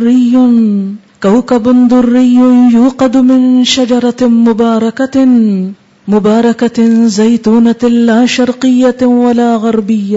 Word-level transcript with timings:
ولا 9.10 9.48
گربی 9.62 10.16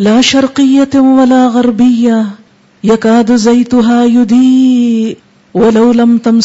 لا 0.00 0.20
شرکیتی 0.30 0.98
ولا 1.18 1.48
گربی 1.54 2.08
یقاد 2.92 3.36
زیت 3.44 3.74
یو 4.14 4.24
ولو 5.60 5.90
لم 6.00 6.16
تم 6.28 6.38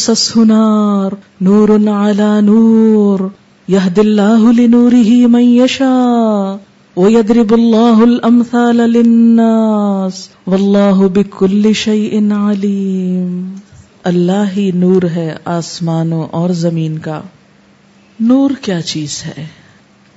نار 0.54 1.16
نور 1.50 1.72
على 1.90 2.32
نور 2.52 3.28
یح 3.78 3.86
الله 3.98 4.38
لنوره 4.38 4.70
نوری 4.78 5.02
ہی 5.10 5.26
میشا 5.40 5.96
اللہ 6.96 7.32
بک 11.14 11.38
الم 11.44 12.34
اللہ 14.04 14.52
ہی 14.58 14.66
نور 14.76 15.04
ہے 15.16 15.24
آسمانوں 15.54 16.20
اور 16.40 16.50
زمین 16.60 16.98
کا 17.08 17.16
نور 18.28 18.52
کیا 18.68 18.78
چیز 18.92 19.16
ہے 19.28 19.46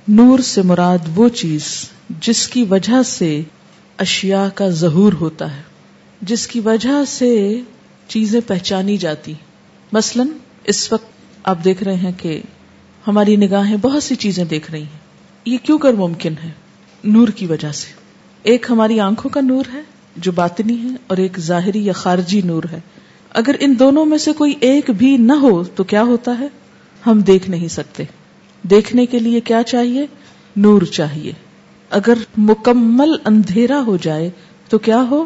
نور 0.07 0.39
سے 0.51 0.61
مراد 0.71 1.07
وہ 1.15 1.25
چیز 1.41 1.65
جس 2.27 2.43
کی 2.53 2.63
وجہ 2.69 3.01
سے 3.11 3.29
اشیاء 4.07 4.45
کا 4.55 4.67
ظہور 4.83 5.13
ہوتا 5.21 5.47
ہے 5.55 5.61
جس 6.31 6.45
کی 6.53 6.59
وجہ 6.69 6.95
سے 7.17 7.29
چیزیں 8.15 8.39
پہچانی 8.47 8.95
جاتی 9.07 9.33
مثلا 9.99 10.23
اس 10.73 10.79
وقت 10.93 11.43
آپ 11.49 11.59
دیکھ 11.63 11.81
رہے 11.83 11.95
ہیں 12.07 12.11
کہ 12.21 12.31
ہماری 13.07 13.33
نگاہیں 13.45 13.75
بہت 13.89 14.03
سی 14.09 14.15
چیزیں 14.27 14.43
دیکھ 14.57 14.71
رہی 14.71 14.81
ہیں 14.83 15.03
یہ 15.53 15.57
کیوں 15.63 15.77
کر 15.87 15.93
ممکن 16.03 16.33
ہے 16.43 16.49
نور 17.03 17.27
کی 17.35 17.45
وجہ 17.47 17.71
سے 17.73 17.91
ایک 18.51 18.65
ہماری 18.69 18.99
آنکھوں 18.99 19.29
کا 19.31 19.41
نور 19.41 19.73
ہے 19.73 19.81
جو 20.25 20.31
باطنی 20.35 20.77
ہے 20.83 20.89
اور 21.07 21.17
ایک 21.23 21.37
ظاہری 21.39 21.85
یا 21.85 21.93
خارجی 21.95 22.41
نور 22.45 22.63
ہے 22.71 22.79
اگر 23.39 23.55
ان 23.61 23.73
دونوں 23.79 24.05
میں 24.05 24.17
سے 24.17 24.31
کوئی 24.37 24.53
ایک 24.69 24.89
بھی 24.97 25.15
نہ 25.19 25.33
ہو 25.41 25.61
تو 25.75 25.83
کیا 25.91 26.01
ہوتا 26.03 26.37
ہے 26.39 26.47
ہم 27.05 27.19
دیکھ 27.27 27.49
نہیں 27.49 27.67
سکتے 27.73 28.03
دیکھنے 28.69 29.05
کے 29.05 29.19
لیے 29.19 29.39
کیا 29.49 29.61
چاہیے 29.67 30.05
نور 30.65 30.81
چاہیے 30.95 31.31
اگر 31.97 32.17
مکمل 32.37 33.15
اندھیرا 33.25 33.81
ہو 33.87 33.97
جائے 34.01 34.29
تو 34.69 34.77
کیا 34.87 35.01
ہو 35.09 35.25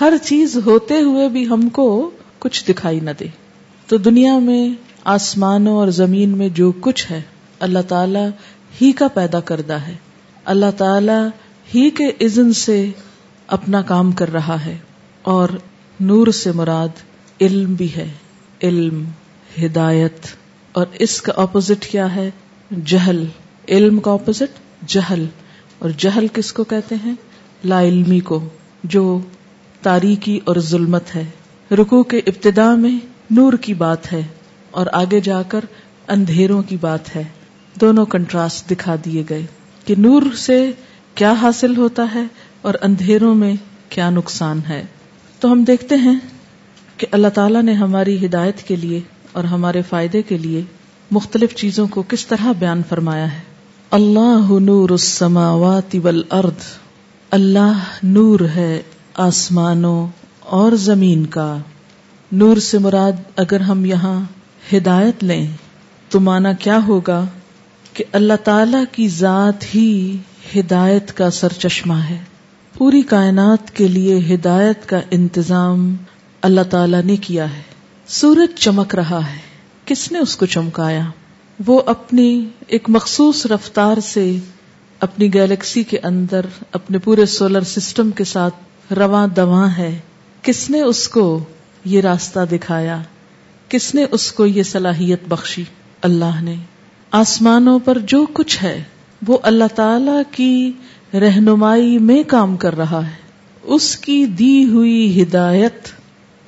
ہر 0.00 0.14
چیز 0.24 0.56
ہوتے 0.66 1.00
ہوئے 1.02 1.28
بھی 1.28 1.46
ہم 1.48 1.68
کو 1.78 1.86
کچھ 2.38 2.64
دکھائی 2.70 3.00
نہ 3.04 3.10
دے 3.20 3.26
تو 3.88 3.96
دنیا 3.98 4.38
میں 4.42 4.68
آسمانوں 5.14 5.76
اور 5.78 5.88
زمین 6.02 6.36
میں 6.38 6.48
جو 6.58 6.70
کچھ 6.80 7.10
ہے 7.10 7.20
اللہ 7.66 7.88
تعالی 7.88 8.26
ہی 8.80 8.92
کا 8.96 9.08
پیدا 9.14 9.40
کردہ 9.50 9.78
ہے 9.86 9.94
اللہ 10.52 10.70
تعالی 10.76 11.16
ہی 11.74 11.88
کے 11.96 12.04
اذن 12.26 12.52
سے 12.58 12.76
اپنا 13.56 13.80
کام 13.88 14.10
کر 14.20 14.30
رہا 14.32 14.54
ہے 14.64 14.76
اور 15.32 15.48
نور 16.10 16.26
سے 16.38 16.52
مراد 16.60 17.02
علم 17.46 17.74
بھی 17.80 17.88
ہے 17.96 18.06
علم 18.68 19.02
ہدایت 19.64 20.26
اور 20.80 20.86
اس 21.06 21.20
کا 21.26 21.32
اپوزٹ 21.42 21.86
کیا 21.90 22.06
ہے 22.14 22.28
جہل 22.92 23.22
علم 23.76 23.98
کا 24.06 24.12
اپوزٹ 24.20 24.58
جہل 24.94 25.26
اور 25.82 25.90
جہل 26.04 26.26
کس 26.38 26.52
کو 26.58 26.64
کہتے 26.72 26.94
ہیں 27.04 27.12
لا 27.72 27.82
علمی 27.90 28.20
کو 28.32 28.40
جو 28.96 29.04
تاریکی 29.88 30.38
اور 30.52 30.58
ظلمت 30.70 31.14
ہے 31.16 31.24
رکو 31.82 32.02
کے 32.14 32.18
ابتدا 32.34 32.74
میں 32.86 32.98
نور 33.40 33.52
کی 33.68 33.74
بات 33.84 34.12
ہے 34.12 34.22
اور 34.80 34.86
آگے 35.02 35.20
جا 35.30 35.42
کر 35.54 35.64
اندھیروں 36.18 36.62
کی 36.72 36.76
بات 36.88 37.14
ہے 37.16 37.22
دونوں 37.80 38.06
کنٹراسٹ 38.16 38.70
دکھا 38.70 38.96
دیے 39.04 39.22
گئے 39.30 39.44
کہ 39.88 39.94
نور 39.98 40.22
سے 40.36 40.56
کیا 41.18 41.32
حاصل 41.40 41.76
ہوتا 41.76 42.04
ہے 42.14 42.22
اور 42.68 42.74
اندھیروں 42.88 43.34
میں 43.34 43.54
کیا 43.94 44.08
نقصان 44.16 44.58
ہے 44.68 44.82
تو 45.40 45.52
ہم 45.52 45.62
دیکھتے 45.70 45.96
ہیں 46.02 46.14
کہ 46.98 47.06
اللہ 47.18 47.32
تعالیٰ 47.34 47.62
نے 47.68 47.72
ہماری 47.78 48.16
ہدایت 48.24 48.62
کے 48.68 48.76
لیے 48.82 49.00
اور 49.36 49.44
ہمارے 49.52 49.82
فائدے 49.90 50.22
کے 50.32 50.38
لیے 50.42 50.60
مختلف 51.18 51.54
چیزوں 51.62 51.86
کو 51.94 52.02
کس 52.08 52.26
طرح 52.32 52.52
بیان 52.64 52.82
فرمایا 52.88 53.32
ہے 53.34 53.38
اللہ 54.00 54.52
نور 54.66 54.90
السماوات 54.98 55.96
والارض 56.04 56.66
اللہ 57.38 57.82
نور 58.18 58.40
ہے 58.56 58.70
آسمانوں 59.28 59.98
اور 60.60 60.72
زمین 60.90 61.24
کا 61.38 61.48
نور 62.42 62.56
سے 62.70 62.78
مراد 62.88 63.24
اگر 63.46 63.60
ہم 63.72 63.84
یہاں 63.94 64.18
ہدایت 64.76 65.24
لیں 65.32 65.46
تو 66.10 66.20
مانا 66.30 66.52
کیا 66.66 66.78
ہوگا 66.88 67.24
کہ 67.98 68.04
اللہ 68.16 68.36
تعالی 68.44 68.78
کی 68.92 69.06
ذات 69.12 69.64
ہی 69.74 69.86
ہدایت 70.54 71.12
کا 71.16 71.30
سر 71.38 71.52
چشمہ 71.62 71.94
ہے 72.10 72.18
پوری 72.76 73.00
کائنات 73.12 73.74
کے 73.76 73.86
لیے 73.94 74.18
ہدایت 74.32 74.86
کا 74.88 75.00
انتظام 75.16 75.80
اللہ 76.48 76.68
تعالی 76.74 76.96
نے 77.04 77.16
کیا 77.24 77.46
ہے 77.54 77.62
سورج 78.18 78.54
چمک 78.66 78.94
رہا 79.00 79.20
ہے 79.32 79.38
کس 79.90 80.06
نے 80.12 80.18
اس 80.28 80.36
کو 80.42 80.46
چمکایا 80.54 81.02
وہ 81.66 81.80
اپنی 81.94 82.28
ایک 82.78 82.88
مخصوص 82.98 83.44
رفتار 83.54 84.00
سے 84.12 84.24
اپنی 85.08 85.32
گیلیکسی 85.34 85.82
کے 85.94 85.98
اندر 86.12 86.46
اپنے 86.82 86.98
پورے 87.08 87.26
سولر 87.36 87.62
سسٹم 87.74 88.10
کے 88.20 88.24
ساتھ 88.36 88.92
رواں 88.98 89.26
دواں 89.42 89.68
ہے 89.78 89.90
کس 90.48 90.68
نے 90.70 90.80
اس 90.94 91.06
کو 91.18 91.28
یہ 91.94 92.00
راستہ 92.10 92.44
دکھایا 92.56 93.02
کس 93.74 93.94
نے 93.94 94.06
اس 94.18 94.30
کو 94.38 94.46
یہ 94.46 94.62
صلاحیت 94.74 95.28
بخشی 95.28 95.64
اللہ 96.10 96.42
نے 96.42 96.56
آسمانوں 97.16 97.78
پر 97.84 97.98
جو 98.12 98.24
کچھ 98.34 98.62
ہے 98.62 98.76
وہ 99.26 99.36
اللہ 99.50 99.68
تعالی 99.74 100.16
کی 100.30 100.72
رہنمائی 101.20 101.96
میں 102.08 102.22
کام 102.30 102.56
کر 102.64 102.76
رہا 102.76 103.00
ہے 103.06 103.14
اس 103.76 103.96
کی 104.06 104.24
دی 104.38 104.64
ہوئی 104.72 105.20
ہدایت 105.22 105.88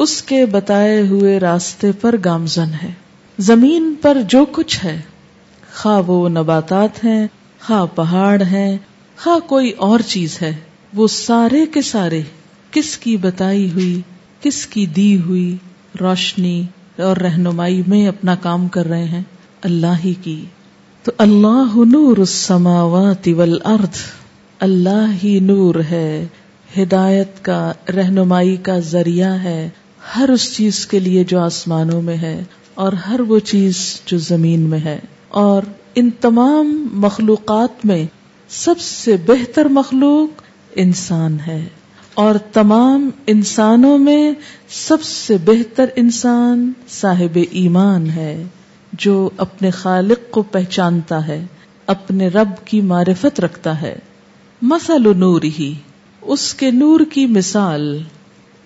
اس 0.04 0.20
کے 0.32 0.44
بتائے 0.56 1.00
ہوئے 1.08 1.38
راستے 1.40 1.90
پر 2.00 2.14
گامزن 2.24 2.74
ہے 2.82 2.90
زمین 3.48 3.92
پر 4.02 4.18
جو 4.34 4.44
کچھ 4.52 4.78
ہے 4.84 5.00
خا 5.80 5.98
وہ 6.06 6.28
نباتات 6.36 7.02
ہیں 7.04 7.26
خا 7.66 7.84
پہاڑ 7.94 8.40
ہیں 8.52 8.76
خا 9.22 9.38
کوئی 9.48 9.70
اور 9.90 10.00
چیز 10.06 10.38
ہے 10.42 10.52
وہ 10.96 11.06
سارے 11.16 11.64
کے 11.74 11.82
سارے 11.94 12.20
کس 12.76 12.96
کی 13.04 13.16
بتائی 13.26 13.70
ہوئی 13.72 14.00
کس 14.42 14.64
کی 14.74 14.86
دی 14.96 15.16
ہوئی 15.26 15.50
روشنی 16.00 16.60
اور 17.08 17.16
رہنمائی 17.26 17.82
میں 17.88 18.06
اپنا 18.08 18.34
کام 18.48 18.68
کر 18.78 18.86
رہے 18.88 19.04
ہیں 19.04 19.22
اللہ 19.68 19.98
ہی 20.04 20.12
کی 20.24 20.38
تو 21.04 21.12
اللہ 21.24 21.72
نور 21.92 22.16
السماوات 22.24 23.28
والارض 23.36 23.98
اللہ 24.66 25.10
ہی 25.22 25.32
نور 25.48 25.74
ہے 25.90 26.10
ہدایت 26.76 27.44
کا 27.44 27.60
رہنمائی 27.96 28.54
کا 28.68 28.78
ذریعہ 28.90 29.32
ہے 29.42 29.58
ہر 30.14 30.28
اس 30.34 30.46
چیز 30.56 30.84
کے 30.92 30.98
لیے 31.06 31.24
جو 31.32 31.40
آسمانوں 31.40 32.00
میں 32.02 32.16
ہے 32.22 32.34
اور 32.84 32.92
ہر 33.06 33.20
وہ 33.32 33.38
چیز 33.52 33.78
جو 34.12 34.18
زمین 34.26 34.60
میں 34.70 34.78
ہے 34.84 34.98
اور 35.42 35.62
ان 36.00 36.08
تمام 36.20 36.72
مخلوقات 37.04 37.84
میں 37.90 38.04
سب 38.60 38.80
سے 38.84 39.16
بہتر 39.26 39.68
مخلوق 39.80 40.40
انسان 40.86 41.36
ہے 41.46 41.60
اور 42.26 42.34
تمام 42.52 43.08
انسانوں 43.34 43.96
میں 44.08 44.22
سب 44.86 45.02
سے 45.10 45.36
بہتر 45.44 45.88
انسان 46.04 46.70
صاحب 47.00 47.38
ایمان 47.62 48.08
ہے 48.16 48.32
جو 49.04 49.12
اپنے 49.42 49.70
خالق 49.80 50.30
کو 50.30 50.42
پہچانتا 50.54 51.26
ہے 51.26 51.42
اپنے 51.92 52.26
رب 52.34 52.48
کی 52.70 52.80
معرفت 52.88 53.40
رکھتا 53.40 53.80
ہے 53.82 53.94
مسل 54.72 55.06
و 55.06 55.12
نور 55.22 55.42
ہی 55.58 55.72
اس 56.34 56.42
کے 56.62 56.70
نور 56.80 57.00
کی 57.12 57.24
مثال 57.36 57.86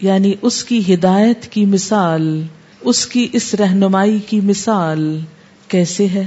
یعنی 0.07 0.35
اس 0.51 0.63
کی 0.71 0.81
ہدایت 0.93 1.47
کی 1.53 1.65
مثال 1.77 2.27
اس 2.93 3.05
کی 3.15 3.27
اس 3.41 3.55
رہنمائی 3.61 4.19
کی 4.31 4.41
مثال 4.51 5.05
کیسے 5.75 6.07
ہے 6.15 6.25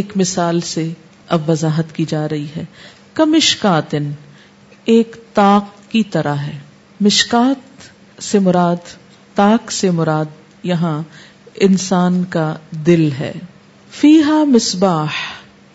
ایک 0.00 0.12
مثال 0.22 0.60
سے 0.74 0.88
اب 1.36 1.50
وضاحت 1.50 1.94
کی 1.96 2.04
جا 2.12 2.26
رہی 2.28 2.46
ہے 2.56 2.64
کمشکاتن 3.14 4.10
ایک 4.96 5.16
تاک 5.40 5.76
کی 5.92 6.02
طرح 6.16 6.46
ہے 6.48 6.58
مشکات 7.06 7.90
سے 8.30 8.38
مراد 8.48 8.94
تاک 9.40 9.72
سے 9.82 9.90
مراد 10.00 10.38
یہاں 10.72 11.00
انسان 11.66 12.22
کا 12.30 12.46
دل 12.86 13.08
ہے 13.18 13.32
فیحا 14.00 14.42
مصباح 14.54 15.16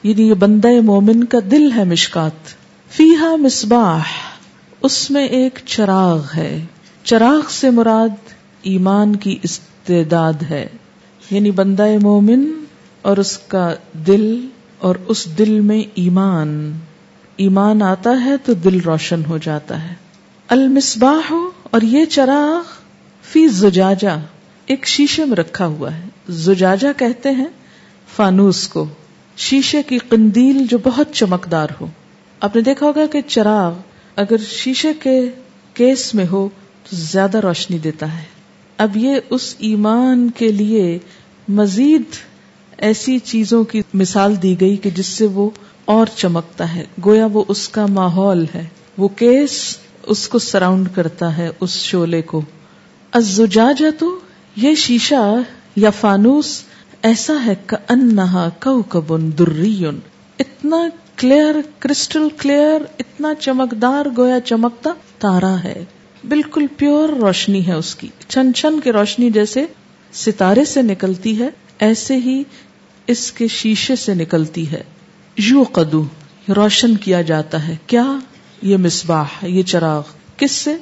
یعنی 0.03 0.27
یہ 0.30 0.33
بندہ 0.45 0.69
مومن 0.91 1.24
کا 1.33 1.38
دل 1.51 1.71
ہے 1.77 1.83
مشکات 1.91 2.53
فیحا 2.97 3.35
مصباح 3.44 4.13
اس 4.89 5.00
میں 5.12 5.25
ایک 5.39 5.59
چراغ 5.74 6.21
ہے 6.35 6.51
چراغ 7.12 7.50
سے 7.59 7.69
مراد 7.80 8.33
ایمان 8.71 9.15
کی 9.25 9.38
استعداد 9.50 10.44
ہے 10.50 10.65
یعنی 11.31 11.51
بندہ 11.62 11.88
مومن 12.03 12.45
اور 13.09 13.18
اس 13.24 13.38
کا 13.53 13.68
دل 14.07 14.25
اور 14.88 14.95
اس 15.13 15.25
دل 15.38 15.59
میں 15.69 15.81
ایمان 16.03 16.51
ایمان 17.44 17.81
آتا 17.81 18.12
ہے 18.25 18.38
تو 18.45 18.53
دل 18.65 18.79
روشن 18.86 19.25
ہو 19.29 19.38
جاتا 19.47 19.83
ہے 19.83 19.94
المصباح 20.56 21.31
اور 21.74 21.81
یہ 21.95 22.06
چراغ 22.15 22.71
فی 23.31 23.47
زجاجہ 23.59 24.19
ایک 24.71 24.86
شیشے 24.88 25.24
میں 25.30 25.36
رکھا 25.36 25.65
ہوا 25.68 25.94
ہے 25.95 26.06
زجاجہ 26.44 26.88
کہتے 26.98 27.31
ہیں 27.39 27.48
فانوس 28.15 28.68
کو 28.75 28.86
شیشے 29.45 29.81
کی 29.88 29.98
قندیل 30.10 30.65
جو 30.69 30.77
بہت 30.83 31.12
چمکدار 31.13 31.69
ہو 31.80 31.88
آپ 32.48 32.56
نے 32.56 32.62
دیکھا 32.69 32.86
ہوگا 32.86 33.06
کہ 33.12 33.21
چراغ 33.27 33.74
اگر 34.24 34.44
شیشے 34.50 34.94
کے 35.04 35.19
کیس 35.80 36.13
میں 36.15 36.25
ہو 36.31 36.48
تو 36.89 36.95
زیادہ 37.00 37.39
روشنی 37.48 37.77
دیتا 37.88 38.12
ہے 38.18 38.24
اب 38.86 38.98
یہ 38.98 39.19
اس 39.38 39.54
ایمان 39.71 40.27
کے 40.39 40.51
لیے 40.62 40.98
مزید 41.60 42.15
ایسی 42.88 43.18
چیزوں 43.31 43.63
کی 43.71 43.81
مثال 44.01 44.42
دی 44.42 44.56
گئی 44.62 44.75
کہ 44.83 44.89
جس 45.00 45.07
سے 45.18 45.25
وہ 45.33 45.50
اور 45.95 46.07
چمکتا 46.15 46.74
ہے 46.75 46.83
گویا 47.06 47.25
وہ 47.33 47.44
اس 47.56 47.68
کا 47.75 47.86
ماحول 48.00 48.45
ہے 48.56 48.68
وہ 48.98 49.07
کیس 49.19 49.60
اس 50.13 50.27
کو 50.30 50.39
سراؤنڈ 50.50 50.88
کرتا 50.95 51.38
ہے 51.38 51.50
اس 51.65 51.75
شولے 51.83 52.21
کو 52.31 52.42
اوجاجا 53.19 53.89
تو 54.00 54.18
یہ 54.61 54.73
شیشہ 54.77 55.19
یا 55.81 55.89
فانوس 56.00 56.47
ایسا 57.09 57.33
ہے 57.45 57.53
ان 57.89 58.07
نہا 58.15 58.47
کب 58.63 59.13
اتنا 59.13 60.81
کلیئر 61.19 61.55
کرسٹل 61.81 62.27
کلیئر 62.39 62.81
اتنا 63.00 63.33
چمکدار 63.39 64.05
گویا 64.17 64.39
چمکتا 64.45 64.89
تارا 65.19 65.55
ہے 65.63 65.83
بالکل 66.29 66.65
پیور 66.77 67.09
روشنی 67.21 67.65
ہے 67.67 67.73
اس 67.73 67.94
کی 68.01 68.07
چھن 68.27 68.53
چھن 68.55 68.79
کی 68.83 68.91
روشنی 68.97 69.29
جیسے 69.38 69.65
ستارے 70.21 70.65
سے 70.73 70.81
نکلتی 70.89 71.38
ہے 71.41 71.50
ایسے 71.88 72.17
ہی 72.25 72.41
اس 73.13 73.31
کے 73.38 73.47
شیشے 73.55 73.95
سے 74.05 74.13
نکلتی 74.15 74.69
ہے 74.71 74.81
یو 75.47 75.63
قدو 75.79 76.03
روشن 76.55 76.95
کیا 77.05 77.21
جاتا 77.31 77.67
ہے 77.67 77.75
کیا 77.94 78.05
یہ 78.71 78.77
مصباح 78.85 79.45
یہ 79.45 79.63
چراغ 79.73 80.11
کس 80.38 80.51
سے 80.65 80.75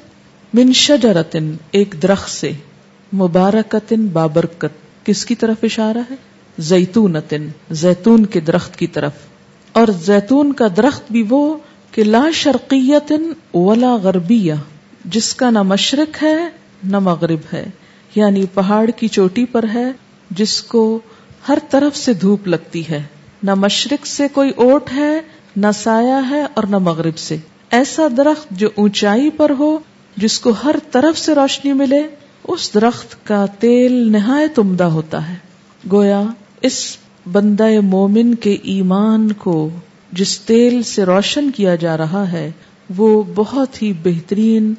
من 0.53 0.73
شجرتن 0.83 1.51
ایک 1.79 1.95
درخت 2.03 2.29
سے 2.31 2.51
مبارکتن 3.19 4.05
بابرکت 4.13 5.05
کس 5.05 5.25
کی 5.25 5.35
طرف 5.35 5.63
اشارہ 5.63 5.97
ہے 6.09 6.15
زیتون 6.67 7.15
تن 7.29 7.47
زیتون 7.81 8.25
کے 8.35 8.39
درخت 8.49 8.75
کی 8.79 8.87
طرف 8.97 9.11
اور 9.79 9.87
زیتون 10.05 10.53
کا 10.61 10.67
درخت 10.77 11.11
بھی 11.11 11.23
وہ 11.29 11.41
کہ 11.91 12.03
لا 12.03 12.23
شرقیت 12.41 13.11
ولا 13.53 13.95
غربیہ 14.03 14.53
جس 15.15 15.33
کا 15.35 15.49
نہ 15.49 15.61
مشرق 15.71 16.21
ہے 16.23 16.35
نہ 16.91 16.99
مغرب 17.09 17.53
ہے 17.53 17.63
یعنی 18.15 18.45
پہاڑ 18.53 18.85
کی 18.99 19.07
چوٹی 19.17 19.45
پر 19.51 19.65
ہے 19.73 19.85
جس 20.39 20.61
کو 20.71 20.83
ہر 21.47 21.57
طرف 21.69 21.97
سے 21.97 22.13
دھوپ 22.23 22.47
لگتی 22.47 22.87
ہے 22.89 23.01
نہ 23.49 23.53
مشرق 23.57 24.05
سے 24.07 24.27
کوئی 24.33 24.49
اوٹ 24.65 24.91
ہے 24.95 25.11
نہ 25.55 25.67
سایہ 25.83 26.21
ہے 26.29 26.41
اور 26.55 26.63
نہ 26.69 26.77
مغرب 26.89 27.17
سے 27.27 27.37
ایسا 27.79 28.07
درخت 28.17 28.49
جو 28.59 28.69
اونچائی 28.75 29.29
پر 29.37 29.51
ہو 29.59 29.77
جس 30.21 30.39
کو 30.39 30.53
ہر 30.63 30.75
طرف 30.91 31.17
سے 31.17 31.35
روشنی 31.35 31.73
ملے 31.83 32.01
اس 32.53 32.73
درخت 32.73 33.15
کا 33.27 33.45
تیل 33.59 33.93
نہایت 34.11 34.59
عمدہ 34.59 34.83
ہوتا 34.97 35.27
ہے 35.29 35.35
گویا 35.91 36.21
اس 36.69 36.79
بندہ 37.31 37.67
مومن 37.89 38.33
کے 38.45 38.53
ایمان 38.73 39.31
کو 39.43 39.57
جس 40.21 40.39
تیل 40.45 40.81
سے 40.91 41.03
روشن 41.05 41.51
کیا 41.55 41.75
جا 41.83 41.95
رہا 41.97 42.31
ہے 42.31 42.49
وہ 42.97 43.11
بہت 43.35 43.81
ہی 43.81 43.91
بہترین 44.03 44.73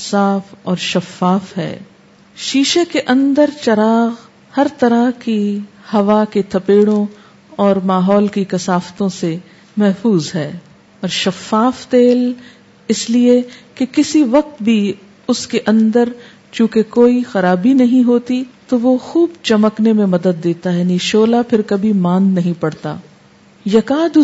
صاف 0.00 0.54
اور 0.70 0.76
شفاف 0.90 1.56
ہے 1.58 1.76
شیشے 2.46 2.80
کے 2.92 3.00
اندر 3.14 3.50
چراغ 3.62 4.10
ہر 4.56 4.66
طرح 4.78 5.10
کی 5.24 5.40
ہوا 5.92 6.24
کے 6.30 6.42
تھپیڑوں 6.50 7.04
اور 7.64 7.76
ماحول 7.90 8.26
کی 8.36 8.44
کثافتوں 8.48 9.08
سے 9.20 9.36
محفوظ 9.76 10.30
ہے 10.34 10.50
اور 11.00 11.08
شفاف 11.22 11.86
تیل 11.90 12.32
اس 12.94 13.08
لیے 13.10 13.40
کہ 13.74 13.86
کسی 13.92 14.22
وقت 14.30 14.62
بھی 14.62 14.78
اس 15.32 15.46
کے 15.46 15.60
اندر 15.66 16.08
چونکہ 16.56 16.82
کوئی 16.94 17.22
خرابی 17.30 17.72
نہیں 17.82 18.02
ہوتی 18.08 18.42
تو 18.68 18.78
وہ 18.82 18.96
خوب 19.06 19.30
چمکنے 19.48 19.92
میں 20.00 20.04
مدد 20.10 20.42
دیتا 20.44 20.72
ہے 20.74 20.78
یعنی 20.78 20.98
شولہ 21.06 21.36
پھر 21.50 21.62
کبھی 21.70 21.92
ماند 22.04 22.38
نہیں 22.38 22.52
پڑتا 22.60 22.94
یقاد 23.74 24.18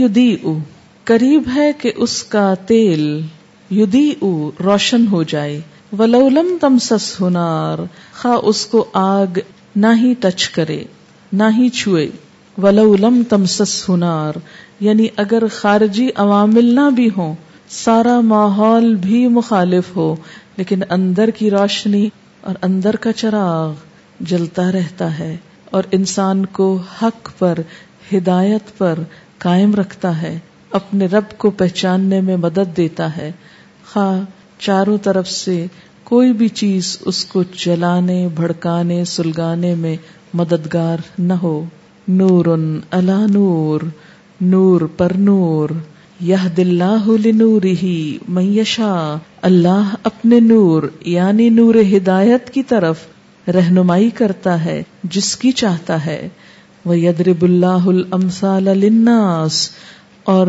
یدی 0.00 0.32
او 0.48 0.56
قریب 1.10 1.48
ہے 1.54 1.70
کہ 1.80 1.92
اس 2.06 2.22
کا 2.32 2.44
تیل 2.72 3.04
یدی 3.80 4.06
او 4.24 4.32
روشن 4.64 5.06
ہو 5.12 5.22
جائے 5.34 5.60
ولولم 5.98 6.56
تم 6.60 6.78
سس 6.88 7.06
ہنار 7.20 7.84
خا 8.22 8.32
اس 8.52 8.64
کو 8.74 8.84
آگ 9.04 9.38
نہ 9.84 9.92
ہی 10.02 10.12
ٹچ 10.20 10.48
کرے 10.58 10.82
نہ 11.42 11.50
ہی 11.58 11.68
چھوئے 11.82 12.06
ولولم 12.62 13.22
تمسس 13.28 13.58
تم 13.58 13.64
سس 13.64 13.88
ہنار 13.88 14.38
یعنی 14.88 15.06
اگر 15.26 15.46
خارجی 15.60 16.08
عوامل 16.26 16.74
نہ 16.74 16.88
بھی 16.96 17.08
ہوں 17.16 17.34
سارا 17.72 18.18
ماحول 18.20 18.94
بھی 19.02 19.26
مخالف 19.34 19.94
ہو 19.96 20.14
لیکن 20.56 20.80
اندر 20.96 21.30
کی 21.36 21.50
روشنی 21.50 22.08
اور 22.48 22.54
اندر 22.62 22.96
کا 23.04 23.12
چراغ 23.22 23.70
جلتا 24.30 24.70
رہتا 24.72 25.18
ہے 25.18 25.36
اور 25.76 25.84
انسان 25.98 26.44
کو 26.58 26.76
حق 27.02 27.30
پر 27.38 27.58
ہدایت 28.12 28.76
پر 28.78 28.98
قائم 29.44 29.74
رکھتا 29.74 30.20
ہے 30.20 30.38
اپنے 30.78 31.06
رب 31.12 31.36
کو 31.38 31.50
پہچاننے 31.62 32.20
میں 32.28 32.36
مدد 32.42 32.76
دیتا 32.76 33.16
ہے 33.16 33.30
خواہ 33.92 34.20
چاروں 34.66 34.96
طرف 35.04 35.30
سے 35.30 35.66
کوئی 36.10 36.32
بھی 36.42 36.48
چیز 36.60 36.96
اس 37.06 37.24
کو 37.24 37.42
جلانے 37.64 38.26
بھڑکانے 38.36 39.04
سلگانے 39.16 39.74
میں 39.84 39.94
مددگار 40.40 40.98
نہ 41.18 41.32
ہو 41.42 41.60
نور 42.08 42.46
اللہ 42.56 43.26
نور 43.34 43.86
نور 44.50 44.80
پر 44.96 45.12
نور 45.28 45.70
دلہ 46.56 46.84
ہی 47.82 48.18
میشا 48.34 48.92
اللہ 49.46 49.94
اپنے 50.10 50.38
نور 50.40 50.82
یعنی 51.12 51.48
نور 51.50 51.74
ہدایت 51.96 52.50
کی 52.54 52.62
طرف 52.68 53.02
رہنمائی 53.54 54.08
کرتا 54.18 54.64
ہے 54.64 54.82
جس 55.14 55.34
کی 55.36 55.50
چاہتا 55.62 56.04
ہے 56.04 56.20
وہ 56.84 56.94
اللہ 57.42 57.88
اور 60.34 60.46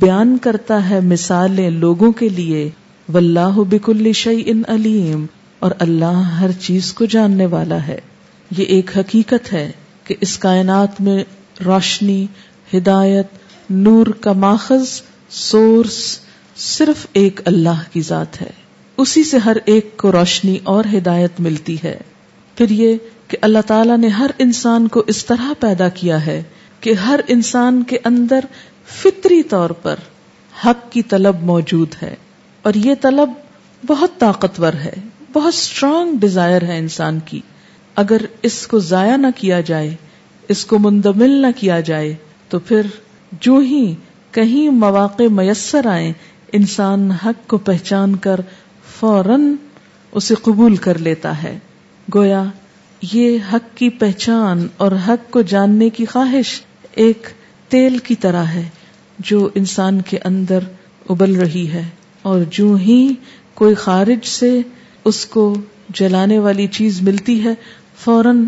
بیان 0.00 0.36
کرتا 0.42 0.88
ہے 0.88 1.00
مثالیں 1.14 1.68
لوگوں 1.70 2.12
کے 2.20 2.28
لیے 2.38 2.68
واللہ 3.12 3.58
بک 3.70 3.88
الش 3.90 4.26
ان 4.34 4.62
علیم 4.74 5.24
اور 5.66 5.70
اللہ 5.86 6.20
ہر 6.40 6.50
چیز 6.60 6.92
کو 7.00 7.04
جاننے 7.16 7.46
والا 7.56 7.86
ہے 7.86 7.98
یہ 8.56 8.64
ایک 8.76 8.96
حقیقت 8.98 9.52
ہے 9.52 9.70
کہ 10.06 10.14
اس 10.26 10.36
کائنات 10.38 11.00
میں 11.08 11.22
روشنی 11.66 12.24
ہدایت 12.76 13.44
نور 13.70 14.06
کا 14.20 14.32
ماخذ 14.40 14.88
سورس 15.36 15.96
صرف 16.64 17.06
ایک 17.20 17.40
اللہ 17.48 17.82
کی 17.92 18.00
ذات 18.08 18.40
ہے 18.42 18.50
اسی 19.04 19.22
سے 19.30 19.38
ہر 19.44 19.56
ایک 19.72 19.96
کو 19.98 20.10
روشنی 20.12 20.56
اور 20.74 20.84
ہدایت 20.96 21.40
ملتی 21.46 21.76
ہے 21.84 21.96
پھر 22.56 22.70
یہ 22.70 22.96
کہ 23.28 23.36
اللہ 23.42 23.62
تعالیٰ 23.66 23.96
نے 23.98 24.08
ہر 24.18 24.30
انسان 24.44 24.86
کو 24.96 25.02
اس 25.14 25.24
طرح 25.26 25.52
پیدا 25.60 25.88
کیا 25.94 26.24
ہے 26.26 26.42
کہ 26.80 26.92
ہر 27.06 27.20
انسان 27.34 27.82
کے 27.88 27.98
اندر 28.10 28.44
فطری 29.02 29.42
طور 29.50 29.70
پر 29.82 29.98
حق 30.64 30.90
کی 30.92 31.02
طلب 31.10 31.42
موجود 31.44 31.94
ہے 32.02 32.14
اور 32.68 32.74
یہ 32.84 32.94
طلب 33.00 33.30
بہت 33.86 34.18
طاقتور 34.18 34.72
ہے 34.84 34.92
بہت 35.32 35.54
اسٹرانگ 35.54 36.14
ڈیزائر 36.20 36.62
ہے 36.68 36.76
انسان 36.78 37.18
کی 37.24 37.40
اگر 38.04 38.22
اس 38.50 38.66
کو 38.66 38.78
ضائع 38.92 39.16
نہ 39.16 39.26
کیا 39.36 39.60
جائے 39.72 39.94
اس 40.54 40.64
کو 40.66 40.78
مندمل 40.78 41.30
نہ 41.42 41.46
کیا 41.60 41.80
جائے 41.90 42.14
تو 42.48 42.58
پھر 42.68 42.86
جو 43.46 43.56
ہی 43.66 43.84
کہیں 44.32 44.68
مواقع 44.74 45.22
میسر 45.32 45.86
آئیں 45.90 46.12
انسان 46.58 47.10
حق 47.24 47.46
کو 47.50 47.58
پہچان 47.68 48.14
کر 48.26 48.40
فوراً 48.98 49.52
اسے 50.18 50.34
قبول 50.42 50.76
کر 50.86 50.98
لیتا 51.06 51.42
ہے 51.42 51.56
گویا 52.14 52.42
یہ 53.12 53.38
حق 53.52 53.76
کی 53.76 53.88
پہچان 54.02 54.66
اور 54.84 54.92
حق 55.06 55.30
کو 55.30 55.42
جاننے 55.54 55.88
کی 55.96 56.04
خواہش 56.12 56.60
ایک 57.04 57.26
تیل 57.70 57.98
کی 58.06 58.14
طرح 58.20 58.44
ہے 58.54 58.62
جو 59.30 59.48
انسان 59.60 60.00
کے 60.10 60.18
اندر 60.24 60.64
ابل 61.10 61.34
رہی 61.40 61.66
ہے 61.72 61.82
اور 62.30 62.40
جو 62.56 62.72
ہی 62.84 63.00
کوئی 63.60 63.74
خارج 63.84 64.24
سے 64.28 64.58
اس 65.10 65.24
کو 65.34 65.52
جلانے 65.98 66.38
والی 66.46 66.66
چیز 66.78 67.00
ملتی 67.08 67.42
ہے 67.44 67.54
فوراً 68.04 68.44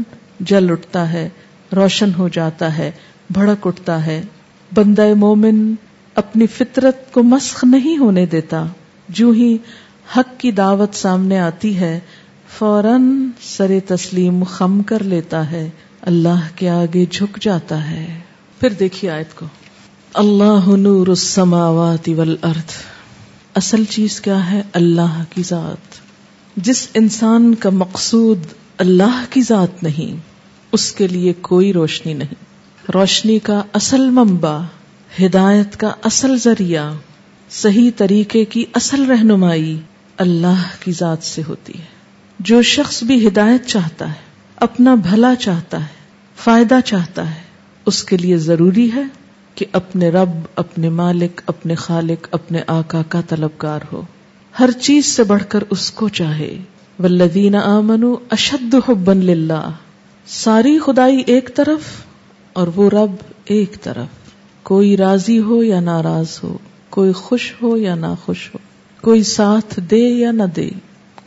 جل 0.53 0.71
اٹھتا 0.73 1.13
ہے 1.13 1.29
روشن 1.77 2.11
ہو 2.19 2.29
جاتا 2.33 2.77
ہے 2.79 2.91
بھڑک 3.35 3.67
اٹھتا 3.67 4.05
ہے 4.07 4.21
بندہ 4.75 5.07
مومن 5.19 5.59
اپنی 6.21 6.47
فطرت 6.55 7.13
کو 7.13 7.23
مسخ 7.27 7.65
نہیں 7.65 7.97
ہونے 7.99 8.25
دیتا 8.33 8.65
جو 9.21 9.31
ہی 9.37 9.57
حق 10.17 10.39
کی 10.41 10.51
دعوت 10.59 10.95
سامنے 10.95 11.39
آتی 11.41 11.77
ہے 11.79 11.99
فوراً 12.57 13.07
سر 13.43 13.73
تسلیم 13.89 14.43
خم 14.57 14.81
کر 14.91 15.03
لیتا 15.13 15.41
ہے 15.51 15.69
اللہ 16.13 16.47
کے 16.57 16.69
آگے 16.71 17.05
جھک 17.11 17.39
جاتا 17.43 17.79
ہے 17.91 18.05
پھر 18.61 18.73
دیکھیے 18.81 19.11
آیت 19.11 19.35
کو 19.39 19.47
اللہ 20.25 20.69
نور 20.83 21.07
السماوات 21.15 22.09
والارض 22.17 22.75
اصل 23.63 23.85
چیز 23.95 24.21
کیا 24.21 24.39
ہے 24.51 24.63
اللہ 24.83 25.21
کی 25.31 25.43
ذات 25.53 25.97
جس 26.69 26.87
انسان 27.03 27.55
کا 27.65 27.71
مقصود 27.85 28.45
اللہ 28.87 29.23
کی 29.31 29.43
ذات 29.49 29.83
نہیں 29.83 30.21
اس 30.79 30.91
کے 31.01 31.07
لیے 31.09 31.33
کوئی 31.51 31.73
روشنی 31.73 32.13
نہیں 32.15 32.47
روشنی 32.95 33.39
کا 33.47 33.61
اصل 33.77 34.05
ممبا 34.19 34.53
ہدایت 35.21 35.77
کا 35.81 35.89
اصل 36.11 36.37
ذریعہ 36.45 36.85
صحیح 37.57 37.91
طریقے 37.97 38.45
کی 38.55 38.65
اصل 38.81 39.05
رہنمائی 39.11 39.77
اللہ 40.25 40.63
کی 40.85 40.93
ذات 41.01 41.23
سے 41.27 41.43
ہوتی 41.49 41.73
ہے 41.79 42.43
جو 42.51 42.61
شخص 42.71 43.03
بھی 43.11 43.17
ہدایت 43.27 43.67
چاہتا 43.67 44.09
ہے 44.13 44.25
اپنا 44.67 44.95
بھلا 45.09 45.35
چاہتا 45.45 45.81
ہے 45.81 46.17
فائدہ 46.45 46.79
چاہتا 46.93 47.29
ہے 47.35 47.41
اس 47.93 48.03
کے 48.05 48.17
لیے 48.25 48.37
ضروری 48.47 48.89
ہے 48.95 49.03
کہ 49.55 49.67
اپنے 49.83 50.09
رب 50.17 50.35
اپنے 50.65 50.89
مالک 51.05 51.41
اپنے 51.55 51.75
خالق 51.87 52.29
اپنے 52.41 52.63
آقا 52.79 53.03
کا 53.17 53.21
طلبگار 53.29 53.87
ہو 53.93 54.03
ہر 54.61 54.71
چیز 54.89 55.15
سے 55.17 55.25
بڑھ 55.35 55.43
کر 55.49 55.63
اس 55.77 55.91
کو 56.01 56.09
چاہے 56.23 56.53
ولدین 57.03 57.55
آمنو 57.69 58.15
اشد 58.39 58.75
حبن 58.89 59.25
للہ 59.25 59.63
ساری 60.43 60.79
خدائی 60.87 61.23
ایک 61.37 61.55
طرف 61.57 61.97
اور 62.59 62.67
وہ 62.77 62.89
رب 62.93 63.13
ایک 63.55 63.77
طرف 63.83 64.31
کوئی 64.69 64.97
راضی 64.97 65.39
ہو 65.49 65.63
یا 65.65 65.79
ناراض 65.89 66.31
ہو 66.45 66.57
کوئی 66.95 67.13
خوش 67.19 67.45
ہو 67.61 67.77
یا 67.79 67.95
نہ 68.05 68.07
خوش 68.25 68.49
ہو 68.55 68.59
کوئی 69.01 69.23
ساتھ 69.33 69.79
دے 69.91 70.01
یا 70.21 70.31
نہ 70.39 70.43
دے 70.57 70.69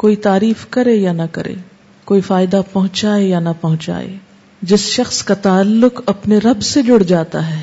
کوئی 0.04 0.16
تعریف 0.26 0.66
کرے 0.76 0.94
یا 0.96 1.12
نہ 1.20 1.28
کرے 1.38 1.54
کوئی 2.12 2.22
فائدہ 2.30 2.62
پہنچائے 2.72 3.24
یا 3.26 3.40
نہ 3.46 3.50
پہنچائے 3.62 4.10
جس 4.72 4.88
شخص 4.96 5.22
کا 5.30 5.34
تعلق 5.46 6.02
اپنے 6.16 6.38
رب 6.48 6.62
سے 6.72 6.82
جڑ 6.90 7.00
جاتا 7.14 7.46
ہے 7.54 7.62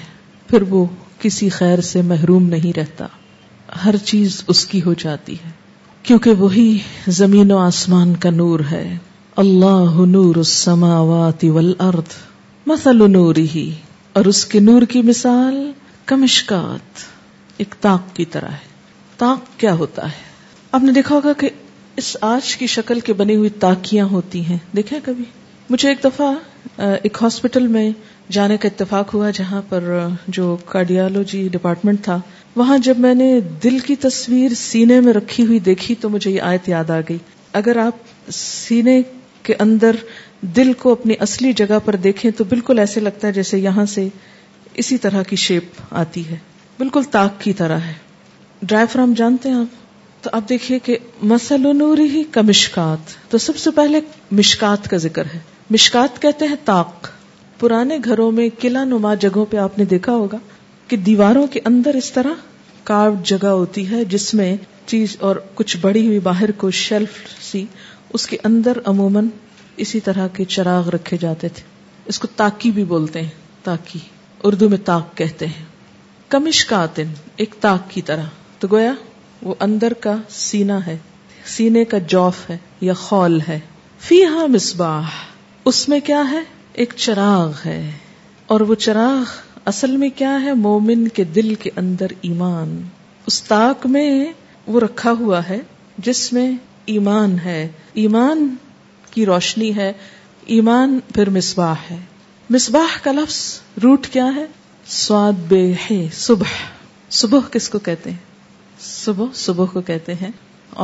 پھر 0.51 0.63
وہ 0.71 0.85
کسی 1.25 1.49
خیر 1.59 1.81
سے 1.91 2.03
محروم 2.13 2.49
نہیں 2.55 2.77
رہتا 2.79 3.07
ہر 3.85 3.97
چیز 4.13 4.43
اس 4.55 4.65
کی 4.71 4.81
ہو 4.87 4.95
جاتی 5.05 5.35
ہے 5.45 5.51
کیونکہ 6.09 6.41
وہی 6.45 6.69
زمین 7.21 7.53
و 7.53 7.59
آسمان 7.67 8.17
کا 8.25 8.31
نور 8.43 8.61
ہے 8.71 8.85
اللہ 9.45 10.01
نور 10.17 10.37
السماوات 10.47 11.45
والارض 11.59 12.17
مسل 12.69 12.99
نوری 13.13 13.47
ہی 13.55 13.69
اور 14.21 14.25
اس 14.31 14.45
کے 14.55 14.61
نور 14.61 14.83
کی 14.95 15.01
مثال 15.03 15.55
کمشکات 16.11 17.03
ایک 17.65 17.75
تاق 17.87 18.15
کی 18.17 18.25
طرح 18.35 18.59
ہے 18.63 18.67
تاق 19.23 19.47
کیا 19.61 19.73
ہوتا 19.83 20.07
ہے 20.13 20.27
آپ 20.79 20.83
نے 20.83 20.93
دیکھا 20.99 21.15
ہوگا 21.15 21.33
کہ 21.43 21.49
اس 22.03 22.17
آج 22.31 22.55
کی 22.57 22.67
شکل 22.75 23.01
کے 23.07 23.13
بنی 23.21 23.37
ہوئی 23.37 23.51
تاکیاں 23.65 24.07
ہوتی 24.11 24.45
ہیں 24.51 24.57
دیکھیں 24.77 24.99
کبھی 25.05 25.25
مجھے 25.71 25.89
ایک 25.89 26.05
دفعہ 26.05 26.33
ایک 26.87 27.17
ہاسپٹل 27.23 27.67
میں 27.77 27.89
جانے 28.39 28.57
کا 28.63 28.69
اتفاق 28.73 29.15
ہوا 29.15 29.31
جہاں 29.41 29.63
پر 29.69 29.89
جو 30.39 30.47
کارڈیالوجی 30.75 31.47
ڈپارٹمنٹ 31.53 32.05
تھا 32.05 32.19
وہاں 32.57 32.79
جب 32.89 32.99
میں 33.07 33.15
نے 33.23 33.31
دل 33.65 33.79
کی 33.89 33.97
تصویر 34.09 34.55
سینے 34.69 35.01
میں 35.07 35.13
رکھی 35.21 35.47
ہوئی 35.47 35.59
دیکھی 35.73 35.95
تو 36.01 36.09
مجھے 36.19 36.31
یہ 36.31 36.41
آیت 36.53 36.69
یاد 36.69 36.91
آ 36.91 37.01
گئی 37.09 37.19
اگر 37.63 37.77
آپ 37.87 38.07
سینے 38.45 39.01
کے 39.49 39.55
اندر 39.67 39.97
دل 40.57 40.73
کو 40.79 40.93
اپنی 40.93 41.15
اصلی 41.21 41.53
جگہ 41.57 41.79
پر 41.85 41.97
دیکھیں 42.03 42.31
تو 42.37 42.45
بالکل 42.49 42.79
ایسے 42.79 43.01
لگتا 43.01 43.27
ہے 43.29 43.33
جیسے 43.33 43.59
یہاں 43.59 43.85
سے 43.95 44.07
اسی 44.83 44.99
طرح 45.03 45.23
کی 45.29 45.37
شیپ 45.45 45.81
آتی 46.01 46.29
ہے 46.29 46.37
بالکل 46.79 47.03
تاک 47.11 47.41
کی 47.41 47.53
طرح 47.61 47.79
ہے 47.87 47.93
ڈرائی 48.63 48.87
فرام 48.93 49.13
جانتے 49.17 49.49
ہیں 49.49 49.57
آپ 49.59 50.23
تو 50.25 50.31
آپ 50.33 50.49
دیکھیے 50.49 50.79
کہ 50.85 50.97
مسل 51.33 51.67
نوری 51.77 52.05
ہی 52.11 52.23
کا 52.33 52.41
مشکات 52.49 53.13
تو 53.31 53.39
سب 53.39 53.57
سے 53.59 53.71
پہلے 53.75 54.01
مشکات 54.39 54.89
کا 54.91 54.97
ذکر 55.07 55.25
ہے 55.35 55.39
مشکات 55.71 56.21
کہتے 56.23 56.47
ہیں 56.49 56.57
تاک 56.65 57.07
پرانے 57.59 57.99
گھروں 58.05 58.31
میں 58.33 58.49
قلعہ 58.61 58.85
نما 58.85 59.15
جگہوں 59.27 59.45
پہ 59.51 59.57
آپ 59.63 59.79
نے 59.79 59.85
دیکھا 59.95 60.13
ہوگا 60.13 60.39
کہ 60.89 60.97
دیواروں 61.07 61.47
کے 61.53 61.61
اندر 61.73 61.95
اس 62.03 62.13
طرح 62.13 62.35
جگہ 63.27 63.47
ہوتی 63.47 63.83
ہے 63.91 64.05
جس 64.11 64.33
میں 64.35 64.55
چیز 64.87 65.17
اور 65.29 65.37
کچھ 65.55 65.77
بڑی 65.81 66.07
ہوئی 66.07 66.19
باہر 66.29 66.51
کو 66.57 66.71
شیلف 66.83 67.17
سی 67.51 67.65
اس 68.15 68.27
کے 68.27 68.37
اندر 68.45 68.79
عموماً 68.93 69.29
اسی 69.85 69.99
طرح 70.05 70.27
کے 70.37 70.45
چراغ 70.55 70.89
رکھے 70.95 71.17
جاتے 71.25 71.49
تھے 71.57 71.65
اس 72.13 72.19
کو 72.19 72.29
تاکی 72.37 72.71
بھی 72.79 72.85
بولتے 72.93 73.21
ہیں 73.23 73.65
تاکی 73.65 73.99
اردو 74.51 74.69
میں 74.69 74.79
تاک 74.85 75.17
کہتے 75.17 75.47
ہیں 75.47 75.65
کمش 76.35 76.65
کا 76.71 76.83
آتن 76.83 77.13
ایک 77.43 77.55
تاک 77.61 77.89
کی 77.91 78.03
طرح 78.09 78.25
تو 78.61 78.69
گویا 78.73 78.93
وہ 79.43 79.55
اندر 79.67 79.93
کا 80.07 80.15
سینا 80.39 80.79
ہے 80.87 80.97
سینے 81.57 81.85
کا 81.93 81.99
جوف 82.15 82.49
ہے 82.51 82.57
یا 82.89 82.93
خول 83.05 83.39
ہے 83.49 83.59
فی 84.09 84.25
ہا 84.35 84.47
مصباح 84.55 85.13
اس 85.71 85.89
میں 85.89 86.01
کیا 86.07 86.23
ہے 86.31 86.41
ایک 86.83 86.93
چراغ 87.05 87.53
ہے 87.67 87.81
اور 88.55 88.61
وہ 88.71 88.75
چراغ 88.87 89.37
اصل 89.73 89.97
میں 90.03 90.09
کیا 90.17 90.37
ہے 90.43 90.53
مومن 90.67 91.07
کے 91.17 91.25
دل 91.39 91.55
کے 91.63 91.71
اندر 91.83 92.13
ایمان 92.29 92.81
اس 93.27 93.43
تاک 93.43 93.87
میں 93.97 94.09
وہ 94.67 94.81
رکھا 94.81 95.13
ہوا 95.21 95.49
ہے 95.49 95.59
جس 96.09 96.33
میں 96.33 96.51
ایمان 96.97 97.37
ہے 97.45 97.67
ایمان 98.03 98.49
کی 99.11 99.27
روشنی 99.27 99.75
ہے 99.77 99.93
ایمان 100.59 100.99
پھر 101.15 101.29
مصباح 101.37 101.75
ہے 101.91 101.97
مصباح 102.51 102.97
کا 103.03 103.13
لفظ 103.13 103.37
روٹ 103.83 104.07
کیا 104.13 104.25
ہے 104.35 104.45
سواد 104.99 105.41
بے 105.49 105.63
ہے 105.91 106.01
صبح 106.19 106.53
صبح 107.21 107.49
کس 107.53 107.69
کو 107.75 107.79
کہتے 107.89 108.11
ہیں 108.11 108.19
صبح 108.87 109.33
صبح 109.45 109.67
کو 109.73 109.81
کہتے 109.91 110.15
ہیں 110.21 110.31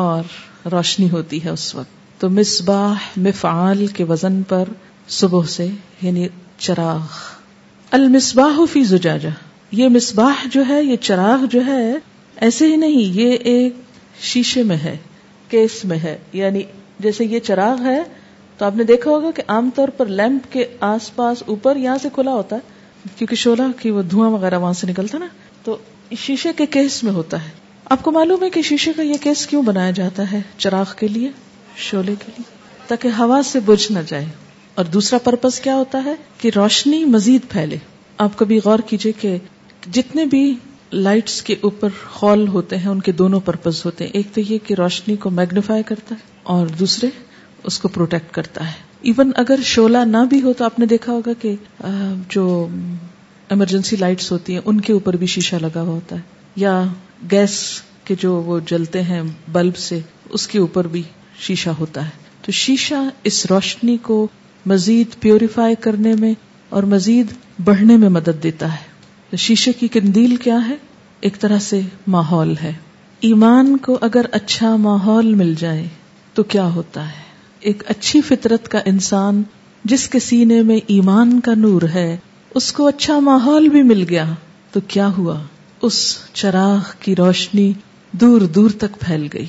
اور 0.04 0.34
روشنی 0.72 1.08
ہوتی 1.10 1.42
ہے 1.44 1.50
اس 1.50 1.74
وقت 1.74 2.20
تو 2.20 2.30
مصباح 2.30 3.06
مفعال 3.26 3.86
کے 3.96 4.04
وزن 4.10 4.42
پر 4.48 4.68
صبح 5.20 5.46
سے 5.56 5.66
یعنی 6.02 6.28
چراغ 6.66 7.18
المصباح 7.98 8.64
فی 8.72 8.82
زجاجہ 8.90 9.28
یہ 9.80 9.88
مصباح 9.96 10.44
جو 10.52 10.62
ہے 10.68 10.82
یہ 10.82 10.96
چراغ 11.08 11.44
جو 11.54 11.64
ہے 11.66 11.82
ایسے 12.46 12.66
ہی 12.70 12.76
نہیں 12.84 13.14
یہ 13.20 13.32
ایک 13.52 13.74
شیشے 14.30 14.62
میں 14.70 14.76
ہے 14.84 14.96
کیس 15.50 15.84
میں 15.90 15.98
ہے 16.02 16.16
یعنی 16.42 16.62
جیسے 17.02 17.24
یہ 17.24 17.38
چراغ 17.46 17.82
ہے 17.84 18.02
تو 18.58 18.64
آپ 18.64 18.76
نے 18.76 18.84
دیکھا 18.84 19.10
ہوگا 19.10 19.30
کہ 19.36 19.42
عام 19.50 19.70
طور 19.74 19.88
پر 19.96 20.06
لیمپ 20.20 20.52
کے 20.52 20.64
آس 20.88 21.14
پاس 21.16 21.42
اوپر 21.54 21.76
یہاں 21.76 21.96
سے 22.02 22.08
کھلا 22.14 22.30
ہوتا 22.32 22.56
ہے 22.56 22.72
کیونکہ 23.16 23.36
شولا 23.36 23.66
کی 23.80 23.90
وہ 23.90 24.02
دھواں 24.10 24.30
وغیرہ 24.30 24.58
وہاں 24.60 24.72
سے 24.80 24.86
نکلتا 24.86 25.18
نا 25.18 25.26
تو 25.64 25.76
شیشے 26.18 26.52
کے 26.56 26.66
کیس 26.76 27.02
میں 27.04 27.12
ہوتا 27.12 27.42
ہے 27.44 27.50
آپ 27.94 28.02
کو 28.02 28.10
معلوم 28.12 28.42
ہے 28.44 28.50
کہ 28.50 28.62
شیشے 28.68 28.92
کا 28.96 29.02
یہ 29.02 29.14
کیس 29.22 29.46
کیوں 29.46 29.62
بنایا 29.62 29.90
جاتا 29.96 30.30
ہے 30.32 30.40
چراغ 30.58 30.92
کے 30.98 31.08
لیے 31.08 31.30
شولہ 31.86 32.14
کے 32.24 32.32
لیے 32.36 32.52
تاکہ 32.88 33.18
ہوا 33.18 33.40
سے 33.50 33.60
بجھ 33.64 33.90
نہ 33.92 33.98
جائے 34.06 34.24
اور 34.80 34.84
دوسرا 34.94 35.18
پرپز 35.24 35.58
کیا 35.60 35.74
ہوتا 35.76 36.04
ہے 36.04 36.14
کہ 36.38 36.50
روشنی 36.56 37.04
مزید 37.16 37.48
پھیلے 37.50 37.76
آپ 38.26 38.36
کبھی 38.38 38.58
غور 38.64 38.78
کیجئے 38.90 39.12
کہ 39.20 39.36
جتنے 39.92 40.24
بھی 40.30 40.42
لائٹس 40.92 41.40
کے 41.42 41.54
اوپر 41.62 41.88
خال 42.02 42.46
ہوتے 42.48 42.76
ہیں 42.78 42.88
ان 42.88 43.00
کے 43.02 43.12
دونوں 43.20 43.40
پرپز 43.44 43.82
ہوتے 43.84 44.04
ہیں 44.04 44.10
ایک 44.14 44.34
تو 44.34 44.40
یہ 44.40 44.58
کہ 44.66 44.74
روشنی 44.78 45.16
کو 45.22 45.30
میگنیفائی 45.30 45.82
کرتا 45.86 46.14
ہے 46.14 46.32
اور 46.54 46.66
دوسرے 46.80 47.08
اس 47.70 47.78
کو 47.80 47.88
پروٹیکٹ 47.88 48.32
کرتا 48.34 48.66
ہے 48.66 48.72
ایون 49.10 49.30
اگر 49.36 49.60
شولا 49.64 50.04
نہ 50.04 50.16
بھی 50.30 50.40
ہو 50.42 50.52
تو 50.58 50.64
آپ 50.64 50.78
نے 50.78 50.86
دیکھا 50.86 51.12
ہوگا 51.12 51.32
کہ 51.40 51.54
جو 52.34 52.66
ایمرجنسی 53.54 53.96
لائٹس 53.96 54.30
ہوتی 54.32 54.52
ہیں 54.54 54.60
ان 54.64 54.80
کے 54.80 54.92
اوپر 54.92 55.16
بھی 55.16 55.26
شیشہ 55.34 55.56
لگا 55.62 55.80
ہوا 55.82 55.92
ہوتا 55.94 56.16
ہے 56.16 56.20
یا 56.56 56.82
گیس 57.30 57.58
کے 58.04 58.14
جو 58.20 58.32
وہ 58.46 58.58
جلتے 58.70 59.02
ہیں 59.02 59.22
بلب 59.52 59.76
سے 59.86 59.98
اس 60.38 60.46
کے 60.48 60.58
اوپر 60.58 60.86
بھی 60.94 61.02
شیشہ 61.46 61.70
ہوتا 61.78 62.04
ہے 62.04 62.22
تو 62.42 62.52
شیشہ 62.52 62.94
اس 63.28 63.44
روشنی 63.50 63.96
کو 64.02 64.26
مزید 64.72 65.18
پیوریفائی 65.20 65.74
کرنے 65.84 66.14
میں 66.20 66.32
اور 66.76 66.82
مزید 66.96 67.32
بڑھنے 67.64 67.96
میں 67.96 68.08
مدد 68.08 68.42
دیتا 68.42 68.72
ہے 68.74 68.92
شیشے 69.42 69.72
کی 69.78 69.88
کندیل 69.92 70.34
کیا 70.44 70.58
ہے 70.68 70.74
ایک 71.26 71.38
طرح 71.40 71.58
سے 71.68 71.80
ماحول 72.14 72.54
ہے 72.62 72.72
ایمان 73.28 73.76
کو 73.84 73.96
اگر 74.08 74.26
اچھا 74.38 74.74
ماحول 74.80 75.32
مل 75.34 75.54
جائے 75.58 75.86
تو 76.34 76.42
کیا 76.54 76.66
ہوتا 76.74 77.06
ہے 77.08 77.22
ایک 77.70 77.82
اچھی 77.90 78.20
فطرت 78.28 78.68
کا 78.68 78.80
انسان 78.92 79.42
جس 79.92 80.08
کے 80.08 80.18
سینے 80.20 80.60
میں 80.70 80.78
ایمان 80.96 81.38
کا 81.44 81.54
نور 81.56 81.82
ہے 81.94 82.06
اس 82.60 82.72
کو 82.72 82.86
اچھا 82.88 83.18
ماحول 83.28 83.68
بھی 83.68 83.82
مل 83.82 84.04
گیا 84.10 84.24
تو 84.72 84.80
کیا 84.94 85.08
ہوا 85.16 85.38
اس 85.88 85.96
چراغ 86.32 86.90
کی 87.00 87.14
روشنی 87.16 87.72
دور 88.20 88.40
دور 88.54 88.70
تک 88.78 88.98
پھیل 89.00 89.26
گئی 89.32 89.46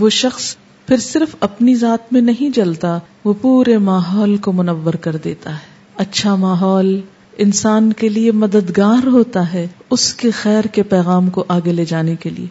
وہ 0.00 0.08
شخص 0.22 0.54
پھر 0.86 0.96
صرف 1.06 1.34
اپنی 1.48 1.74
ذات 1.84 2.12
میں 2.12 2.20
نہیں 2.20 2.54
جلتا 2.56 2.98
وہ 3.24 3.34
پورے 3.40 3.78
ماحول 3.90 4.36
کو 4.46 4.52
منور 4.62 4.94
کر 5.06 5.16
دیتا 5.26 5.52
ہے 5.54 5.68
اچھا 6.04 6.34
ماحول 6.44 7.00
انسان 7.42 7.92
کے 8.00 8.08
لیے 8.08 8.32
مددگار 8.38 9.06
ہوتا 9.12 9.42
ہے 9.52 9.66
اس 9.96 10.02
کے 10.22 10.30
خیر 10.40 10.64
کے 10.72 10.82
پیغام 10.88 11.28
کو 11.36 11.44
آگے 11.54 11.72
لے 11.72 11.84
جانے 11.92 12.14
کے 12.22 12.30
لیے 12.30 12.46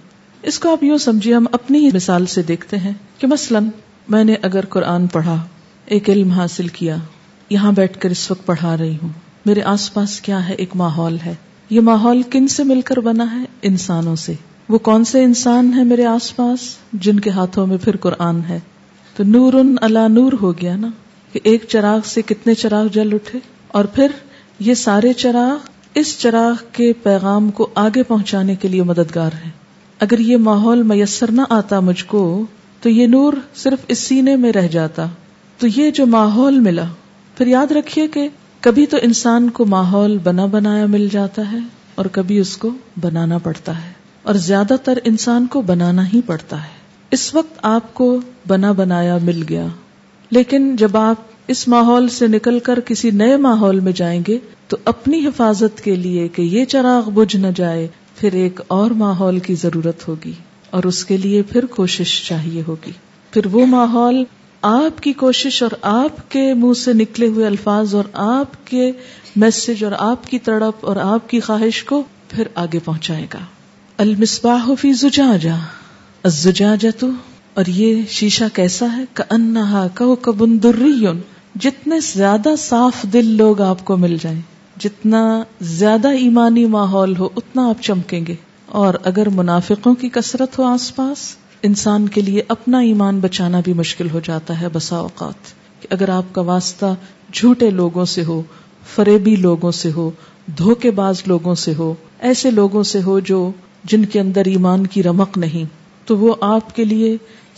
اس 0.52 0.58
کو 0.60 0.70
آپ 0.72 0.84
یوں 0.84 0.98
سمجھیے 1.04 1.34
ہم 1.34 1.46
اپنی 1.58 1.80
ہی 1.84 1.90
مثال 1.94 2.26
سے 2.36 2.42
دیکھتے 2.48 2.78
ہیں 2.86 2.94
کہ 3.20 3.28
مثلا 3.34 3.60
میں 4.16 4.24
نے 4.30 4.36
اگر 4.50 4.66
قرآن 4.76 5.06
پڑھا 5.16 5.36
ایک 5.98 6.10
علم 6.10 6.32
حاصل 6.38 6.68
کیا 6.78 6.96
یہاں 7.50 7.72
بیٹھ 7.82 8.00
کر 8.02 8.16
اس 8.16 8.24
وقت 8.32 8.46
پڑھا 8.46 8.76
رہی 8.78 8.96
ہوں 9.02 9.10
میرے 9.46 9.64
آس 9.74 9.92
پاس 9.94 10.20
کیا 10.28 10.48
ہے 10.48 10.54
ایک 10.64 10.76
ماحول 10.82 11.18
ہے 11.26 11.34
یہ 11.76 11.82
ماحول 11.92 12.22
کن 12.36 12.48
سے 12.56 12.64
مل 12.72 12.82
کر 12.90 13.00
بنا 13.10 13.28
ہے 13.36 13.44
انسانوں 13.72 14.16
سے 14.26 14.34
وہ 14.70 14.78
کون 14.90 15.04
سے 15.12 15.24
انسان 15.24 15.72
ہیں 15.74 15.84
میرے 15.92 16.06
آس 16.14 16.36
پاس 16.36 16.64
جن 17.06 17.20
کے 17.26 17.30
ہاتھوں 17.38 17.68
میں 17.68 17.78
پھر 17.84 17.98
قرآن 18.08 18.40
ہے 18.50 18.60
تو 19.18 19.24
نور 19.38 19.54
ان 19.62 19.76
اللہ 19.90 20.08
نور 20.20 20.34
ہو 20.42 20.52
گیا 20.62 20.76
نا 20.88 20.90
کہ 21.34 21.40
ایک 21.54 21.66
چراغ 21.70 22.00
سے 22.14 22.22
کتنے 22.34 22.56
چراغ 22.66 22.88
جل 22.98 23.14
اٹھے 23.20 23.40
اور 23.80 23.86
پھر 23.96 24.12
یہ 24.68 24.74
سارے 24.76 25.12
چراغ 25.20 25.68
اس 26.00 26.18
چراغ 26.20 26.64
کے 26.74 26.92
پیغام 27.04 27.50
کو 27.60 27.68
آگے 27.84 28.02
پہنچانے 28.08 28.56
کے 28.64 28.68
لیے 28.68 28.84
مددگار 28.90 29.36
ہیں 29.44 29.50
اگر 30.06 30.20
یہ 30.30 30.38
ماحول 30.48 30.82
میسر 30.90 31.32
نہ 31.36 31.42
آتا 31.58 31.80
مجھ 31.90 32.04
کو 32.06 32.24
تو 32.82 32.90
یہ 32.90 33.08
نور 33.14 33.34
صرف 33.62 33.86
اس 33.96 34.00
سینے 34.08 34.36
میں 34.46 34.52
رہ 34.54 34.68
جاتا 34.74 35.06
تو 35.60 35.68
یہ 35.76 35.92
جو 36.00 36.06
ماحول 36.18 36.60
ملا 36.68 36.84
پھر 37.38 37.48
یاد 37.48 37.72
رکھیے 37.78 38.08
کہ 38.18 38.28
کبھی 38.68 38.86
تو 38.92 38.98
انسان 39.02 39.50
کو 39.60 39.66
ماحول 39.76 40.18
بنا 40.24 40.46
بنایا 40.58 40.86
مل 40.96 41.08
جاتا 41.12 41.52
ہے 41.52 41.60
اور 42.02 42.06
کبھی 42.18 42.38
اس 42.40 42.56
کو 42.58 42.72
بنانا 43.02 43.38
پڑتا 43.44 43.78
ہے 43.84 43.92
اور 44.32 44.36
زیادہ 44.50 44.76
تر 44.84 45.00
انسان 45.14 45.46
کو 45.56 45.62
بنانا 45.72 46.08
ہی 46.14 46.22
پڑتا 46.26 46.62
ہے 46.64 46.78
اس 47.18 47.34
وقت 47.36 47.60
آپ 47.74 47.94
کو 47.94 48.16
بنا 48.48 48.72
بنایا 48.84 49.18
مل 49.22 49.44
گیا 49.50 49.66
لیکن 50.38 50.76
جب 50.84 50.98
آپ 50.98 51.28
اس 51.52 51.68
ماحول 51.68 52.08
سے 52.14 52.28
نکل 52.28 52.58
کر 52.64 52.80
کسی 52.86 53.10
نئے 53.20 53.38
ماحول 53.44 53.80
میں 53.86 53.92
جائیں 53.96 54.20
گے 54.28 54.38
تو 54.72 54.78
اپنی 54.92 55.20
حفاظت 55.26 55.80
کے 55.84 55.96
لیے 56.02 56.28
کہ 56.34 56.42
یہ 56.42 56.66
چراغ 56.74 57.10
بجھ 57.14 57.36
نہ 57.38 57.48
جائے 57.56 57.88
پھر 58.20 58.34
ایک 58.42 58.60
اور 58.76 58.92
ماحول 59.00 59.40
کی 59.48 59.56
ضرورت 59.62 60.08
ہوگی 60.08 60.32
اور 60.78 60.84
اس 60.90 61.04
کے 61.12 61.18
لیے 61.24 61.42
پھر 61.52 61.66
کوشش 61.76 62.14
چاہیے 62.28 62.62
ہوگی 62.68 62.92
پھر 63.32 63.46
وہ 63.52 63.66
ماحول 63.72 64.24
آپ 64.72 65.02
کی 65.04 65.14
کوشش 65.24 65.62
اور 65.64 65.72
آپ 65.94 66.20
کے 66.32 66.44
منہ 66.66 66.74
سے 66.84 66.94
نکلے 67.02 67.28
ہوئے 67.38 67.46
الفاظ 67.48 67.96
اور 67.96 68.12
آپ 68.26 68.54
کے 68.68 68.92
میسج 69.46 69.84
اور 69.86 69.94
آپ 70.12 70.28
کی 70.30 70.40
تڑپ 70.50 70.86
اور 70.92 70.96
آپ 71.06 71.30
کی 71.30 71.40
خواہش 71.50 71.84
کو 71.94 72.02
پھر 72.36 72.48
آگے 72.66 72.80
پہنچائے 72.86 73.26
گا 73.34 73.40
المسباہ 74.06 74.70
زجاجا 76.38 76.90
تو 77.00 77.10
اور 77.62 77.66
یہ 77.82 78.02
شیشہ 78.20 78.46
کیسا 78.54 78.86
ہے 78.98 79.04
انہا 79.30 79.88
انا 80.02 80.32
بندرین 80.40 81.20
جتنے 81.64 81.96
زیادہ 82.08 82.50
صاف 82.60 83.02
دل 83.14 83.26
لوگ 83.38 83.62
آپ 83.62 83.84
کو 83.86 83.96
مل 84.02 84.16
جائیں 84.22 84.40
جتنا 84.80 85.20
زیادہ 85.78 86.08
ایمانی 86.18 86.64
ماحول 86.76 87.16
ہو 87.20 87.28
اتنا 87.42 87.68
آپ 87.70 87.82
چمکیں 87.84 88.20
گے 88.28 88.36
اور 88.82 88.94
اگر 89.12 89.30
منافقوں 89.40 89.94
کی 90.04 90.10
کثرت 90.18 90.58
ہو 90.60 90.64
آس 90.66 90.86
پاس 90.96 91.22
انسان 91.70 92.08
کے 92.18 92.22
لیے 92.22 92.42
اپنا 92.56 92.80
ایمان 92.92 93.20
بچانا 93.20 93.60
بھی 93.64 93.74
مشکل 93.82 94.10
ہو 94.14 94.20
جاتا 94.28 94.60
ہے 94.62 94.70
بسا 94.74 94.98
اوقات 95.08 95.52
کہ 95.82 95.88
اگر 95.94 96.10
آپ 96.18 96.34
کا 96.36 96.42
واسطہ 96.52 96.94
جھوٹے 97.34 97.70
لوگوں 97.82 98.06
سے 98.14 98.24
ہو 98.28 98.42
فریبی 98.96 99.36
لوگوں 99.48 99.72
سے 99.82 99.92
ہو 99.96 100.10
دھوکے 100.58 100.92
باز 101.02 101.24
لوگوں 101.32 101.56
سے 101.66 101.74
ہو 101.80 101.94
ایسے 102.30 102.52
لوگوں 102.52 102.84
سے 102.94 103.02
ہو 103.06 103.20
جو 103.32 103.42
جن 103.92 104.06
کے 104.14 104.20
اندر 104.20 104.46
ایمان 104.54 104.88
کی 104.96 105.04
رمق 105.10 105.38
نہیں 105.46 105.66
تو 106.08 106.18
وہ 106.24 106.36
آپ 106.52 106.76
کے 106.76 106.86
لیے 106.94 107.16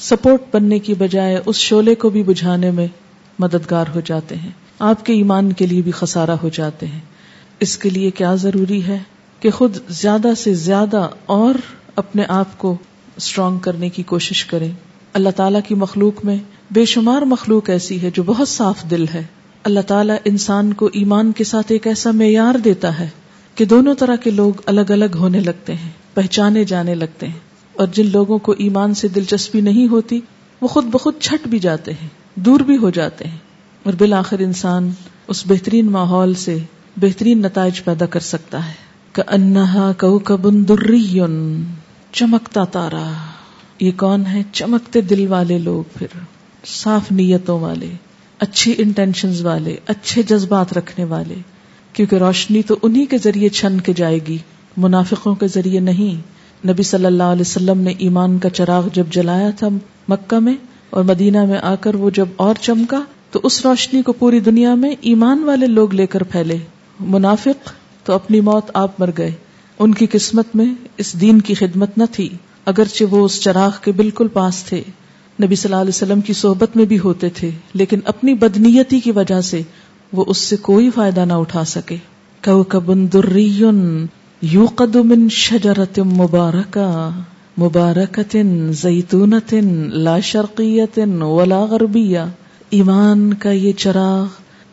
سپورٹ 0.10 0.54
بننے 0.56 0.80
کی 0.90 0.94
بجائے 1.06 1.40
اس 1.46 1.56
شعلے 1.70 1.96
کو 2.06 2.10
بھی 2.18 2.24
بجھانے 2.34 2.72
میں 2.82 2.88
مددگار 3.44 3.92
ہو 3.96 4.02
جاتے 4.06 4.36
ہیں 4.44 4.50
آپ 4.90 5.06
کے 5.06 5.14
ایمان 5.14 5.52
کے 5.62 5.66
لیے 5.72 5.82
بھی 5.88 5.92
خسارا 6.00 6.36
ہو 6.42 6.50
جاتے 6.58 6.86
ہیں 6.94 7.00
اس 7.66 7.78
کے 7.84 7.90
لیے 7.98 8.10
کیا 8.20 8.34
ضروری 8.46 8.82
ہے 8.88 8.98
کہ 9.46 9.52
خود 9.60 9.78
زیادہ 10.02 10.34
سے 10.44 10.54
زیادہ 10.64 11.08
اور 11.36 11.60
اپنے 12.04 12.24
آپ 12.40 12.58
کو 12.64 12.76
اسٹرانگ 13.22 13.58
کرنے 13.68 13.90
کی 13.98 14.04
کوشش 14.14 14.44
کریں 14.54 14.72
اللہ 15.20 15.36
تعالیٰ 15.42 15.62
کی 15.68 15.76
مخلوق 15.86 16.24
میں 16.26 16.38
بے 16.78 16.84
شمار 16.94 17.22
مخلوق 17.32 17.70
ایسی 17.70 18.02
ہے 18.02 18.10
جو 18.18 18.24
بہت 18.32 18.48
صاف 18.50 18.84
دل 18.92 19.06
ہے 19.14 19.24
اللہ 19.70 19.88
تعالیٰ 19.88 20.16
انسان 20.34 20.72
کو 20.82 20.90
ایمان 21.02 21.32
کے 21.40 21.44
ساتھ 21.54 21.72
ایک 21.72 21.88
ایسا 21.88 22.12
معیار 22.22 22.58
دیتا 22.70 22.98
ہے 23.00 23.08
کہ 23.56 23.66
دونوں 23.74 23.94
طرح 24.04 24.16
کے 24.24 24.32
لوگ 24.42 24.62
الگ 24.74 24.92
الگ 24.98 25.16
ہونے 25.24 25.40
لگتے 25.50 25.74
ہیں 25.82 25.90
پہچانے 26.14 26.64
جانے 26.72 26.96
لگتے 27.02 27.28
ہیں 27.28 27.78
اور 27.82 27.88
جن 27.98 28.10
لوگوں 28.12 28.38
کو 28.48 28.52
ایمان 28.68 28.94
سے 29.02 29.08
دلچسپی 29.20 29.62
نہیں 29.68 29.88
ہوتی 29.92 30.20
وہ 30.62 30.68
خود 30.78 30.86
بخود 30.96 31.20
چھٹ 31.28 31.48
بھی 31.56 31.60
جاتے 31.68 31.92
ہیں 32.02 32.08
دور 32.46 32.60
بھی 32.70 32.78
ہو 32.82 32.90
جاتے 32.98 33.28
ہیں 33.28 33.38
اور 33.86 33.94
بالآخر 34.00 34.40
انسان 34.46 34.90
اس 35.34 35.46
بہترین 35.48 35.92
ماحول 35.92 36.34
سے 36.44 36.58
بہترین 37.02 37.42
نتائج 37.42 37.84
پیدا 37.84 38.06
کر 38.14 38.20
سکتا 38.28 38.68
ہے 38.68 39.92
کو 40.00 40.18
کبن 40.30 40.64
کو 40.66 40.76
چمکتا 42.16 42.64
تارا 42.72 43.06
یہ 43.80 43.92
کون 43.98 44.26
ہے 44.34 44.42
چمکتے 44.54 45.02
دل 45.10 45.26
والے 45.30 45.58
لوگ 45.60 45.98
پھر 45.98 46.18
صاف 46.82 47.12
نیتوں 47.12 47.60
والے 47.60 47.90
اچھی 48.46 48.74
انٹینشن 48.84 49.32
والے 49.46 49.76
اچھے 49.96 50.24
جذبات 50.30 50.74
رکھنے 50.78 51.06
والے 51.10 51.36
کیونکہ 51.94 52.16
روشنی 52.24 52.62
تو 52.68 52.78
انہی 52.82 53.06
کے 53.14 53.18
ذریعے 53.24 53.50
چھن 53.60 53.80
کے 53.86 53.94
جائے 53.96 54.20
گی 54.28 54.38
منافقوں 54.86 55.36
کے 55.36 55.48
ذریعے 55.54 55.80
نہیں 55.90 56.68
نبی 56.70 56.84
صلی 56.94 57.06
اللہ 57.06 57.32
علیہ 57.38 57.42
وسلم 57.50 57.80
نے 57.84 57.94
ایمان 58.08 58.38
کا 58.40 58.50
چراغ 58.50 58.88
جب 58.94 59.08
جلایا 59.14 59.50
تھا 59.60 59.68
مکہ 60.10 60.40
میں 60.48 60.56
اور 60.98 61.04
مدینہ 61.10 61.44
میں 61.50 61.60
آ 61.64 61.74
کر 61.82 61.96
وہ 62.00 62.10
جب 62.16 62.28
اور 62.46 62.56
چمکا 62.62 63.00
تو 63.32 63.40
اس 63.50 63.60
روشنی 63.66 64.02
کو 64.08 64.14
پوری 64.24 64.40
دنیا 64.48 64.74
میں 64.82 64.90
ایمان 65.12 65.44
والے 65.48 65.68
لوگ 65.76 65.94
لے 65.96 66.06
کر 66.16 66.24
پھیلے 66.32 66.58
منافق 67.14 67.70
تو 68.06 68.14
اپنی 68.14 68.40
موت 68.48 68.72
آپ 68.82 69.00
مر 69.00 69.10
گئے 69.18 69.32
ان 69.84 69.94
کی 69.94 70.06
کی 70.06 70.18
قسمت 70.18 70.56
میں 70.56 70.66
اس 71.04 71.14
دین 71.22 71.40
خدمت 71.60 71.98
نہ 71.98 72.04
تھی 72.14 72.28
اگرچہ 72.72 73.14
وہ 73.14 73.24
اس 73.26 73.40
چراغ 73.42 73.78
کے 73.86 73.92
بالکل 74.02 74.28
پاس 74.34 74.62
تھے 74.72 74.82
نبی 75.44 75.56
صلی 75.56 75.72
اللہ 75.72 75.82
علیہ 75.82 75.96
وسلم 75.98 76.22
کی 76.30 76.34
صحبت 76.42 76.76
میں 76.78 76.86
بھی 76.92 77.00
ہوتے 77.08 77.30
تھے 77.40 77.50
لیکن 77.84 78.00
اپنی 78.16 78.34
بدنیتی 78.46 79.00
کی 79.08 79.12
وجہ 79.22 79.40
سے 79.54 79.62
وہ 80.20 80.26
اس 80.36 80.48
سے 80.52 80.56
کوئی 80.70 80.90
فائدہ 80.96 81.26
نہ 81.26 81.34
اٹھا 81.46 81.64
سکے 81.76 81.98
شجرت 85.42 86.00
مبارکہ 86.16 86.86
زیتونتن 88.84 89.68
لا 90.06 90.14
شرقیتن 90.30 91.12
ولا 91.22 91.60
غربیہ 91.74 92.20
ایمان 92.78 93.34
کا 93.44 93.50
یہ 93.52 93.72
چراغ 93.84 94.28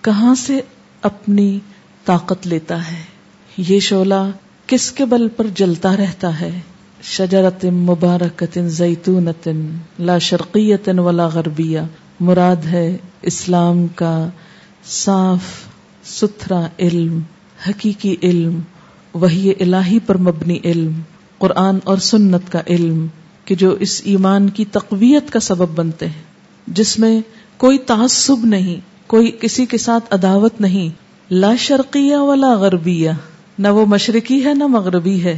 کہاں 0.05 0.35
سے 0.46 0.61
اپنی 1.09 1.48
طاقت 2.05 2.46
لیتا 2.53 2.79
ہے 2.90 3.03
یہ 3.70 3.81
شعلہ 3.88 4.22
کس 4.72 4.90
کے 5.01 5.05
بل 5.11 5.29
پر 5.37 5.46
جلتا 5.61 5.96
رہتا 5.96 6.38
ہے 6.40 6.51
مبارکت 7.03 7.64
مبارکتن 7.72 8.68
زیتونتن 8.79 10.11
شرقیت 10.29 10.88
ولا 11.05 11.27
غربیہ 11.35 11.81
مراد 12.31 12.64
ہے 12.70 12.87
اسلام 13.33 13.87
کا 14.01 14.14
صاف 14.96 15.53
ستھرا 16.14 16.66
علم 16.87 17.20
حقیقی 17.68 18.14
علم 18.31 18.59
وہی 19.20 19.51
الہی 19.61 19.98
پر 20.07 20.16
مبنی 20.31 20.59
علم 20.72 21.01
قرآن 21.42 21.79
اور 21.92 21.96
سنت 22.11 22.51
کا 22.53 22.61
علم 22.74 23.07
کہ 23.46 23.55
جو 23.64 23.70
اس 23.87 24.01
ایمان 24.12 24.48
کی 24.59 24.64
تقویت 24.77 25.31
کا 25.33 25.40
سبب 25.48 25.77
بنتے 25.79 26.07
ہیں 26.07 26.72
جس 26.81 26.98
میں 26.98 27.18
کوئی 27.64 27.79
تعصب 27.90 28.44
نہیں 28.55 28.81
کوئی 29.12 29.31
کسی 29.40 29.66
کے 29.72 29.79
ساتھ 29.85 30.12
عداوت 30.14 30.61
نہیں 30.61 30.88
لا 31.44 31.55
شرقیہ 31.66 32.16
ولا 32.31 32.53
غربیہ 32.64 33.11
نہ 33.59 33.68
وہ 33.79 33.87
مشرقی 33.94 34.44
ہے 34.44 34.55
نہ 34.55 34.66
مغربی 34.74 35.22
ہے 35.24 35.37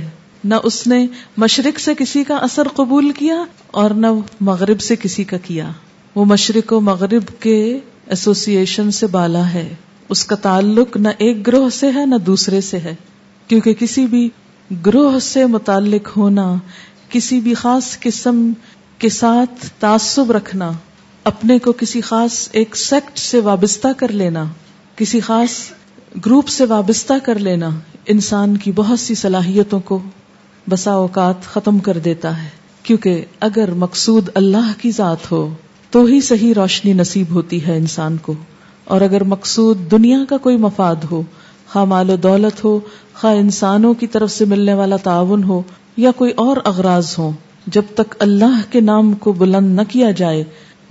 نہ 0.53 0.55
اس 0.71 0.87
نے 0.87 1.05
مشرق 1.45 1.79
سے 1.81 1.95
کسی 1.99 2.23
کا 2.25 2.37
اثر 2.49 2.69
قبول 2.77 3.11
کیا 3.19 3.43
اور 3.83 3.91
نہ 4.05 4.13
مغرب 4.51 4.81
سے 4.89 4.97
کسی 5.03 5.25
کا 5.33 5.37
کیا 5.51 5.71
وہ 6.15 6.25
مشرق 6.35 6.73
و 6.73 6.81
مغرب 6.91 7.33
کے 7.43 7.57
ایسوسی 8.15 8.57
ایشن 8.57 8.91
سے 9.01 9.07
بالا 9.17 9.53
ہے 9.53 9.69
اس 10.15 10.25
کا 10.31 10.37
تعلق 10.49 10.97
نہ 10.97 11.09
ایک 11.27 11.47
گروہ 11.47 11.69
سے 11.81 11.91
ہے 11.97 12.07
نہ 12.07 12.15
دوسرے 12.27 12.61
سے 12.71 12.79
ہے 12.87 12.95
کیونکہ 13.49 13.75
کسی 13.83 14.07
بھی 14.15 14.29
گروہ 14.87 15.19
سے 15.23 15.45
متعلق 15.53 16.17
ہونا 16.17 16.53
کسی 17.11 17.39
بھی 17.41 17.55
خاص 17.63 17.99
قسم 18.01 18.51
کے 18.99 19.09
ساتھ 19.09 19.65
تعصب 19.81 20.31
رکھنا 20.33 20.71
اپنے 21.31 21.59
کو 21.65 21.73
کسی 21.81 22.01
خاص 22.11 22.33
ایک 22.61 22.77
سیکٹ 22.77 23.19
سے 23.19 23.41
وابستہ 23.49 23.89
کر 23.99 24.13
لینا 24.21 24.45
کسی 24.97 25.21
خاص 25.31 25.57
گروپ 26.27 26.49
سے 26.49 26.65
وابستہ 26.69 27.13
کر 27.25 27.39
لینا 27.49 27.69
انسان 28.15 28.57
کی 28.65 28.73
بہت 28.77 29.01
سی 29.01 29.15
صلاحیتوں 29.23 29.81
کو 29.91 29.99
بسا 30.71 30.93
اوقات 31.05 31.47
ختم 31.53 31.79
کر 31.89 31.99
دیتا 32.05 32.37
ہے 32.43 32.49
کیونکہ 32.83 33.25
اگر 33.49 33.71
مقصود 33.85 34.29
اللہ 34.43 34.73
کی 34.81 34.91
ذات 35.01 35.31
ہو 35.33 35.49
تو 35.91 36.05
ہی 36.05 36.21
صحیح 36.31 36.55
روشنی 36.57 36.93
نصیب 37.03 37.35
ہوتی 37.35 37.65
ہے 37.67 37.77
انسان 37.77 38.17
کو 38.23 38.35
اور 38.95 39.01
اگر 39.01 39.25
مقصود 39.35 39.91
دنیا 39.91 40.19
کا 40.29 40.37
کوئی 40.47 40.57
مفاد 40.57 41.05
ہو 41.11 41.23
خواہ 41.73 41.85
مال 41.91 42.09
و 42.11 42.15
دولت 42.23 42.63
ہو 42.65 42.79
خا 43.21 43.31
انسانوں 43.41 43.93
کی 43.99 44.07
طرف 44.15 44.31
سے 44.33 44.45
ملنے 44.53 44.73
والا 44.79 44.97
تعاون 45.03 45.43
ہو 45.51 45.61
یا 46.05 46.11
کوئی 46.17 46.33
اور 46.45 46.57
اغراض 46.71 47.15
ہو 47.19 47.31
جب 47.77 47.93
تک 47.95 48.15
اللہ 48.27 48.61
کے 48.71 48.81
نام 48.89 49.13
کو 49.27 49.33
بلند 49.43 49.75
نہ 49.75 49.83
کیا 49.91 50.11
جائے 50.23 50.43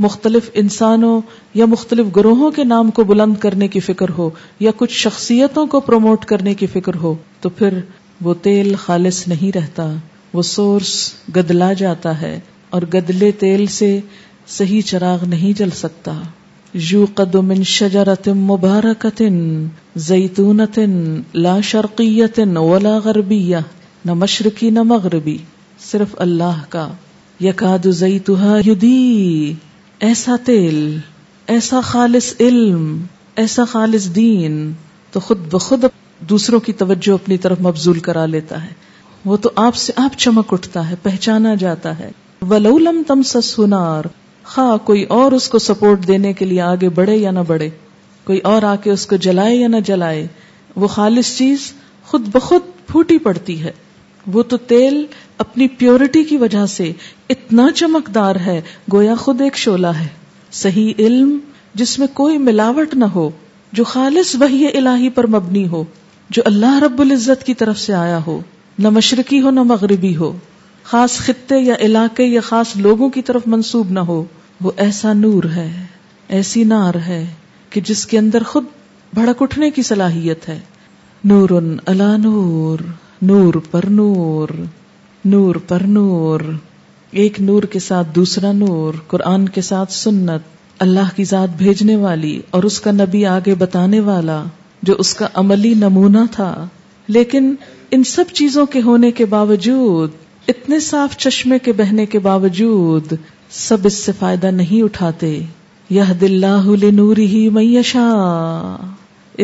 مختلف 0.05 0.49
انسانوں 0.61 1.19
یا 1.61 1.65
مختلف 1.73 2.15
گروہوں 2.15 2.51
کے 2.59 2.63
نام 2.71 2.91
کو 2.99 3.03
بلند 3.11 3.35
کرنے 3.47 3.67
کی 3.75 3.79
فکر 3.89 4.09
ہو 4.17 4.29
یا 4.67 4.71
کچھ 4.77 4.93
شخصیتوں 5.01 5.65
کو 5.73 5.79
پروموٹ 5.89 6.25
کرنے 6.31 6.53
کی 6.61 6.65
فکر 6.77 6.95
ہو 7.03 7.13
تو 7.41 7.49
پھر 7.59 7.79
وہ 8.25 8.33
تیل 8.43 8.73
خالص 8.85 9.27
نہیں 9.27 9.55
رہتا 9.57 9.91
وہ 10.33 10.41
سورس 10.53 10.95
گدلا 11.35 11.71
جاتا 11.85 12.19
ہے 12.21 12.37
اور 12.77 12.81
گدلے 12.93 13.31
تیل 13.45 13.65
سے 13.81 13.97
صحیح 14.57 14.81
چراغ 14.93 15.25
نہیں 15.35 15.57
جل 15.59 15.69
سکتا 15.83 16.21
مبارکطن 18.27 19.37
ضیطون 20.07 20.61
لا 21.43 21.59
شرقی 21.69 22.21
ولا 22.55 22.97
غربی 23.03 23.51
نہ 24.05 24.13
مشرقی 24.13 24.69
نہ 24.75 24.83
مغربی 24.89 25.37
صرف 25.91 26.13
اللہ 26.27 26.59
کا 26.69 26.87
یقاد 27.43 27.87
ایسا 29.99 30.35
تیل 30.45 30.97
ایسا 31.53 31.79
خالص 31.89 32.33
علم 32.39 32.97
ایسا 33.43 33.63
خالص 33.71 34.07
دین 34.15 34.71
تو 35.11 35.19
خود 35.19 35.51
بخود 35.53 35.85
دوسروں 36.29 36.59
کی 36.59 36.73
توجہ 36.83 37.13
اپنی 37.13 37.37
طرف 37.47 37.59
مبزول 37.67 37.99
کرا 38.09 38.25
لیتا 38.35 38.63
ہے 38.63 38.71
وہ 39.25 39.37
تو 39.43 39.49
آپ 39.67 39.75
سے 39.85 39.93
آپ 40.05 40.17
چمک 40.19 40.53
اٹھتا 40.53 40.89
ہے 40.89 40.95
پہچانا 41.03 41.55
جاتا 41.65 41.97
ہے 41.99 42.11
ولولم 42.49 43.01
تم 43.07 43.21
سسون 43.33 43.73
خواہ 44.51 44.77
کوئی 44.85 45.01
اور 45.15 45.31
اس 45.37 45.47
کو 45.53 45.59
سپورٹ 45.59 46.05
دینے 46.07 46.31
کے 46.37 46.45
لیے 46.45 46.61
آگے 46.67 46.87
بڑھے 46.99 47.15
یا 47.15 47.31
نہ 47.31 47.39
بڑھے 47.47 47.67
کوئی 48.25 48.39
اور 48.51 48.61
آ 48.69 48.73
کے 48.83 48.91
اس 48.91 49.05
کو 49.07 49.15
جلائے 49.25 49.55
یا 49.55 49.67
نہ 49.73 49.79
جلائے 49.85 50.25
وہ 50.83 50.87
خالص 50.93 51.35
چیز 51.37 51.71
خود 52.11 52.27
بخود 52.35 52.61
پھوٹی 52.87 53.17
پڑتی 53.27 53.61
ہے 53.63 53.71
وہ 54.33 54.43
تو 54.53 54.57
تیل 54.71 55.05
اپنی 55.45 55.67
پیورٹی 55.81 56.23
کی 56.31 56.37
وجہ 56.37 56.65
سے 56.77 56.91
اتنا 57.35 57.67
چمکدار 57.81 58.35
ہے 58.45 58.59
گویا 58.93 59.15
خود 59.25 59.41
ایک 59.41 59.57
شعلہ 59.65 59.91
ہے 59.99 60.07
صحیح 60.61 61.05
علم 61.05 61.37
جس 61.81 61.97
میں 61.99 62.07
کوئی 62.21 62.37
ملاوٹ 62.47 62.93
نہ 63.03 63.11
ہو 63.15 63.29
جو 63.79 63.83
خالص 63.93 64.35
وہی 64.39 64.65
الہی 64.73 65.09
پر 65.19 65.27
مبنی 65.37 65.67
ہو 65.75 65.83
جو 66.37 66.41
اللہ 66.53 66.79
رب 66.83 67.01
العزت 67.01 67.45
کی 67.45 67.53
طرف 67.61 67.79
سے 67.79 67.93
آیا 68.01 68.19
ہو 68.27 68.39
نہ 68.79 68.89
مشرقی 68.97 69.41
ہو 69.41 69.51
نہ 69.59 69.63
مغربی 69.73 70.15
ہو 70.17 70.31
خاص 70.91 71.17
خطے 71.25 71.59
یا 71.59 71.75
علاقے 71.87 72.23
یا 72.25 72.41
خاص 72.51 72.75
لوگوں 72.87 73.09
کی 73.17 73.21
طرف 73.31 73.41
منسوب 73.55 73.91
نہ 73.91 73.99
ہو 74.11 74.23
وہ 74.63 74.71
ایسا 74.83 75.11
نور 75.17 75.43
ہے 75.55 75.69
ایسی 76.37 76.63
نار 76.69 76.95
ہے 77.05 77.23
کہ 77.69 77.81
جس 77.89 78.05
کے 78.13 78.17
اندر 78.19 78.43
خود 78.47 78.63
بھڑک 79.13 79.41
اٹھنے 79.41 79.69
کی 79.77 79.81
صلاحیت 79.89 80.47
ہے 80.49 80.59
ان 81.37 81.75
الا 81.91 82.15
نور 82.23 82.79
نور 83.29 83.53
پر 83.71 83.85
نور 83.99 84.49
نور 85.33 85.55
پر 85.67 85.83
نور 85.97 86.41
ایک 87.21 87.39
نور 87.51 87.63
کے 87.73 87.79
ساتھ 87.87 88.13
دوسرا 88.15 88.51
نور 88.65 88.93
قرآن 89.15 89.47
کے 89.57 89.61
ساتھ 89.69 89.91
سنت 89.93 90.81
اللہ 90.87 91.15
کی 91.15 91.23
ذات 91.31 91.55
بھیجنے 91.63 91.95
والی 92.03 92.37
اور 92.57 92.63
اس 92.63 92.79
کا 92.81 92.91
نبی 92.99 93.25
آگے 93.37 93.55
بتانے 93.63 93.99
والا 94.11 94.43
جو 94.89 94.95
اس 94.99 95.13
کا 95.21 95.27
عملی 95.43 95.73
نمونہ 95.87 96.25
تھا 96.31 96.51
لیکن 97.17 97.53
ان 97.97 98.03
سب 98.15 98.33
چیزوں 98.41 98.65
کے 98.75 98.81
ہونے 98.85 99.11
کے 99.21 99.25
باوجود 99.39 100.21
اتنے 100.55 100.79
صاف 100.93 101.17
چشمے 101.25 101.59
کے 101.67 101.71
بہنے 101.81 102.05
کے 102.13 102.19
باوجود 102.31 103.13
سب 103.57 103.85
اس 103.87 103.93
سے 104.05 104.11
فائدہ 104.17 104.47
نہیں 104.53 104.81
اٹھاتے 104.83 105.27
یہ 105.89 106.11
دل 106.21 106.43
نور 106.95 107.17
ہی 107.17 107.47
میشا 107.53 108.03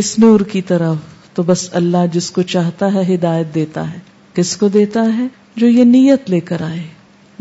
اس 0.01 0.17
نور 0.19 0.39
کی 0.51 0.61
طرف 0.71 1.25
تو 1.35 1.43
بس 1.43 1.67
اللہ 1.79 2.05
جس 2.13 2.29
کو 2.31 2.41
چاہتا 2.53 2.93
ہے 2.93 3.01
ہدایت 3.13 3.53
دیتا 3.55 3.89
ہے 3.93 3.97
کس 4.35 4.55
کو 4.63 4.67
دیتا 4.75 5.03
ہے 5.17 5.25
جو 5.55 5.67
یہ 5.67 5.83
نیت 5.93 6.29
لے 6.29 6.39
کر 6.49 6.61
آئے 6.65 6.83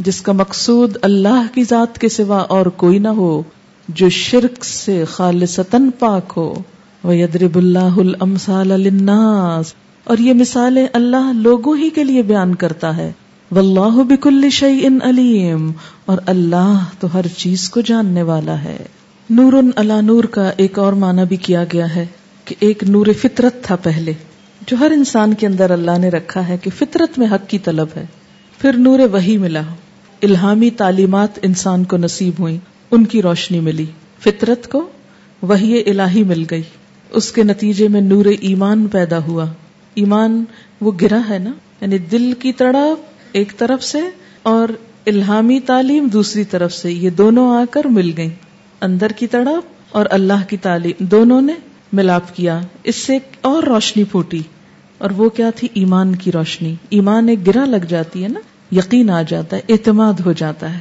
جس 0.06 0.20
کا 0.28 0.32
مقصود 0.42 0.96
اللہ 1.10 1.52
کی 1.54 1.64
ذات 1.70 1.98
کے 2.02 2.08
سوا 2.16 2.38
اور 2.56 2.66
کوئی 2.84 2.98
نہ 3.06 3.12
ہو 3.20 3.32
جو 4.00 4.08
شرک 4.20 4.64
سے 4.64 5.02
خالص 5.16 5.58
پاک 5.98 6.32
ہو 6.36 6.52
وہ 7.02 7.16
یدرب 7.16 7.56
اللہ 7.58 7.98
المسال 8.04 8.72
اور 9.12 10.18
یہ 10.28 10.32
مثالیں 10.40 10.86
اللہ 10.92 11.30
لوگوں 11.42 11.76
ہی 11.82 11.90
کے 11.94 12.04
لیے 12.04 12.22
بیان 12.32 12.54
کرتا 12.64 12.96
ہے 12.96 13.10
واللہ 13.54 13.98
بکل 14.08 14.48
شیء 14.52 14.86
علیم 15.08 15.70
اور 16.12 16.18
اللہ 16.32 16.84
تو 17.00 17.08
ہر 17.14 17.26
چیز 17.36 17.68
کو 17.70 17.80
جاننے 17.90 18.22
والا 18.30 18.62
ہے 18.62 18.76
نور 19.38 19.52
اللہ 19.82 20.00
نور 20.04 20.24
کا 20.36 20.48
ایک 20.64 20.78
اور 20.84 20.92
معنی 21.02 21.24
بھی 21.28 21.36
کیا 21.48 21.62
گیا 21.72 21.94
ہے 21.94 22.04
کہ 22.44 22.54
ایک 22.68 22.82
نور 22.94 23.06
فطرت 23.20 23.62
تھا 23.64 23.76
پہلے 23.84 24.12
جو 24.70 24.76
ہر 24.80 24.90
انسان 24.96 25.34
کے 25.42 25.46
اندر 25.46 25.70
اللہ 25.76 25.98
نے 25.98 26.08
رکھا 26.16 26.46
ہے 26.48 26.56
کہ 26.62 26.70
فطرت 26.78 27.18
میں 27.18 27.26
حق 27.34 27.48
کی 27.50 27.58
طلب 27.68 27.94
ہے 27.96 28.04
پھر 28.60 28.76
نور 28.88 28.98
وہی 29.12 29.36
ملا 29.44 29.62
الہامی 30.30 30.70
تعلیمات 30.82 31.38
انسان 31.50 31.84
کو 31.92 31.96
نصیب 32.06 32.40
ہوئی 32.40 32.58
ان 32.96 33.04
کی 33.14 33.22
روشنی 33.28 33.60
ملی 33.70 33.86
فطرت 34.24 34.68
کو 34.72 34.86
وہی 35.52 35.78
الہی 35.90 36.22
مل 36.34 36.44
گئی 36.50 36.62
اس 37.20 37.30
کے 37.38 37.42
نتیجے 37.54 37.88
میں 37.96 38.00
نور 38.10 38.32
ایمان 38.38 38.86
پیدا 38.98 39.18
ہوا 39.26 39.46
ایمان 40.04 40.44
وہ 40.86 40.92
گرا 41.00 41.20
ہے 41.28 41.38
نا 41.48 41.50
یعنی 41.80 41.98
دل 42.12 42.32
کی 42.42 42.52
تڑپ 42.62 43.12
ایک 43.38 43.52
طرف 43.58 43.82
سے 43.82 44.00
اور 44.50 44.68
الہامی 45.12 45.58
تعلیم 45.66 46.06
دوسری 46.12 46.42
طرف 46.50 46.72
سے 46.72 46.90
یہ 46.90 47.10
دونوں 47.20 47.46
آ 47.56 47.62
کر 47.76 47.86
مل 47.96 48.10
گئی 48.16 48.28
اندر 48.88 49.12
کی 49.20 49.26
تڑپ 49.32 49.96
اور 49.98 50.06
اللہ 50.16 50.42
کی 50.48 50.56
تعلیم 50.66 51.04
دونوں 51.14 51.40
نے 51.42 51.52
ملاپ 52.00 52.32
کیا 52.36 52.58
اس 52.92 52.96
سے 53.06 53.12
ایک 53.12 53.36
اور 53.50 53.62
روشنی 53.72 54.04
پھوٹی 54.12 54.40
اور 55.06 55.10
وہ 55.16 55.28
کیا 55.38 55.50
تھی 55.56 55.68
ایمان 55.80 56.14
کی 56.24 56.32
روشنی 56.32 56.74
ایمان 56.98 57.28
ایک 57.28 57.46
گرا 57.46 57.64
لگ 57.70 57.86
جاتی 57.88 58.22
ہے 58.24 58.28
نا 58.34 58.40
یقین 58.78 59.10
آ 59.10 59.22
جاتا 59.32 59.56
ہے 59.56 59.72
اعتماد 59.74 60.20
ہو 60.26 60.32
جاتا 60.42 60.72
ہے 60.74 60.80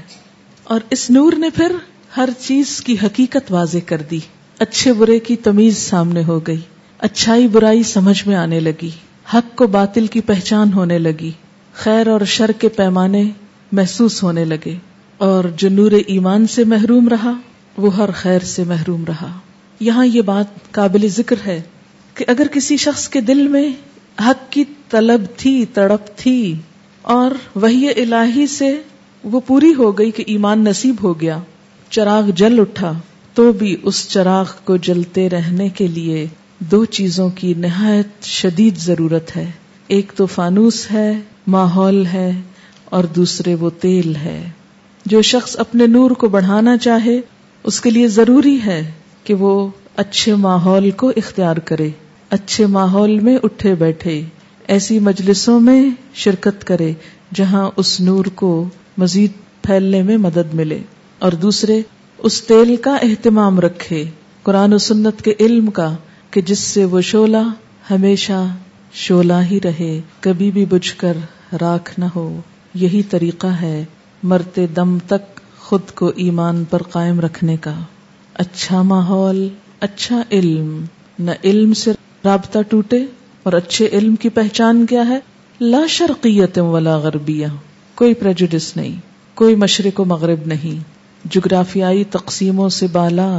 اور 0.75 0.81
اس 0.97 1.09
نور 1.17 1.33
نے 1.45 1.49
پھر 1.55 1.71
ہر 2.17 2.29
چیز 2.39 2.79
کی 2.87 2.95
حقیقت 3.03 3.51
واضح 3.53 3.85
کر 3.93 4.01
دی 4.11 4.19
اچھے 4.67 4.93
برے 5.01 5.19
کی 5.29 5.35
تمیز 5.49 5.77
سامنے 5.89 6.23
ہو 6.27 6.39
گئی 6.47 6.61
اچھائی 7.09 7.47
برائی 7.57 7.83
سمجھ 7.97 8.21
میں 8.27 8.35
آنے 8.45 8.59
لگی 8.69 8.89
حق 9.33 9.55
کو 9.57 9.67
باطل 9.79 10.07
کی 10.15 10.21
پہچان 10.31 10.73
ہونے 10.73 10.99
لگی 10.99 11.31
خیر 11.81 12.07
اور 12.07 12.21
شر 12.33 12.51
کے 12.59 12.67
پیمانے 12.75 13.23
محسوس 13.77 14.21
ہونے 14.23 14.43
لگے 14.45 14.73
اور 15.27 15.43
جو 15.57 15.69
نور 15.77 15.91
ایمان 16.05 16.45
سے 16.55 16.63
محروم 16.73 17.07
رہا 17.09 17.31
وہ 17.85 17.95
ہر 17.95 18.09
خیر 18.15 18.43
سے 18.49 18.63
محروم 18.67 19.05
رہا 19.05 19.31
یہاں 19.87 20.05
یہ 20.05 20.21
بات 20.25 20.71
قابل 20.73 21.07
ذکر 21.15 21.35
ہے 21.45 21.59
کہ 22.15 22.25
اگر 22.33 22.47
کسی 22.53 22.77
شخص 22.83 23.07
کے 23.15 23.21
دل 23.31 23.47
میں 23.55 23.67
حق 24.25 24.51
کی 24.51 24.63
طلب 24.89 25.23
تھی 25.37 25.55
تڑپ 25.73 26.15
تھی 26.17 26.35
اور 27.15 27.31
وہی 27.61 27.89
الہی 28.03 28.45
سے 28.57 28.71
وہ 29.31 29.39
پوری 29.47 29.73
ہو 29.77 29.91
گئی 29.97 30.11
کہ 30.19 30.23
ایمان 30.35 30.63
نصیب 30.63 31.03
ہو 31.03 31.19
گیا 31.21 31.39
چراغ 31.89 32.29
جل 32.43 32.59
اٹھا 32.59 32.91
تو 33.35 33.51
بھی 33.63 33.75
اس 33.91 34.07
چراغ 34.09 34.53
کو 34.63 34.77
جلتے 34.89 35.29
رہنے 35.29 35.69
کے 35.81 35.87
لیے 35.97 36.25
دو 36.71 36.83
چیزوں 36.97 37.29
کی 37.35 37.53
نہایت 37.65 38.23
شدید 38.39 38.77
ضرورت 38.85 39.35
ہے 39.37 39.49
ایک 39.97 40.11
تو 40.15 40.25
فانوس 40.35 40.85
ہے 40.91 41.11
ماحول 41.51 42.05
ہے 42.11 42.29
اور 42.97 43.03
دوسرے 43.15 43.53
وہ 43.59 43.69
تیل 43.79 44.15
ہے 44.15 44.39
جو 45.13 45.21
شخص 45.29 45.55
اپنے 45.59 45.87
نور 45.95 46.11
کو 46.19 46.27
بڑھانا 46.35 46.75
چاہے 46.85 47.19
اس 47.71 47.79
کے 47.81 47.89
لیے 47.89 48.07
ضروری 48.17 48.57
ہے 48.65 48.81
کہ 49.23 49.33
وہ 49.41 49.49
اچھے 50.03 50.35
ماحول 50.45 50.89
کو 51.01 51.09
اختیار 51.17 51.57
کرے 51.71 51.89
اچھے 52.37 52.65
ماحول 52.75 53.19
میں 53.23 53.37
اٹھے 53.43 53.73
بیٹھے 53.79 54.21
ایسی 54.75 54.99
مجلسوں 55.09 55.59
میں 55.61 55.81
شرکت 56.23 56.63
کرے 56.67 56.91
جہاں 57.35 57.69
اس 57.83 57.99
نور 58.07 58.25
کو 58.35 58.53
مزید 58.97 59.31
پھیلنے 59.67 60.01
میں 60.03 60.17
مدد 60.27 60.53
ملے 60.53 60.79
اور 61.25 61.31
دوسرے 61.41 61.81
اس 62.27 62.43
تیل 62.47 62.75
کا 62.83 62.95
اہتمام 63.01 63.59
رکھے 63.59 64.03
قرآن 64.43 64.73
و 64.73 64.77
سنت 64.89 65.21
کے 65.25 65.33
علم 65.39 65.69
کا 65.81 65.91
کہ 66.31 66.41
جس 66.51 66.59
سے 66.73 66.85
وہ 66.95 67.01
شولہ 67.11 67.47
ہمیشہ 67.91 68.43
شولہ 69.05 69.41
ہی 69.51 69.59
رہے 69.63 69.99
کبھی 70.21 70.49
بھی 70.51 70.65
بجھ 70.69 70.95
کر 70.97 71.17
راکھ 71.61 71.91
نہ 71.99 72.05
ہو 72.15 72.27
یہی 72.83 73.01
طریقہ 73.09 73.47
ہے 73.61 73.83
مرتے 74.31 74.65
دم 74.75 74.97
تک 75.07 75.39
خود 75.65 75.91
کو 75.95 76.07
ایمان 76.23 76.63
پر 76.69 76.83
قائم 76.93 77.19
رکھنے 77.19 77.55
کا 77.61 77.73
اچھا 78.43 78.81
ماحول 78.91 79.47
اچھا 79.87 80.21
علم 80.39 80.83
نہ 81.27 81.31
علم 81.43 81.73
سے 81.81 81.91
رابطہ 82.25 82.59
ٹوٹے 82.69 82.99
اور 83.43 83.53
اچھے 83.53 83.87
علم 83.97 84.15
کی 84.23 84.29
پہچان 84.39 84.85
کیا 84.89 85.07
ہے 85.07 85.19
لا 85.61 85.85
شرقیت 85.97 86.57
ولا 86.73 86.97
غربیہ 87.03 87.47
کوئی 87.95 88.13
پرجڈس 88.23 88.75
نہیں 88.77 88.95
کوئی 89.41 89.55
مشرق 89.63 89.99
و 89.99 90.05
مغرب 90.05 90.45
نہیں 90.47 90.79
جغرافیائی 91.33 92.03
تقسیموں 92.11 92.69
سے 92.77 92.87
بالا 92.91 93.29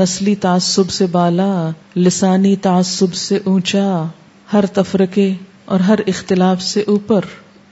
نسلی 0.00 0.34
تعصب 0.46 0.90
سے 0.90 1.06
بالا 1.12 1.48
لسانی 1.96 2.54
تعصب 2.68 3.14
سے 3.24 3.38
اونچا 3.44 3.84
ہر 4.52 4.66
تفرقے 4.74 5.32
اور 5.74 5.80
ہر 5.88 5.98
اختلاف 6.06 6.62
سے 6.62 6.80
اوپر 6.90 7.24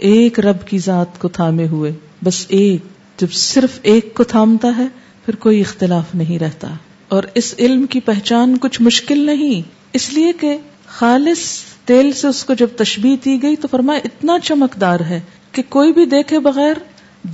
ایک 0.08 0.38
رب 0.44 0.66
کی 0.68 0.78
ذات 0.84 1.18
کو 1.18 1.28
تھامے 1.36 1.66
ہوئے 1.66 1.90
بس 2.24 2.44
ایک 2.58 3.20
جب 3.20 3.32
صرف 3.42 3.78
ایک 3.92 4.12
کو 4.14 4.24
تھامتا 4.32 4.72
ہے 4.78 4.86
پھر 5.24 5.36
کوئی 5.44 5.60
اختلاف 5.60 6.14
نہیں 6.14 6.38
رہتا 6.38 6.68
اور 7.16 7.24
اس 7.40 7.54
علم 7.58 7.86
کی 7.90 8.00
پہچان 8.08 8.56
کچھ 8.60 8.80
مشکل 8.82 9.24
نہیں 9.26 9.62
اس 9.98 10.12
لیے 10.12 10.32
کہ 10.40 10.56
خالص 10.98 11.38
تیل 11.86 12.10
سے 12.20 12.26
اس 12.28 12.42
کو 12.44 12.54
جب 12.58 12.68
تشبیح 12.76 13.16
دی 13.24 13.42
گئی 13.42 13.56
تو 13.62 13.68
فرمایا 13.70 14.00
اتنا 14.04 14.38
چمکدار 14.44 15.00
ہے 15.08 15.20
کہ 15.52 15.62
کوئی 15.76 15.92
بھی 15.92 16.04
دیکھے 16.16 16.38
بغیر 16.48 16.76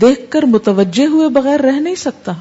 دیکھ 0.01 0.21
کر 0.31 0.43
متوجہ 0.53 1.07
ہوئے 1.13 1.29
بغیر 1.41 1.61
رہ 1.61 1.81
نہیں 1.81 1.95
سکتا 2.05 2.33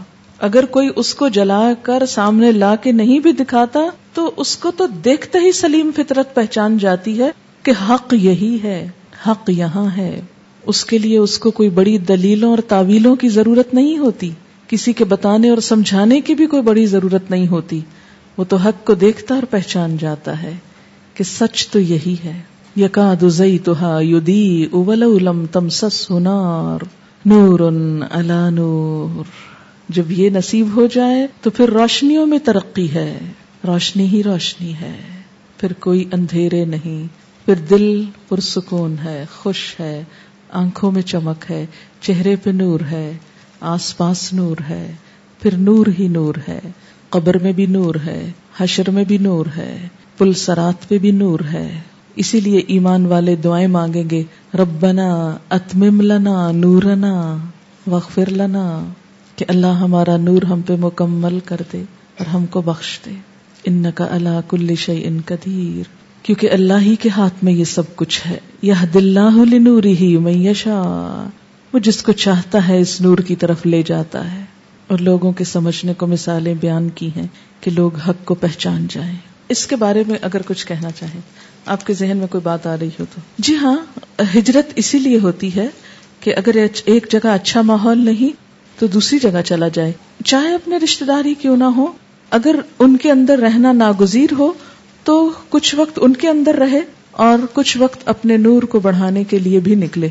اگر 0.48 0.66
کوئی 0.76 0.90
اس 0.96 1.14
کو 1.16 1.28
جلا 1.40 1.62
کر 1.84 2.06
سامنے 2.10 2.52
لا 2.52 2.76
کے 2.84 2.92
نہیں 3.02 3.20
بھی 3.26 3.32
دکھاتا 3.44 3.80
تو 4.14 4.32
اس 4.44 4.56
کو 4.58 4.72
تو 4.78 4.88
دیکھتے 5.06 5.40
ہی 5.40 5.52
سلیم 5.62 5.92
فطرت 5.96 6.34
پہچان 6.36 6.78
جاتی 6.86 7.20
ہے 7.20 7.30
کہ 7.64 7.72
حق 7.90 8.14
یہی 8.22 8.58
ہے 8.64 8.82
حق 9.28 9.50
یہاں 9.54 9.86
ہے 9.96 10.12
اس 10.72 10.84
کے 10.92 10.98
لیے 10.98 11.18
اس 11.18 11.38
کو 11.40 11.52
کوئی 11.58 11.70
بڑی 11.80 11.98
دلیلوں 12.12 12.50
اور 12.50 12.58
تعویلوں 12.68 13.16
کی 13.24 13.28
ضرورت 13.36 13.74
نہیں 13.74 13.98
ہوتی 13.98 14.30
کسی 14.68 14.94
کے 15.02 15.06
بتانے 15.14 15.50
اور 15.50 15.58
سمجھانے 15.68 16.20
کی 16.30 16.36
بھی 16.42 16.46
کوئی 16.54 16.62
بڑی 16.70 16.86
ضرورت 16.96 17.30
نہیں 17.32 17.48
ہوتی 17.48 17.80
وہ 18.38 18.44
تو 18.54 18.58
حق 18.66 18.86
کو 18.88 18.94
دیکھتا 19.04 19.36
اور 19.36 19.44
پہچان 19.50 19.98
جاتا 20.04 20.42
ہے 20.42 20.54
کہ 21.14 21.24
سچ 21.34 21.68
تو 21.72 21.80
یہی 21.80 22.16
ہے 22.24 22.40
یقا 22.84 23.14
دئی 23.22 23.58
تو 23.64 23.74
ہا 23.82 23.98
یدی 24.04 24.42
اول 24.80 25.04
اولم 25.04 25.46
تم 25.52 25.70
سس 25.80 25.94
سنار 26.06 26.86
نور 27.32 27.60
اللہ 27.68 28.50
نور 28.60 29.34
جب 29.98 30.12
یہ 30.20 30.30
نصیب 30.34 30.76
ہو 30.76 30.86
جائے 30.94 31.26
تو 31.42 31.50
پھر 31.58 31.70
روشنیوں 31.80 32.26
میں 32.34 32.40
ترقی 32.46 32.90
ہے 32.94 33.12
روشنی 33.68 34.06
ہی 34.12 34.24
روشنی 34.24 34.74
ہے 34.82 34.96
پھر 35.60 35.74
کوئی 35.88 36.04
اندھیرے 36.18 36.64
نہیں 36.76 37.08
پھر 37.46 37.60
دل 37.70 37.86
پرسکون 38.30 38.96
ہے 39.04 39.24
خوش 39.34 39.60
ہے 39.80 39.94
آنکھوں 40.58 40.92
میں 40.96 41.02
چمک 41.12 41.46
ہے 41.50 41.64
چہرے 42.08 42.36
پہ 42.44 42.50
نور 42.58 42.80
ہے 42.92 43.06
آس 43.70 43.86
پاس 43.98 44.22
نور 44.40 44.62
ہے 44.70 44.84
پھر 45.42 45.58
نور 45.70 45.86
ہی 46.00 46.08
نور 46.18 46.36
ہے 46.48 46.60
قبر 47.16 47.38
میں 47.44 47.54
بھی 47.60 47.66
نور 47.78 47.96
ہے 48.06 48.20
حشر 48.60 48.90
میں 48.98 49.04
بھی 49.12 49.18
نور 49.28 49.46
ہے 49.56 49.70
پل 50.18 50.34
سرات 50.42 50.88
پہ 50.90 50.98
بھی 51.06 51.12
نور 51.22 51.40
ہے 51.54 51.66
اسی 52.24 52.40
لیے 52.48 52.60
ایمان 52.76 53.06
والے 53.14 53.36
دعائیں 53.46 53.68
مانگیں 53.78 54.04
گے 54.10 54.22
ربنا 54.62 55.08
اتمم 55.58 56.02
لنا 56.02 56.36
نورنا 56.56 57.14
وغفر 57.92 58.30
لنا 58.44 58.66
کہ 59.36 59.46
اللہ 59.56 59.82
ہمارا 59.86 60.18
نور 60.28 60.46
ہم 60.52 60.62
پہ 60.68 60.76
مکمل 60.86 61.40
کر 61.46 61.62
دے 61.74 61.84
اور 62.20 62.26
ہم 62.36 62.46
کو 62.56 62.62
بخش 62.72 62.98
دے 63.06 63.12
ان 63.72 63.84
کا 63.96 64.08
اللہ 64.18 64.40
کل 64.50 64.76
شی 64.86 65.02
ان 65.08 65.20
قدیر 65.34 66.00
کیونکہ 66.24 66.50
اللہ 66.54 66.82
ہی 66.86 66.96
کے 67.02 67.10
ہاتھ 67.18 67.44
میں 67.44 67.52
یہ 67.54 67.64
سب 67.78 67.96
کچھ 67.96 68.20
ہے 68.28 68.38
یہ 68.62 68.84
ہی 70.02 70.16
میشا 70.30 70.80
وہ 71.74 71.80
جس 71.88 72.02
کو 72.04 72.12
چاہتا 72.26 72.68
ہے 72.68 72.80
اس 72.82 73.00
نور 73.02 73.18
کی 73.28 73.36
طرف 73.44 73.66
لے 73.66 73.82
جاتا 73.86 74.24
ہے 74.34 74.44
اور 74.94 75.00
لوگوں 75.08 75.32
کے 75.40 75.44
سمجھنے 75.54 75.94
کو 75.98 76.08
مثالیں 76.08 76.54
بیان 76.62 76.90
کی 76.96 77.10
ہیں 77.16 77.26
کہ 77.62 77.72
لوگ 77.72 77.98
حق 78.08 78.26
کو 78.32 78.36
پہچان 78.46 78.86
جائیں 78.90 79.16
اس 79.56 79.66
کے 79.68 79.76
بارے 79.86 80.04
میں 80.08 80.18
اگر 80.30 80.42
کچھ 80.48 80.66
کہنا 80.68 80.92
چاہیں 81.00 81.20
آپ 81.76 81.86
کے 81.88 81.94
ذہن 82.02 82.18
میں 82.18 82.28
کوئی 82.32 82.42
بات 82.44 82.68
آ 82.68 82.76
رہی 82.82 82.90
ہو 83.00 83.06
تو 83.14 83.22
جی 83.48 83.56
ہاں 83.62 83.76
ہجرت 84.36 84.72
اسی 84.84 85.00
لیے 85.00 85.20
ہوتی 85.24 85.56
ہے 85.56 85.68
کہ 86.26 86.34
اگر 86.38 86.58
ایک 86.90 87.08
جگہ 87.12 87.28
اچھا 87.34 87.62
ماحول 87.74 88.06
نہیں 88.06 88.40
تو 88.80 88.88
دوسری 88.94 89.18
جگہ 89.20 89.42
چلا 89.46 89.68
جائے 89.74 89.92
چاہے 90.32 90.54
اپنے 90.56 90.78
رشتے 90.84 91.06
دار 91.06 91.26
ہی 91.26 91.34
کیوں 91.42 91.56
نہ 91.58 91.64
ہو 91.78 91.86
اگر 92.38 92.56
ان 92.86 92.96
کے 93.04 93.12
اندر 93.12 93.40
رہنا 93.42 93.72
ناگزیر 93.84 94.34
ہو 94.40 94.52
تو 95.06 95.14
کچھ 95.50 95.74
وقت 95.76 96.00
ان 96.02 96.14
کے 96.24 96.28
اندر 96.30 96.56
رہے 96.62 96.80
اور 97.28 97.46
کچھ 97.54 97.78
وقت 97.78 98.08
اپنے 98.10 98.36
نور 98.38 98.64
کو 98.74 98.80
بڑھانے 98.80 99.24
کے 99.30 99.40
لیے 99.46 99.60
بھی 99.68 99.76
نکلے 99.76 100.08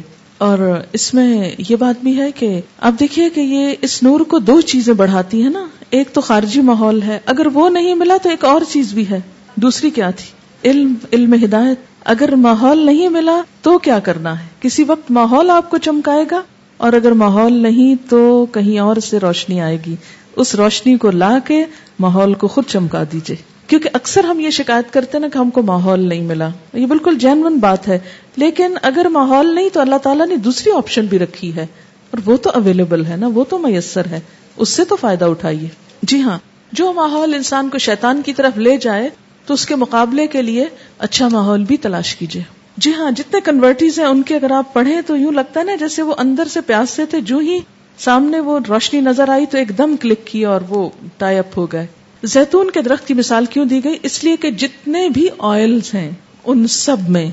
اور 0.46 0.58
اس 0.98 1.12
میں 1.14 1.26
یہ 1.68 1.74
بات 1.80 2.02
بھی 2.02 2.16
ہے 2.18 2.30
کہ 2.38 2.48
آپ 2.88 2.98
دیکھیے 3.00 3.28
کہ 3.30 3.40
یہ 3.40 3.74
اس 3.88 4.02
نور 4.02 4.20
کو 4.30 4.38
دو 4.50 4.60
چیزیں 4.72 4.92
بڑھاتی 5.02 5.42
ہے 5.44 5.48
نا 5.50 5.66
ایک 5.98 6.12
تو 6.14 6.20
خارجی 6.30 6.60
ماحول 6.70 7.00
ہے 7.02 7.18
اگر 7.32 7.46
وہ 7.54 7.68
نہیں 7.70 7.94
ملا 8.02 8.16
تو 8.22 8.28
ایک 8.30 8.44
اور 8.52 8.60
چیز 8.70 8.92
بھی 8.94 9.08
ہے 9.10 9.20
دوسری 9.64 9.90
کیا 9.98 10.10
تھی 10.16 10.68
علم 10.70 10.94
علم 11.12 11.34
ہدایت 11.44 11.84
اگر 12.14 12.34
ماحول 12.46 12.84
نہیں 12.86 13.08
ملا 13.18 13.40
تو 13.62 13.76
کیا 13.86 13.98
کرنا 14.08 14.38
ہے 14.40 14.46
کسی 14.60 14.84
وقت 14.86 15.10
ماحول 15.20 15.50
آپ 15.50 15.70
کو 15.70 15.78
چمکائے 15.88 16.24
گا 16.30 16.42
اور 16.86 16.92
اگر 17.00 17.12
ماحول 17.22 17.60
نہیں 17.62 18.08
تو 18.10 18.22
کہیں 18.52 18.78
اور 18.86 19.00
سے 19.10 19.18
روشنی 19.22 19.60
آئے 19.60 19.78
گی 19.86 19.94
اس 20.42 20.54
روشنی 20.60 20.96
کو 20.98 21.10
لا 21.10 21.36
کے 21.46 21.64
ماحول 22.06 22.34
کو 22.44 22.48
خود 22.56 22.64
چمکا 22.74 23.02
دیجیے 23.12 23.36
کیونکہ 23.70 23.88
اکثر 23.94 24.24
ہم 24.24 24.38
یہ 24.40 24.50
شکایت 24.50 24.92
کرتے 24.92 25.18
نا 25.18 25.28
کہ 25.32 25.38
ہم 25.38 25.50
کو 25.56 25.62
ماحول 25.62 26.00
نہیں 26.08 26.22
ملا 26.26 26.48
یہ 26.72 26.86
بالکل 26.92 27.18
جینون 27.20 27.58
بات 27.64 27.86
ہے 27.88 27.98
لیکن 28.42 28.72
اگر 28.88 29.06
ماحول 29.16 29.54
نہیں 29.54 29.68
تو 29.72 29.80
اللہ 29.80 29.98
تعالیٰ 30.02 30.26
نے 30.26 30.36
دوسری 30.46 30.72
آپشن 30.76 31.06
بھی 31.10 31.18
رکھی 31.18 31.54
ہے 31.56 31.66
اور 32.10 32.20
وہ 32.28 32.36
تو 32.46 32.50
اویلیبل 32.60 33.04
ہے 33.06 33.16
نا 33.16 33.28
وہ 33.34 33.44
تو 33.48 33.58
میسر 33.66 34.06
ہے 34.12 34.20
اس 34.64 34.68
سے 34.68 34.84
تو 34.92 34.96
فائدہ 35.00 35.24
اٹھائیے 35.34 35.68
جی 36.12 36.20
ہاں 36.22 36.38
جو 36.80 36.92
ماحول 36.92 37.34
انسان 37.34 37.68
کو 37.68 37.78
شیطان 37.86 38.22
کی 38.24 38.32
طرف 38.40 38.58
لے 38.66 38.76
جائے 38.86 39.08
تو 39.46 39.54
اس 39.54 39.66
کے 39.66 39.76
مقابلے 39.84 40.26
کے 40.34 40.42
لیے 40.48 40.64
اچھا 41.08 41.28
ماحول 41.32 41.64
بھی 41.68 41.76
تلاش 41.86 42.14
کیجیے 42.16 42.42
جی 42.86 42.94
ہاں 42.94 43.10
جتنے 43.20 43.40
کنورٹیز 43.50 43.98
ہیں 43.98 44.06
ان 44.06 44.22
کے 44.30 44.36
اگر 44.36 44.50
آپ 44.58 44.74
پڑھیں 44.74 45.00
تو 45.06 45.16
یوں 45.16 45.32
لگتا 45.36 45.60
ہے 45.60 45.64
نا 45.64 45.74
جیسے 45.86 46.02
وہ 46.10 46.14
اندر 46.26 46.48
سے 46.56 46.60
پیاس 46.72 46.90
سے 47.00 47.06
تھے 47.14 47.20
جو 47.32 47.38
ہی 47.50 47.58
سامنے 48.06 48.40
وہ 48.50 48.58
روشنی 48.68 49.00
نظر 49.10 49.28
آئی 49.38 49.46
تو 49.54 49.58
ایک 49.58 49.76
دم 49.78 49.96
کلک 50.00 50.26
کی 50.32 50.44
اور 50.54 50.60
وہ 50.68 50.88
ٹائی 51.18 51.38
اپ 51.38 51.58
ہو 51.58 51.66
گئے 51.72 51.86
زیتون 52.22 52.70
کے 52.74 52.80
درخت 52.82 53.06
کی 53.08 53.14
مثال 53.14 53.46
کیوں 53.50 53.64
دی 53.66 53.82
گئی 53.84 53.96
اس 54.04 54.22
لیے 54.24 54.36
کہ 54.40 54.50
جتنے 54.62 55.08
بھی 55.14 55.26
آئل 55.50 55.78
ہیں 55.94 56.10
ان 56.44 56.66
سب 56.74 57.08
میں 57.16 57.28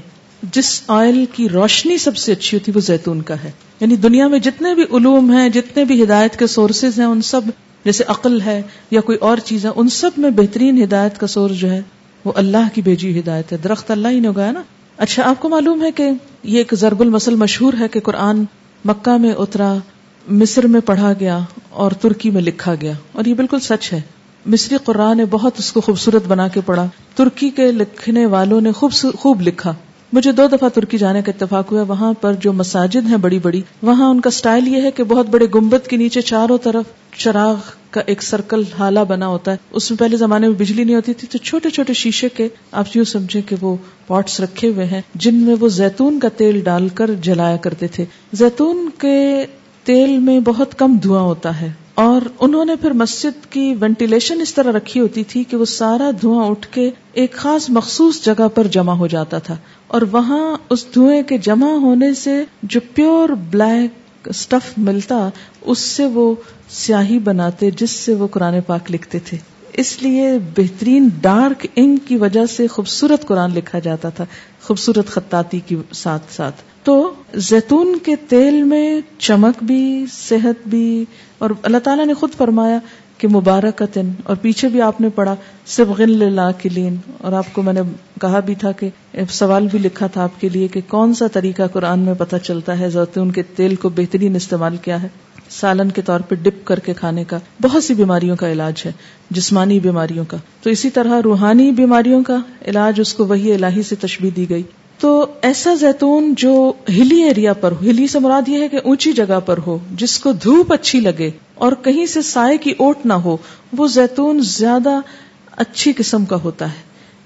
جس 0.54 0.70
آئل 0.98 1.24
کی 1.34 1.48
روشنی 1.50 1.98
سب 1.98 2.18
سے 2.18 2.32
اچھی 2.32 2.58
ہوتی 2.58 2.72
وہ 2.76 2.80
زیتون 2.86 3.22
کا 3.30 3.36
ہے 3.44 3.52
یعنی 3.80 3.96
دنیا 4.06 4.28
میں 4.28 4.40
جتنے 4.48 4.74
بھی 4.76 4.84
علوم 4.98 5.32
ہیں 5.38 5.48
جتنے 5.58 5.84
بھی 5.86 6.02
ہدایت 6.04 6.38
کے 6.40 6.48
سورسز 6.56 7.00
ہیں 7.00 7.06
ان 7.06 7.22
سب 7.32 7.50
جیسے 7.86 8.04
عقل 8.18 8.40
ہے 8.42 8.62
یا 8.92 9.02
کوئی 9.10 9.18
اور 9.28 9.38
چیز 9.50 9.66
ہے 9.66 9.72
ان 9.76 9.90
سب 10.00 10.20
میں 10.24 10.30
بہترین 10.40 10.82
ہدایت 10.84 11.18
کا 11.20 11.28
سورس 11.36 11.58
جو 11.60 11.72
ہے 11.72 11.82
وہ 12.26 12.32
اللہ 12.42 12.70
کی 12.74 12.82
بھیجی 12.82 13.18
ہدایت 13.20 13.52
ہے 13.54 13.58
درخت 13.64 13.92
اللہ 13.92 14.08
ہی 14.16 14.20
نے 14.20 14.28
اگایا 14.28 14.52
نا 14.52 14.62
اچھا 15.06 15.24
آپ 15.30 15.40
کو 15.42 15.50
معلوم 15.50 15.84
ہے 15.86 15.92
کہ 15.96 16.10
یہ 16.44 16.58
ایک 16.58 16.74
ضرب 16.82 17.02
المسل 17.02 17.36
مشہور 17.46 17.74
ہے 17.80 17.88
کہ 17.94 18.00
قرآن 18.04 18.44
مکہ 18.86 19.18
میں 19.22 19.32
اترا 19.46 19.74
مصر 20.42 20.68
میں 20.68 20.82
پڑھا 20.86 21.12
گیا 21.20 21.40
اور 21.84 21.92
ترکی 22.02 22.30
میں 22.32 22.42
لکھا 22.42 22.76
گیا 22.82 22.94
اور 23.14 23.26
یہ 23.26 23.34
بالکل 23.36 23.60
سچ 23.68 23.92
ہے 23.94 24.02
مصری 24.54 24.78
قرآن 24.86 25.18
نے 25.18 25.26
بہت 25.30 25.60
اس 25.60 25.72
کو 25.74 25.82
خوبصورت 25.82 26.28
بنا 26.28 26.48
کے 26.54 26.62
پڑھا 26.66 26.88
ترکی 27.16 27.50
کے 27.56 27.72
لکھنے 27.72 28.26
والوں 28.36 28.62
نے 28.62 28.72
خوب 28.80 28.92
خوب 29.20 29.42
لکھا 29.48 29.74
مجھے 30.14 30.32
دو 30.32 30.46
دفعہ 30.52 30.68
ترکی 30.74 30.98
جانے 30.98 31.22
کا 31.22 31.32
اتفاق 31.36 31.72
ہوا 31.72 31.82
وہاں 31.88 32.12
پر 32.22 32.34
جو 32.42 32.52
مساجد 32.54 33.08
ہیں 33.12 33.18
بڑی 33.22 33.40
بڑی 33.44 33.62
وہاں 33.84 34.10
ان 34.10 34.20
کا 34.22 34.30
سٹائل 34.32 34.68
یہ 34.74 34.82
ہے 34.82 34.92
کہ 34.96 35.04
بہت 35.08 35.30
بڑے 35.30 35.46
گمبت 35.56 35.88
کے 35.90 35.98
نیچے 35.98 36.22
چاروں 36.30 36.58
طرف 36.64 37.16
چراغ 37.18 37.56
کا 37.92 38.02
ایک 38.14 38.22
سرکل 38.24 38.64
حالا 38.78 39.04
بنا 39.10 39.28
ہوتا 39.28 39.52
ہے 39.52 39.58
اس 39.82 39.90
میں 39.92 39.98
پہلے 40.00 40.18
زمانے 40.18 40.48
میں 40.48 40.56
بجلی 40.60 40.84
نہیں 40.84 40.96
ہوتی 40.96 41.14
تھی 41.22 41.28
تو 41.32 41.38
چھوٹے 41.50 41.70
چھوٹے 41.78 41.94
شیشے 42.04 42.30
کے 42.38 42.48
آپ 42.82 42.96
یوں 42.96 43.04
سمجھے 43.12 43.42
کہ 43.50 43.56
وہ 43.62 43.76
پاٹس 44.08 44.40
رکھے 44.42 44.70
ہوئے 44.70 44.86
ہیں 44.92 45.02
جن 45.26 45.36
میں 45.46 45.56
وہ 45.60 45.70
زیتون 45.80 46.20
کا 46.20 46.30
تیل 46.38 46.60
ڈال 46.66 46.88
کر 47.00 47.14
جلایا 47.30 47.58
کرتے 47.68 47.88
تھے 47.98 48.06
زیتون 48.44 48.90
کے 49.02 49.16
تیل 49.86 50.18
میں 50.30 50.40
بہت 50.52 50.78
کم 50.80 50.96
دھواں 51.04 51.22
ہوتا 51.24 51.60
ہے 51.62 51.72
اور 52.02 52.22
انہوں 52.46 52.66
نے 52.70 52.74
پھر 52.82 52.92
مسجد 52.98 53.46
کی 53.52 53.62
وینٹیلیشن 53.80 54.42
اس 54.42 54.54
طرح 54.54 54.72
رکھی 54.72 55.00
ہوتی 55.02 55.24
تھی 55.30 55.44
کہ 55.52 55.58
وہ 55.58 55.66
سارا 55.72 56.10
دھواں 56.22 56.46
اٹھ 56.50 56.68
کے 56.72 56.90
ایک 57.22 57.34
خاص 57.44 57.70
مخصوص 57.78 58.22
جگہ 58.26 58.48
پر 58.56 58.68
جمع 58.76 58.94
ہو 59.00 59.08
جاتا 59.14 59.40
تھا 59.48 59.56
اور 59.98 60.02
وہاں 60.12 60.44
اس 60.76 60.86
دھوئے 60.96 61.22
کے 61.32 61.38
جمع 61.48 61.70
ہونے 61.86 62.14
سے 62.24 62.36
جو 62.76 62.80
پیور 62.96 63.30
بلیک 63.52 64.28
اسٹف 64.36 64.72
ملتا 64.90 65.18
اس 65.72 65.80
سے 65.96 66.06
وہ 66.20 66.34
سیاہی 66.84 67.20
بناتے 67.32 67.72
جس 67.82 67.92
سے 68.06 68.14
وہ 68.22 68.28
قرآن 68.38 68.60
پاک 68.68 68.92
لکھتے 68.92 69.20
تھے 69.30 69.38
اس 69.86 70.02
لیے 70.02 70.32
بہترین 70.58 71.08
ڈارک 71.22 71.66
انک 71.76 72.08
کی 72.08 72.16
وجہ 72.26 72.46
سے 72.58 72.68
خوبصورت 72.76 73.26
قرآن 73.28 73.54
لکھا 73.56 73.80
جاتا 73.90 74.10
تھا 74.20 74.26
خوبصورت 74.68 75.08
خطاطی 75.18 75.60
کے 75.66 75.76
ساتھ 76.06 76.34
ساتھ 76.34 76.62
تو 76.88 76.94
زیتون 77.46 77.88
کے 78.04 78.16
تیل 78.30 78.62
میں 78.64 78.84
چمک 79.28 79.64
بھی 79.72 79.80
صحت 80.12 80.68
بھی 80.74 80.84
اور 81.46 81.50
اللہ 81.70 81.78
تعالیٰ 81.84 82.06
نے 82.06 82.14
خود 82.22 82.34
فرمایا 82.38 82.78
کہ 83.18 83.28
مبارک 83.34 83.82
اور 83.84 84.36
پیچھے 84.42 84.68
بھی 84.76 84.82
آپ 84.82 85.02
نے 85.02 85.10
پڑھا 85.16 85.34
پڑا 85.88 86.50
کلین 86.62 86.96
اور 87.18 87.34
آپ 87.42 87.52
کو 87.54 87.62
میں 87.64 87.74
نے 87.74 87.82
کہا 88.22 88.40
بھی 88.50 88.56
تھا 88.64 88.72
کہ 88.82 88.90
سوال 89.40 89.68
بھی 89.72 89.80
لکھا 89.80 90.08
تھا 90.14 90.24
آپ 90.24 90.40
کے 90.42 90.50
لیے 90.54 90.68
کہ 90.76 90.82
کون 90.88 91.14
سا 91.22 91.28
طریقہ 91.34 91.68
قرآن 91.74 92.06
میں 92.10 92.14
پتہ 92.24 92.36
چلتا 92.44 92.78
ہے 92.80 92.90
زیتون 92.96 93.32
کے 93.40 93.44
تیل 93.60 93.76
کو 93.84 93.90
بہترین 94.00 94.36
استعمال 94.44 94.78
کیا 94.88 95.02
ہے 95.04 95.08
سالن 95.60 95.92
کے 95.98 96.02
طور 96.12 96.20
پہ 96.30 96.36
ڈپ 96.44 96.66
کر 96.68 96.80
کے 96.88 96.94
کھانے 97.04 97.24
کا 97.34 97.40
بہت 97.64 97.84
سی 97.84 97.94
بیماریوں 98.04 98.36
کا 98.44 98.52
علاج 98.52 98.84
ہے 98.86 98.92
جسمانی 99.40 99.80
بیماریوں 99.90 100.26
کا 100.34 100.38
تو 100.62 100.70
اسی 100.78 100.90
طرح 101.00 101.22
روحانی 101.24 101.72
بیماریوں 101.84 102.24
کا 102.32 102.38
علاج 102.72 103.00
اس 103.02 103.14
کو 103.22 103.26
وہی 103.34 103.54
الہی 103.54 103.84
سے 103.90 103.96
تشبیح 104.08 104.32
دی 104.36 104.50
گئی 104.50 104.64
تو 105.00 105.10
ایسا 105.48 105.74
زیتون 105.80 106.34
جو 106.44 106.52
ہلی 106.98 107.22
ایریا 107.24 107.54
پر 107.64 107.72
ہو 107.72 107.82
ہلی 107.90 108.06
سے 108.14 108.20
مراد 108.20 108.48
یہ 108.50 108.62
ہے 108.64 108.68
کہ 108.68 108.80
اونچی 108.92 109.12
جگہ 109.20 109.40
پر 109.46 109.58
ہو 109.66 109.78
جس 110.04 110.18
کو 110.20 110.32
دھوپ 110.44 110.74
اچھی 110.74 111.00
لگے 111.00 111.30
اور 111.66 111.72
کہیں 111.84 112.06
سے 112.14 112.22
سائے 112.30 112.58
کی 112.64 112.74
اوٹ 112.86 113.06
نہ 113.12 113.14
ہو 113.26 113.36
وہ 113.78 113.88
زیتون 113.98 114.40
زیادہ 114.58 115.00
اچھی 115.66 115.94
قسم 115.98 116.26
کا 116.32 116.36
ہوتا 116.44 116.70
ہے 116.72 116.86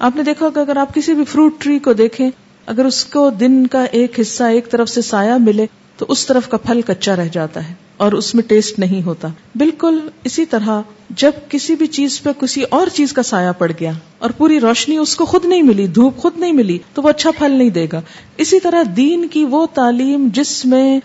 آپ 0.09 0.15
نے 0.15 0.23
دیکھا 0.23 0.49
کہ 0.55 0.59
اگر 0.59 0.77
آپ 0.81 0.93
کسی 0.95 1.13
بھی 1.13 1.23
فروٹ 1.31 1.61
ٹری 1.63 1.77
کو 1.87 1.93
دیکھیں 2.03 2.29
اگر 2.73 2.85
اس 2.85 3.03
کو 3.13 3.29
دن 3.39 3.65
کا 3.71 3.83
ایک 4.01 4.19
حصہ 4.19 4.43
ایک 4.57 4.69
طرف 4.71 4.89
سے 4.89 5.01
سایہ 5.01 5.33
ملے 5.41 5.65
تو 6.01 6.05
اس 6.13 6.25
طرف 6.25 6.47
کا 6.49 6.57
پھل 6.65 6.79
کچا 6.85 7.15
رہ 7.15 7.27
جاتا 7.33 7.61
ہے 7.67 7.73
اور 8.03 8.11
اس 8.19 8.33
میں 8.35 8.43
ٹیسٹ 8.49 8.79
نہیں 8.79 9.01
ہوتا 9.05 9.27
بالکل 9.61 9.99
اسی 10.29 10.45
طرح 10.53 10.79
جب 11.23 11.31
کسی 11.49 11.75
بھی 11.81 11.87
چیز 11.97 12.13
پہ 12.23 12.29
کسی 12.39 12.63
اور 12.77 12.87
چیز 12.93 13.11
کا 13.13 13.23
سایہ 13.23 13.51
پڑ 13.57 13.69
گیا 13.79 13.91
اور 14.25 14.29
پوری 14.37 14.59
روشنی 14.59 14.95
اس 15.03 15.15
کو 15.15 15.25
خود 15.33 15.43
نہیں 15.51 15.61
ملی 15.67 15.85
دھوپ 15.97 16.17
خود 16.21 16.37
نہیں 16.43 16.53
ملی 16.61 16.77
تو 16.93 17.01
وہ 17.01 17.09
اچھا 17.09 17.31
پھل 17.37 17.51
نہیں 17.57 17.69
دے 17.77 17.85
گا 17.91 18.01
اسی 18.45 18.59
طرح 18.59 18.83
دین 18.97 19.27
کی 19.35 19.43
وہ 19.51 19.65
تعلیم 19.73 20.27
جس 20.39 20.53
میں 20.73 20.99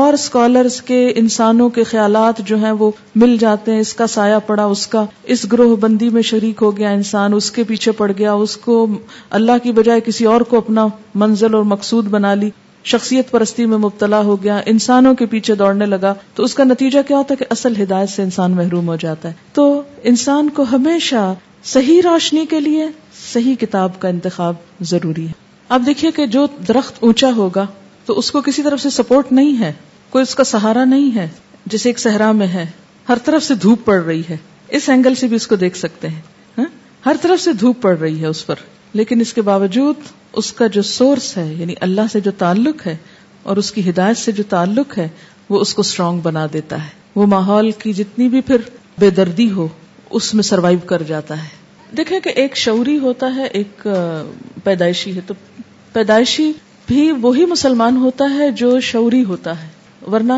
اور 0.00 0.12
اسکالرس 0.14 0.80
کے 0.90 0.98
انسانوں 1.20 1.68
کے 1.78 1.84
خیالات 1.92 2.46
جو 2.48 2.56
ہیں 2.64 2.72
وہ 2.82 2.90
مل 3.22 3.36
جاتے 3.40 3.72
ہیں 3.72 3.80
اس 3.86 3.92
کا 4.00 4.06
سایہ 4.16 4.46
پڑا 4.46 4.64
اس 4.74 4.86
کا 4.96 5.04
اس 5.34 5.46
گروہ 5.52 5.74
بندی 5.86 6.08
میں 6.18 6.22
شریک 6.32 6.62
ہو 6.62 6.76
گیا 6.76 6.90
انسان 7.00 7.34
اس 7.34 7.50
کے 7.56 7.64
پیچھے 7.72 7.92
پڑ 8.02 8.10
گیا 8.18 8.32
اس 8.44 8.56
کو 8.66 8.84
اللہ 9.40 9.62
کی 9.62 9.72
بجائے 9.80 10.00
کسی 10.10 10.24
اور 10.34 10.40
کو 10.52 10.58
اپنا 10.64 10.86
منزل 11.24 11.54
اور 11.60 11.64
مقصود 11.74 12.08
بنا 12.18 12.34
لی 12.44 12.50
شخصیت 12.90 13.30
پرستی 13.30 13.64
میں 13.72 13.76
مبتلا 13.78 14.20
ہو 14.28 14.42
گیا 14.42 14.60
انسانوں 14.72 15.14
کے 15.16 15.26
پیچھے 15.34 15.54
دوڑنے 15.56 15.86
لگا 15.86 16.14
تو 16.34 16.42
اس 16.44 16.54
کا 16.54 16.64
نتیجہ 16.64 16.98
کیا 17.08 17.16
ہوتا 17.16 17.34
ہے 17.34 17.44
کہ 17.44 17.50
اصل 17.52 17.80
ہدایت 17.82 18.08
سے 18.10 18.22
انسان 18.22 18.52
محروم 18.56 18.88
ہو 18.88 18.96
جاتا 19.04 19.28
ہے 19.28 19.34
تو 19.54 19.66
انسان 20.12 20.48
کو 20.56 20.64
ہمیشہ 20.72 21.32
صحیح 21.72 22.00
روشنی 22.04 22.44
کے 22.50 22.60
لیے 22.60 22.86
صحیح 23.32 23.54
کتاب 23.60 24.00
کا 24.00 24.08
انتخاب 24.08 24.54
ضروری 24.90 25.26
ہے 25.26 25.40
اب 25.76 25.82
دیکھیے 25.86 26.10
کہ 26.16 26.26
جو 26.36 26.46
درخت 26.68 26.96
اونچا 27.04 27.30
ہوگا 27.36 27.66
تو 28.06 28.18
اس 28.18 28.30
کو 28.30 28.40
کسی 28.46 28.62
طرف 28.62 28.80
سے 28.82 28.90
سپورٹ 28.90 29.32
نہیں 29.32 29.60
ہے 29.60 29.72
کوئی 30.10 30.22
اس 30.22 30.34
کا 30.34 30.44
سہارا 30.44 30.84
نہیں 30.84 31.14
ہے 31.16 31.28
جسے 31.74 31.88
ایک 31.88 31.98
صحرا 31.98 32.32
میں 32.40 32.46
ہے 32.54 32.66
ہر 33.08 33.18
طرف 33.24 33.42
سے 33.44 33.54
دھوپ 33.62 33.84
پڑ 33.84 34.00
رہی 34.02 34.22
ہے 34.30 34.36
اس 34.76 34.88
اینگل 34.88 35.14
سے 35.20 35.26
بھی 35.28 35.36
اس 35.36 35.46
کو 35.46 35.56
دیکھ 35.62 35.76
سکتے 35.76 36.08
ہیں 36.08 36.20
ہاں؟ 36.58 36.66
ہر 37.06 37.16
طرف 37.22 37.40
سے 37.40 37.52
دھوپ 37.60 37.80
پڑ 37.82 37.96
رہی 37.98 38.20
ہے 38.20 38.26
اس 38.26 38.46
پر 38.46 38.56
لیکن 39.00 39.20
اس 39.20 39.32
کے 39.34 39.42
باوجود 39.42 40.08
اس 40.40 40.52
کا 40.52 40.66
جو 40.74 40.82
سورس 40.88 41.36
ہے 41.36 41.46
یعنی 41.58 41.74
اللہ 41.86 42.10
سے 42.12 42.20
جو 42.26 42.30
تعلق 42.38 42.86
ہے 42.86 42.96
اور 43.52 43.56
اس 43.62 43.70
کی 43.72 43.88
ہدایت 43.88 44.16
سے 44.18 44.32
جو 44.38 44.42
تعلق 44.48 44.96
ہے 44.98 45.08
وہ 45.48 45.60
اس 45.60 45.72
کو 45.74 45.80
اسٹرانگ 45.86 46.20
بنا 46.22 46.46
دیتا 46.52 46.82
ہے 46.84 46.88
وہ 47.14 47.26
ماحول 47.34 47.70
کی 47.82 47.92
جتنی 47.92 48.28
بھی 48.34 48.40
پھر 48.50 48.60
بے 49.00 49.10
دردی 49.20 49.50
ہو 49.50 49.66
اس 50.18 50.32
میں 50.34 50.42
سروائو 50.42 50.78
کر 50.86 51.02
جاتا 51.08 51.42
ہے 51.42 51.96
دیکھیں 51.96 52.18
کہ 52.24 52.30
ایک 52.42 52.56
شوری 52.56 52.98
ہوتا 52.98 53.34
ہے 53.36 53.44
ایک 53.60 53.86
پیدائشی 54.64 55.14
ہے 55.16 55.20
تو 55.26 55.34
پیدائشی 55.92 56.50
بھی 56.86 57.10
وہی 57.22 57.44
مسلمان 57.46 57.96
ہوتا 58.04 58.24
ہے 58.38 58.50
جو 58.60 58.78
شوری 58.90 59.22
ہوتا 59.24 59.60
ہے 59.62 59.68
ورنہ 60.12 60.32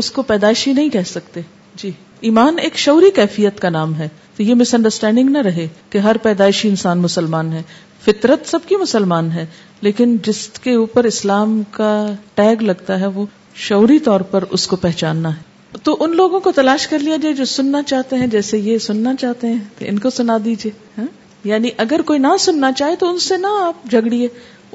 اس 0.00 0.10
کو 0.16 0.22
پیدائشی 0.30 0.72
نہیں 0.72 0.88
کہہ 0.96 1.06
سکتے 1.06 1.40
جی 1.82 1.90
ایمان 2.28 2.58
ایک 2.62 2.76
شوری 2.78 3.10
کیفیت 3.14 3.60
کا 3.60 3.68
نام 3.70 3.94
ہے 3.94 4.08
تو 4.36 4.42
یہ 4.42 4.54
مس 4.60 4.74
انڈرسٹینڈنگ 4.74 5.30
نہ 5.30 5.38
رہے 5.44 5.66
کہ 5.90 5.98
ہر 6.06 6.16
پیدائشی 6.22 6.68
انسان 6.68 6.98
مسلمان 7.02 7.52
ہے 7.52 7.62
فطرت 8.04 8.46
سب 8.48 8.66
کی 8.68 8.76
مسلمان 8.80 9.30
ہے 9.32 9.44
لیکن 9.82 10.16
جس 10.24 10.46
کے 10.62 10.74
اوپر 10.74 11.04
اسلام 11.04 11.60
کا 11.70 11.88
ٹیگ 12.34 12.62
لگتا 12.62 12.98
ہے 13.00 13.06
وہ 13.16 13.24
شوری 13.68 13.98
طور 14.08 14.20
پر 14.32 14.44
اس 14.56 14.66
کو 14.66 14.76
پہچاننا 14.86 15.36
ہے 15.36 15.78
تو 15.84 15.96
ان 16.00 16.16
لوگوں 16.16 16.40
کو 16.40 16.50
تلاش 16.56 16.86
کر 16.88 16.98
لیا 16.98 17.16
جائے 17.22 17.34
جو 17.34 17.44
سننا 17.44 17.82
چاہتے 17.92 18.16
ہیں 18.16 18.26
جیسے 18.34 18.58
یہ 18.58 18.78
سننا 18.86 19.14
چاہتے 19.20 19.46
ہیں 19.46 19.58
تو 19.78 19.84
ان 19.88 19.98
کو 20.06 20.10
سنا 20.18 20.36
دیجیے 20.44 20.72
ہاں؟ 20.98 21.06
یعنی 21.44 21.70
اگر 21.84 22.02
کوئی 22.06 22.18
نہ 22.18 22.36
سننا 22.40 22.70
چاہے 22.82 22.96
تو 22.98 23.08
ان 23.10 23.18
سے 23.26 23.36
نہ 23.36 23.46
آپ 23.62 23.84
جھگڑیے 23.90 24.28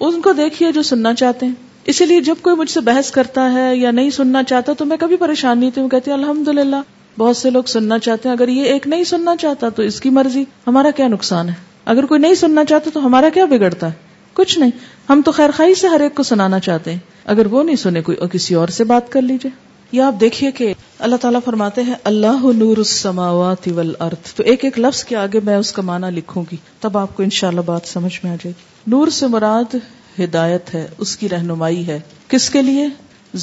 ان 0.07 0.21
کو 0.27 0.33
دیکھیے 0.41 0.71
جو 0.71 0.81
سننا 0.91 1.13
چاہتے 1.23 1.45
ہیں 1.45 1.53
اسی 1.91 2.05
لیے 2.05 2.21
جب 2.21 2.35
کوئی 2.41 2.55
مجھ 2.55 2.69
سے 2.71 2.79
بحث 2.91 3.09
کرتا 3.11 3.51
ہے 3.53 3.75
یا 3.75 3.91
نہیں 3.91 4.09
سننا 4.17 4.43
چاہتا 4.53 4.73
تو 4.77 4.85
میں 4.85 4.97
کبھی 4.99 5.15
پریشان 5.25 5.59
نہیں 5.59 5.71
تھی 5.77 5.81
کہتی 5.91 6.11
الحمد 6.11 6.47
للہ 6.57 6.81
بہت 7.17 7.37
سے 7.37 7.49
لوگ 7.49 7.63
سننا 7.75 7.99
چاہتے 8.07 8.29
ہیں 8.29 8.35
اگر 8.35 8.47
یہ 8.57 8.73
ایک 8.73 8.87
نہیں 8.87 9.03
سننا 9.13 9.35
چاہتا 9.41 9.69
تو 9.77 9.83
اس 9.91 9.99
کی 10.01 10.09
مرضی 10.19 10.43
ہمارا 10.67 10.91
کیا 10.95 11.07
نقصان 11.17 11.49
ہے 11.49 11.53
اگر 11.91 12.05
کوئی 12.09 12.19
نہیں 12.21 12.35
سننا 12.39 12.63
چاہتا 12.65 12.89
تو 12.93 12.99
ہمارا 13.05 13.29
کیا 13.33 13.45
بگڑتا 13.53 13.87
ہے 13.91 14.11
کچھ 14.33 14.57
نہیں 14.59 14.69
ہم 15.09 15.21
تو 15.25 15.31
خیر 15.37 15.49
خائی 15.55 15.73
سے 15.79 15.87
ہر 15.93 15.99
ایک 16.03 16.13
کو 16.15 16.23
سنانا 16.23 16.59
چاہتے 16.67 16.91
ہیں 16.91 16.99
اگر 17.33 17.45
وہ 17.55 17.63
نہیں 17.63 17.75
سنے 17.81 18.01
کوئی 18.09 18.17
اور 18.17 18.27
کسی 18.35 18.55
اور 18.61 18.67
سے 18.75 18.83
بات 18.91 19.11
کر 19.11 19.21
لیجیے 19.21 19.49
یا 19.97 20.05
آپ 20.07 20.19
دیکھیے 20.19 20.51
کہ 20.59 20.71
اللہ 21.07 21.15
تعالیٰ 21.21 21.39
فرماتے 21.45 21.83
ہیں 21.87 21.93
اللہ 22.11 22.45
نور 22.57 22.77
السماوات 22.83 23.67
والارض 23.79 24.33
تو 24.33 24.43
ایک 24.51 24.63
ایک 24.65 24.79
لفظ 24.79 25.03
کے 25.09 25.15
آگے 25.23 25.39
میں 25.49 25.55
اس 25.63 25.71
کا 25.77 25.81
معنی 25.89 26.11
لکھوں 26.17 26.43
گی 26.51 26.57
تب 26.81 26.97
آپ 26.97 27.15
کو 27.17 27.23
انشاءاللہ 27.23 27.61
بات 27.71 27.87
سمجھ 27.93 28.15
میں 28.23 28.31
آ 28.31 28.35
جائے 28.43 28.53
گی 28.59 28.91
نور 28.95 29.07
سے 29.19 29.27
مراد 29.35 29.75
ہدایت 30.19 30.73
ہے 30.75 30.87
اس 31.05 31.15
کی 31.17 31.29
رہنمائی 31.29 31.85
ہے 31.87 31.99
کس 32.35 32.49
کے 32.55 32.61
لیے 32.69 32.85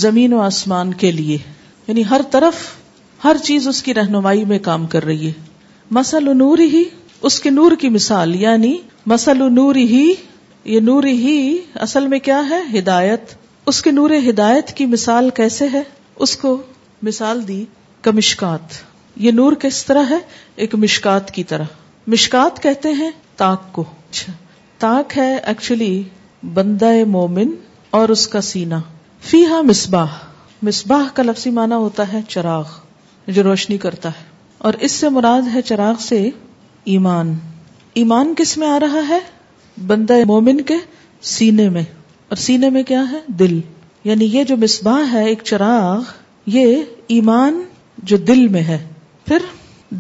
زمین 0.05 0.33
و 0.33 0.41
آسمان 0.47 0.95
کے 1.05 1.13
لیے 1.21 1.37
یعنی 1.89 2.03
ہر 2.11 2.21
طرف 2.31 2.67
ہر 3.25 3.37
چیز 3.51 3.69
اس 3.69 3.83
کی 3.83 3.95
رہنمائی 4.01 4.45
میں 4.55 4.59
کام 4.71 4.87
کر 4.97 5.05
رہی 5.13 5.27
ہے 5.27 5.93
مسل 6.01 6.37
نور 6.37 6.59
ہی 6.73 6.83
اس 7.27 7.39
کے 7.41 7.51
نور 7.51 7.73
کی 7.81 7.89
مثال 7.89 8.35
یعنی 8.41 8.77
مسل 9.13 9.39
نور 9.53 9.75
ہی 9.77 10.05
یہ 10.73 10.81
نور 10.89 11.05
ہی 11.25 11.39
اصل 11.87 12.07
میں 12.09 12.19
کیا 12.29 12.43
ہے 12.51 12.61
ہدایت 12.79 13.35
اس 13.73 13.81
کے 13.83 13.91
نور 13.91 14.11
ہدایت 14.29 14.73
کی 14.77 14.87
مثال 14.93 15.31
کیسے 15.37 15.69
ہے 15.73 15.83
اس 16.27 16.37
کو 16.37 16.57
مثال 17.09 17.47
دی 17.49 17.65
کمشکات 18.03 18.75
یہ 19.27 19.31
نور 19.35 19.53
کس 19.61 19.85
طرح 19.85 20.05
ہے 20.11 20.19
ایک 20.65 20.75
مشکات 20.85 21.31
کی 21.35 21.45
طرح 21.53 21.65
مشکات 22.15 22.63
کہتے 22.63 22.89
ہیں 23.01 23.11
تاک 23.37 23.73
کو 23.73 23.85
اچھا 24.11 24.33
تاک 24.87 25.17
ہے 25.19 25.35
ایکچولی 25.37 25.93
بندہ 26.55 26.93
مومن 27.17 27.55
اور 27.99 28.09
اس 28.15 28.27
کا 28.35 28.41
سینا 28.51 28.81
فی 29.31 29.45
ہا 29.47 29.61
مسباہ 29.69 30.17
مسباہ 30.67 31.15
کا 31.15 31.23
لفظی 31.23 31.51
معنی 31.59 31.75
ہوتا 31.75 32.13
ہے 32.13 32.21
چراغ 32.29 32.69
جو 33.35 33.43
روشنی 33.43 33.79
کرتا 33.87 34.09
ہے 34.19 34.27
اور 34.69 34.75
اس 34.87 34.93
سے 35.03 35.09
مراد 35.17 35.55
ہے 35.55 35.63
چراغ 35.73 35.95
سے 36.09 36.29
ایمان 36.93 37.33
ایمان 38.01 38.33
کس 38.37 38.57
میں 38.59 38.67
آ 38.69 38.79
رہا 38.81 39.01
ہے 39.09 39.17
بندہ 39.87 40.15
مومن 40.27 40.61
کے 40.71 40.75
سینے 41.31 41.69
میں 41.75 41.83
اور 42.29 42.37
سینے 42.45 42.71
میں 42.77 42.83
کیا 42.91 43.03
ہے 43.11 43.19
دل 43.39 43.59
یعنی 44.11 44.25
یہ 44.37 44.45
جو 44.51 44.57
مصباح 44.63 45.13
ہے 45.13 45.25
ایک 45.29 45.43
چراغ 45.51 46.11
یہ 46.55 46.75
ایمان 47.17 47.63
جو 48.13 48.17
دل 48.33 48.47
میں 48.57 48.63
ہے 48.71 48.79
پھر 49.27 49.43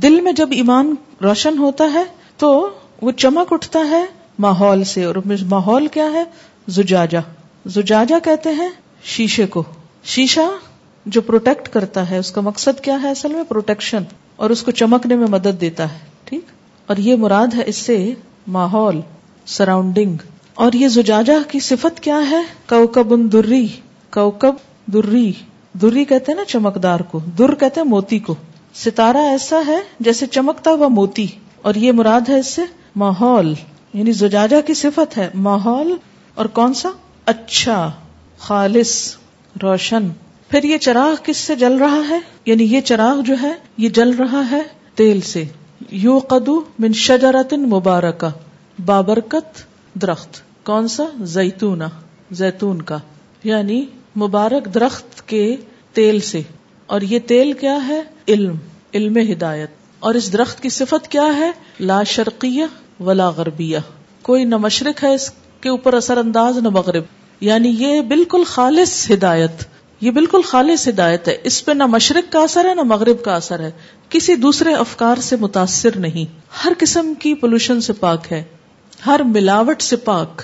دل 0.05 0.20
میں 0.20 0.33
جب 0.40 0.53
ایمان 0.61 0.94
روشن 1.24 1.59
ہوتا 1.59 1.92
ہے 1.94 2.03
تو 2.44 2.48
وہ 3.03 3.11
چمک 3.24 3.53
اٹھتا 3.53 3.85
ہے 3.90 4.05
ماحول 4.46 4.85
سے 4.94 5.05
اور 5.05 5.14
ماحول 5.55 5.87
کیا 5.98 6.09
ہے 6.12 6.24
زجاجا 6.79 7.20
زجاجا 7.74 8.18
کہتے 8.31 8.51
ہیں 8.62 8.68
شیشے 9.16 9.46
کو 9.57 9.62
شیشہ 10.14 10.48
جو 11.16 11.20
پروٹیکٹ 11.33 11.68
کرتا 11.72 12.09
ہے 12.11 12.18
اس 12.18 12.31
کا 12.33 12.40
مقصد 12.53 12.81
کیا 12.85 12.98
ہے 13.03 13.11
اصل 13.18 13.33
میں 13.35 13.44
پروٹیکشن 13.48 14.03
اور 14.42 14.51
اس 14.57 14.62
کو 14.62 14.70
چمکنے 14.83 15.16
میں 15.24 15.37
مدد 15.37 15.61
دیتا 15.66 15.92
ہے 15.92 15.98
ٹھیک 16.31 16.57
اور 16.92 16.96
یہ 17.07 17.16
مراد 17.22 17.55
ہے 17.57 17.62
اس 17.70 17.77
سے 17.87 17.94
ماحول 18.53 19.01
سراؤنڈنگ 19.55 20.18
اور 20.66 20.72
یہ 20.83 20.88
زجاجہ 20.92 21.33
کی 21.48 21.59
صفت 21.66 21.98
کیا 22.03 22.20
ہے 22.31 22.40
کوکب 22.68 23.12
ان 23.14 23.27
دری 23.33 23.66
کوکب 24.16 24.62
دری 24.92 25.31
دری 25.83 26.05
کہتے 26.12 26.33
ہیں 26.33 26.37
نا 26.38 26.44
چمکدار 26.53 27.01
کو 27.11 27.20
در 27.38 27.55
کہتے 27.62 27.83
موتی 27.90 28.18
کو 28.29 28.35
ستارہ 28.85 29.24
ایسا 29.33 29.61
ہے 29.66 29.77
جیسے 30.09 30.27
چمکتا 30.38 30.70
ہوا 30.79 30.88
موتی 31.01 31.27
اور 31.68 31.74
یہ 31.83 31.92
مراد 32.01 32.29
ہے 32.29 32.38
اس 32.38 32.55
سے 32.55 32.62
ماحول 33.05 33.53
یعنی 33.92 34.12
زجاجہ 34.22 34.61
کی 34.66 34.74
صفت 34.83 35.16
ہے 35.18 35.29
ماحول 35.48 35.94
اور 36.40 36.46
کون 36.61 36.74
سا 36.83 36.90
اچھا 37.35 37.90
خالص 38.46 38.94
روشن 39.62 40.09
پھر 40.51 40.64
یہ 40.72 40.79
چراغ 40.88 41.14
کس 41.27 41.37
سے 41.51 41.57
جل 41.64 41.77
رہا 41.87 42.01
ہے 42.09 42.18
یعنی 42.46 42.64
یہ 42.74 42.81
چراغ 42.92 43.20
جو 43.31 43.35
ہے 43.42 43.53
یہ 43.79 43.88
جل 44.01 44.11
رہا 44.22 44.42
ہے 44.51 44.62
تیل 45.03 45.20
سے 45.33 45.44
یو 46.03 46.19
قدو 46.31 46.55
من 46.83 46.93
مبارک 47.73 48.25
بابرکت 48.87 49.59
درخت 50.03 50.41
کون 50.67 50.88
سا 50.88 51.05
زیتون 51.35 51.83
زیتون 52.38 52.81
کا 52.88 52.97
یعنی 53.45 53.85
مبارک 54.23 54.64
درخت 54.75 55.27
کے 55.29 55.45
تیل 55.95 56.19
سے 56.31 56.41
اور 56.95 57.01
یہ 57.11 57.19
تیل 57.27 57.53
کیا 57.61 57.77
ہے 57.88 58.01
علم 58.29 58.57
علم 58.95 59.19
ہدایت 59.33 59.71
اور 60.09 60.14
اس 60.14 60.33
درخت 60.33 60.62
کی 60.62 60.69
صفت 60.81 61.09
کیا 61.11 61.27
ہے 61.37 61.51
لا 61.81 62.03
شرقیہ 62.14 62.64
ولا 63.09 63.29
غربیہ 63.37 63.79
کوئی 64.31 64.45
نہ 64.45 64.57
مشرق 64.67 65.05
ہے 65.05 65.14
اس 65.14 65.31
کے 65.61 65.69
اوپر 65.69 65.95
اثر 65.95 66.17
انداز 66.25 66.59
نہ 66.62 66.69
مغرب 66.79 67.17
یعنی 67.51 67.69
یہ 67.79 68.01
بالکل 68.09 68.43
خالص 68.55 69.01
ہدایت 69.11 69.67
یہ 70.01 70.11
بالکل 70.17 70.41
خالص 70.47 70.87
ہدایت 70.89 71.29
ہے 71.29 71.37
اس 71.51 71.65
پہ 71.65 71.73
نہ 71.73 71.87
مشرق 71.93 72.33
کا 72.33 72.41
اثر 72.49 72.65
ہے 72.69 72.75
نہ 72.75 72.83
مغرب 72.95 73.23
کا 73.23 73.35
اثر 73.35 73.61
ہے 73.65 73.71
کسی 74.09 74.35
دوسرے 74.47 74.75
افکار 74.83 75.21
سے 75.29 75.37
متاثر 75.41 75.97
نہیں 76.05 76.35
ہر 76.65 76.73
قسم 76.79 77.13
کی 77.23 77.35
پولوشن 77.41 77.81
سے 77.87 77.93
پاک 78.03 78.33
ہے 78.33 78.43
ہر 79.07 79.21
ملاوٹ 79.35 79.83
سے 79.83 79.97
پاک 80.05 80.43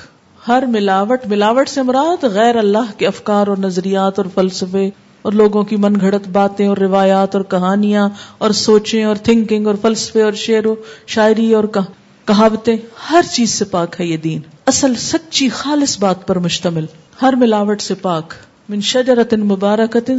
ہر 0.49 0.63
ملاوٹ 0.73 1.27
ملاوٹ 1.29 1.69
سے 1.69 1.83
مراد 1.83 2.25
غیر 2.33 2.57
اللہ 2.59 2.91
کے 2.99 3.07
افکار 3.07 3.47
اور 3.53 3.57
نظریات 3.59 4.19
اور 4.19 4.27
فلسفے 4.35 4.87
اور 5.29 5.33
لوگوں 5.33 5.63
کی 5.71 5.77
من 5.85 5.95
گھڑت 6.01 6.27
باتیں 6.33 6.67
اور 6.67 6.77
روایات 6.83 7.35
اور 7.37 7.45
کہانیاں 7.55 8.09
اور 8.47 8.51
سوچیں 8.63 9.03
اور 9.05 9.17
تھنکنگ 9.29 9.67
اور 9.67 9.75
فلسفے 9.83 10.23
اور 10.23 10.33
شعر 10.47 10.67
و 10.67 10.75
شاعری 11.15 11.53
اور 11.61 11.65
کہاوتیں 11.77 12.77
ہر 13.11 13.31
چیز 13.31 13.51
سے 13.59 13.65
پاک 13.71 14.01
ہے 14.01 14.07
یہ 14.07 14.17
دین 14.27 14.41
اصل 14.75 14.95
سچی 15.07 15.49
خالص 15.63 15.99
بات 16.01 16.27
پر 16.27 16.39
مشتمل 16.49 16.87
ہر 17.23 17.37
ملاوٹ 17.45 17.81
سے 17.81 17.95
پاک 18.03 18.35
من 18.73 18.81
شجرت 18.89 19.33
لا 19.65 19.77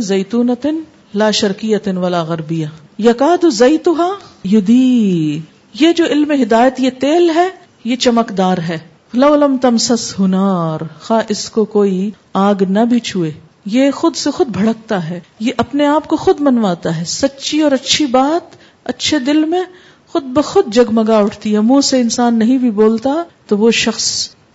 زیتون 0.08 0.50
ولا 0.54 1.36
غربیہ 1.36 1.96
والا 2.00 2.22
غربیاں 2.24 2.70
یدی 4.54 4.82
یہ 5.80 5.94
جو 6.00 6.06
علم 6.06 6.32
ہدایت 6.42 6.80
یہ 6.80 6.90
تیل 7.02 7.30
ہے 7.36 7.48
یہ 7.84 7.96
چمکدار 8.06 8.58
ہے 8.68 8.78
لم 9.18 9.56
ہنار 10.20 10.82
اس 11.36 11.50
کو 11.58 11.64
کوئی 11.78 12.10
آگ 12.44 12.64
نہ 12.78 12.86
بھی 12.90 13.00
چھوئے 13.10 13.32
یہ 13.78 13.92
خود 14.02 14.16
سے 14.24 14.32
خود 14.38 14.48
بھڑکتا 14.60 15.04
ہے 15.10 15.20
یہ 15.48 15.52
اپنے 15.66 15.88
آپ 15.96 16.08
کو 16.08 16.16
خود 16.28 16.42
منواتا 16.50 16.98
ہے 17.00 17.06
سچی 17.18 17.62
اور 17.68 17.72
اچھی 17.80 18.06
بات 18.20 18.56
اچھے 18.94 19.20
دل 19.32 19.44
میں 19.56 19.64
خود 20.14 20.24
بخود 20.38 20.74
جگمگا 20.74 21.18
اٹھتی 21.20 21.54
ہے 21.56 21.62
منہ 21.72 21.82
سے 21.84 22.02
انسان 22.02 22.40
نہیں 22.40 22.58
بھی 22.58 22.72
بولتا 22.82 23.22
تو 23.48 23.58
وہ 23.58 23.72
شخص 23.84 24.08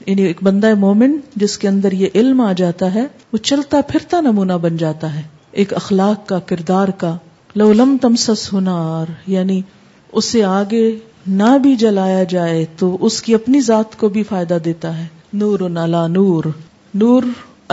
یعنی 0.06 0.22
ایک 0.26 0.36
بندہ 0.42 0.72
مومن 0.84 1.16
جس 1.42 1.56
کے 1.58 1.68
اندر 1.68 1.92
یہ 2.02 2.16
علم 2.20 2.40
آ 2.40 2.50
جاتا 2.58 2.94
ہے 2.94 3.06
وہ 3.32 3.36
چلتا 3.50 3.80
پھرتا 3.88 4.20
نمونہ 4.20 4.52
بن 4.62 4.76
جاتا 4.82 5.14
ہے 5.14 5.22
ایک 5.62 5.74
اخلاق 5.74 6.26
کا 6.28 6.38
کردار 6.52 6.88
کا 6.98 7.16
لولم 7.60 7.96
تمسس 8.02 8.48
ہنار 8.52 9.10
یعنی 9.30 9.60
اسے 10.20 10.44
آگے 10.44 10.90
نہ 11.40 11.56
بھی 11.62 11.74
جلایا 11.76 12.22
جائے 12.32 12.64
تو 12.78 12.96
اس 13.06 13.20
کی 13.22 13.34
اپنی 13.34 13.60
ذات 13.60 13.96
کو 13.98 14.08
بھی 14.16 14.22
فائدہ 14.28 14.58
دیتا 14.64 14.96
ہے 14.98 15.06
نور 15.42 15.60
الا 15.82 16.06
نور 16.16 16.44
نور 17.02 17.22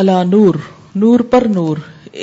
الا 0.01 0.21
نور 0.31 0.55
نور 1.03 1.19
پر 1.29 1.45
نور 1.53 1.77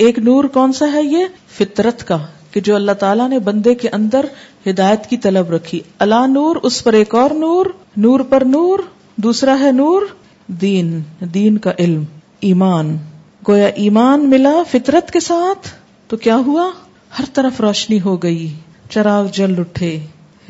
ایک 0.04 0.18
نور 0.28 0.44
کون 0.54 0.72
سا 0.78 0.92
ہے 0.92 1.02
یہ 1.02 1.26
فطرت 1.58 2.06
کا 2.08 2.18
کہ 2.52 2.60
جو 2.66 2.74
اللہ 2.74 2.92
تعالیٰ 2.98 3.28
نے 3.28 3.38
بندے 3.48 3.74
کے 3.74 3.88
اندر 3.92 4.24
ہدایت 4.68 5.06
کی 5.10 5.16
طلب 5.24 5.50
رکھی 5.50 5.80
اللہ 6.06 6.26
نور 6.32 6.56
اس 6.68 6.82
پر 6.84 6.92
ایک 7.00 7.14
اور 7.14 7.30
نور 7.40 7.66
نور 8.04 8.20
پر 8.30 8.44
نور 8.48 8.78
دوسرا 9.22 9.58
ہے 9.58 9.70
نور 9.72 10.02
دین 10.60 10.98
دین 11.34 11.58
کا 11.64 11.72
علم 11.78 12.02
ایمان 12.46 12.96
گویا 13.48 13.66
ایمان 13.82 14.28
ملا 14.30 14.52
فطرت 14.70 15.10
کے 15.12 15.20
ساتھ 15.20 15.68
تو 16.08 16.16
کیا 16.24 16.36
ہوا 16.46 16.64
ہر 17.18 17.24
طرف 17.34 17.60
روشنی 17.60 18.00
ہو 18.04 18.16
گئی 18.22 18.46
چراغ 18.90 19.26
جل 19.34 19.54
اٹھے 19.58 19.98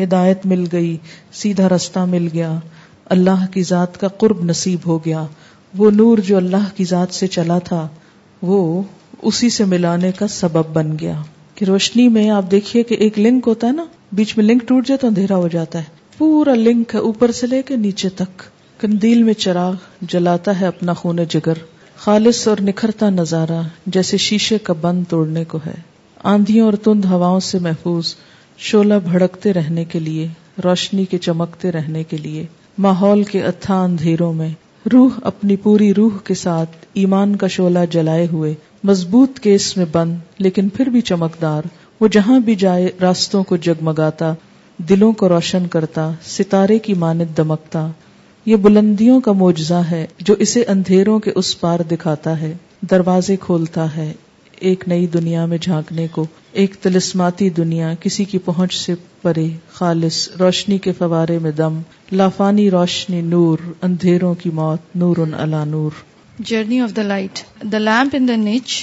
ہدایت 0.02 0.46
مل 0.52 0.64
گئی 0.72 0.96
سیدھا 1.40 1.68
رستہ 1.68 2.04
مل 2.12 2.28
گیا 2.32 2.52
اللہ 3.16 3.44
کی 3.54 3.62
ذات 3.72 4.00
کا 4.00 4.08
قرب 4.22 4.42
نصیب 4.50 4.86
ہو 4.86 4.98
گیا 5.04 5.24
وہ 5.78 5.90
نور 5.96 6.18
جو 6.28 6.36
اللہ 6.36 6.68
کی 6.76 6.84
ذات 6.94 7.14
سے 7.14 7.26
چلا 7.36 7.58
تھا 7.68 7.86
وہ 8.52 8.62
اسی 9.22 9.50
سے 9.58 9.64
ملانے 9.74 10.12
کا 10.18 10.28
سبب 10.38 10.74
بن 10.76 10.96
گیا 11.00 11.20
کہ 11.54 11.64
روشنی 11.64 12.08
میں 12.16 12.28
آپ 12.40 12.50
دیکھیے 12.50 12.82
کہ 12.82 12.94
ایک 13.00 13.18
لنک 13.18 13.48
ہوتا 13.48 13.66
ہے 13.66 13.72
نا 13.72 13.84
بیچ 14.20 14.36
میں 14.36 14.44
لنک 14.44 14.66
ٹوٹ 14.68 14.86
جائے 14.86 14.98
تو 14.98 15.06
اندھیرا 15.06 15.36
ہو 15.44 15.48
جاتا 15.48 15.78
ہے 15.78 16.02
پورا 16.16 16.54
لنک 16.54 16.94
ہے 16.94 17.00
اوپر 17.10 17.30
سے 17.38 17.46
لے 17.46 17.62
کے 17.66 17.76
نیچے 17.86 18.08
تک 18.16 18.42
کندیل 18.84 19.22
میں 19.22 19.32
چراغ 19.42 19.74
جلاتا 20.12 20.50
ہے 20.60 20.66
اپنا 20.66 20.92
خون 20.94 21.18
جگر 21.34 21.58
خالص 22.04 22.40
اور 22.48 22.58
نکھرتا 22.62 23.08
نظارہ 23.10 23.60
جیسے 23.96 24.16
شیشے 24.24 24.56
کا 24.62 24.72
بند 24.80 25.04
توڑنے 25.08 25.44
کو 25.52 25.58
ہے 25.66 25.74
آندھیوں 26.32 26.64
اور 26.70 26.74
تند 26.84 27.04
ہواؤں 27.12 27.40
سے 27.46 27.58
محفوظ 27.68 28.14
شولہ 28.70 28.94
بھڑکتے 29.04 29.52
رہنے 29.52 29.84
کے 29.94 29.98
لیے 29.98 30.26
روشنی 30.64 31.04
کے 31.10 31.18
چمکتے 31.28 31.72
رہنے 31.72 32.02
کے 32.10 32.16
لیے 32.16 32.44
ماحول 32.86 33.22
کے 33.30 33.42
اتھا 33.52 33.82
اندھیروں 33.84 34.32
میں 34.42 34.48
روح 34.92 35.18
اپنی 35.32 35.56
پوری 35.62 35.92
روح 36.02 36.18
کے 36.26 36.34
ساتھ 36.42 36.76
ایمان 37.04 37.34
کا 37.36 37.46
شولہ 37.56 37.84
جلائے 37.90 38.26
ہوئے 38.32 38.54
مضبوط 38.92 39.38
کیس 39.48 39.76
میں 39.76 39.86
بند 39.92 40.18
لیکن 40.46 40.68
پھر 40.76 40.88
بھی 40.96 41.00
چمکدار 41.12 41.68
وہ 42.00 42.08
جہاں 42.18 42.38
بھی 42.50 42.54
جائے 42.66 42.90
راستوں 43.02 43.42
کو 43.52 43.56
جگمگاتا 43.68 44.32
دلوں 44.88 45.12
کو 45.22 45.28
روشن 45.28 45.68
کرتا 45.76 46.10
ستارے 46.36 46.78
کی 46.88 46.94
مانت 47.06 47.36
دمکتا 47.36 47.86
یہ 48.46 48.56
بلندیوں 48.64 49.20
کا 49.26 49.32
موجزہ 49.40 49.80
ہے 49.90 50.06
جو 50.28 50.34
اسے 50.44 50.62
اندھیروں 50.68 51.18
کے 51.26 51.30
اس 51.40 51.58
پار 51.60 51.80
دکھاتا 51.90 52.40
ہے 52.40 52.52
دروازے 52.90 53.36
کھولتا 53.40 53.86
ہے 53.96 54.12
ایک 54.70 54.84
نئی 54.88 55.06
دنیا 55.14 55.44
میں 55.52 55.58
جھانکنے 55.60 56.06
کو 56.12 56.24
ایک 56.62 56.74
تلسماتی 56.82 57.48
دنیا 57.58 57.92
کسی 58.00 58.24
کی 58.32 58.38
پہنچ 58.48 58.74
سے 58.78 58.94
پرے 59.22 59.46
خالص 59.72 60.28
روشنی 60.40 60.78
کے 60.86 60.92
فوارے 60.98 61.38
میں 61.42 61.50
دم 61.62 61.80
لافانی 62.12 62.70
روشنی 62.70 63.20
نور 63.34 63.58
اندھیروں 63.88 64.34
کی 64.42 64.50
موت 64.60 64.96
نور 65.02 65.16
الا 65.38 65.64
نور 65.72 66.02
journey 66.50 66.80
of 66.80 66.96
the 66.96 67.02
light 67.02 67.38
the 67.72 67.78
lamp 67.78 68.16
in 68.18 68.28
the 68.28 68.36
niche 68.44 68.74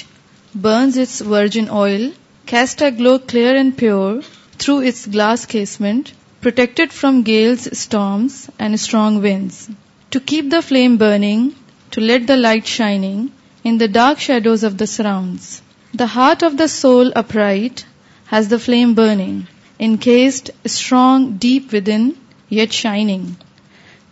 burns 0.62 0.98
its 1.00 1.22
virgin 1.28 1.66
oil 1.84 2.10
a 2.52 2.90
glow 3.00 3.18
clear 3.28 3.56
and 3.56 3.76
pure 3.78 4.18
through 4.58 4.78
its 4.88 5.08
glass 5.14 5.46
casement 5.48 6.10
protected 6.46 6.94
from 7.00 7.22
gales, 7.30 7.66
storms, 7.80 8.36
and 8.58 8.80
strong 8.86 9.22
winds. 9.28 9.70
To 10.14 10.20
keep 10.20 10.50
the 10.50 10.62
flame 10.70 10.98
burning, 10.98 11.44
to 11.92 12.02
let 12.02 12.28
the 12.28 12.38
light 12.38 12.68
shining 12.78 13.32
in 13.64 13.78
the 13.78 13.92
dark 14.00 14.20
shadows 14.28 14.64
of 14.70 14.78
the 14.80 14.88
surrounds. 14.94 15.62
The 15.94 16.12
heart 16.18 16.46
of 16.48 16.58
the 16.58 16.68
soul 16.68 17.12
upright 17.24 17.86
has 18.34 18.48
the 18.50 18.62
flame 18.68 18.96
burning, 18.96 19.36
encased, 19.80 20.52
strong, 20.78 21.32
deep 21.48 21.72
within, 21.72 22.08
yet 22.50 22.74
shining. 22.74 23.26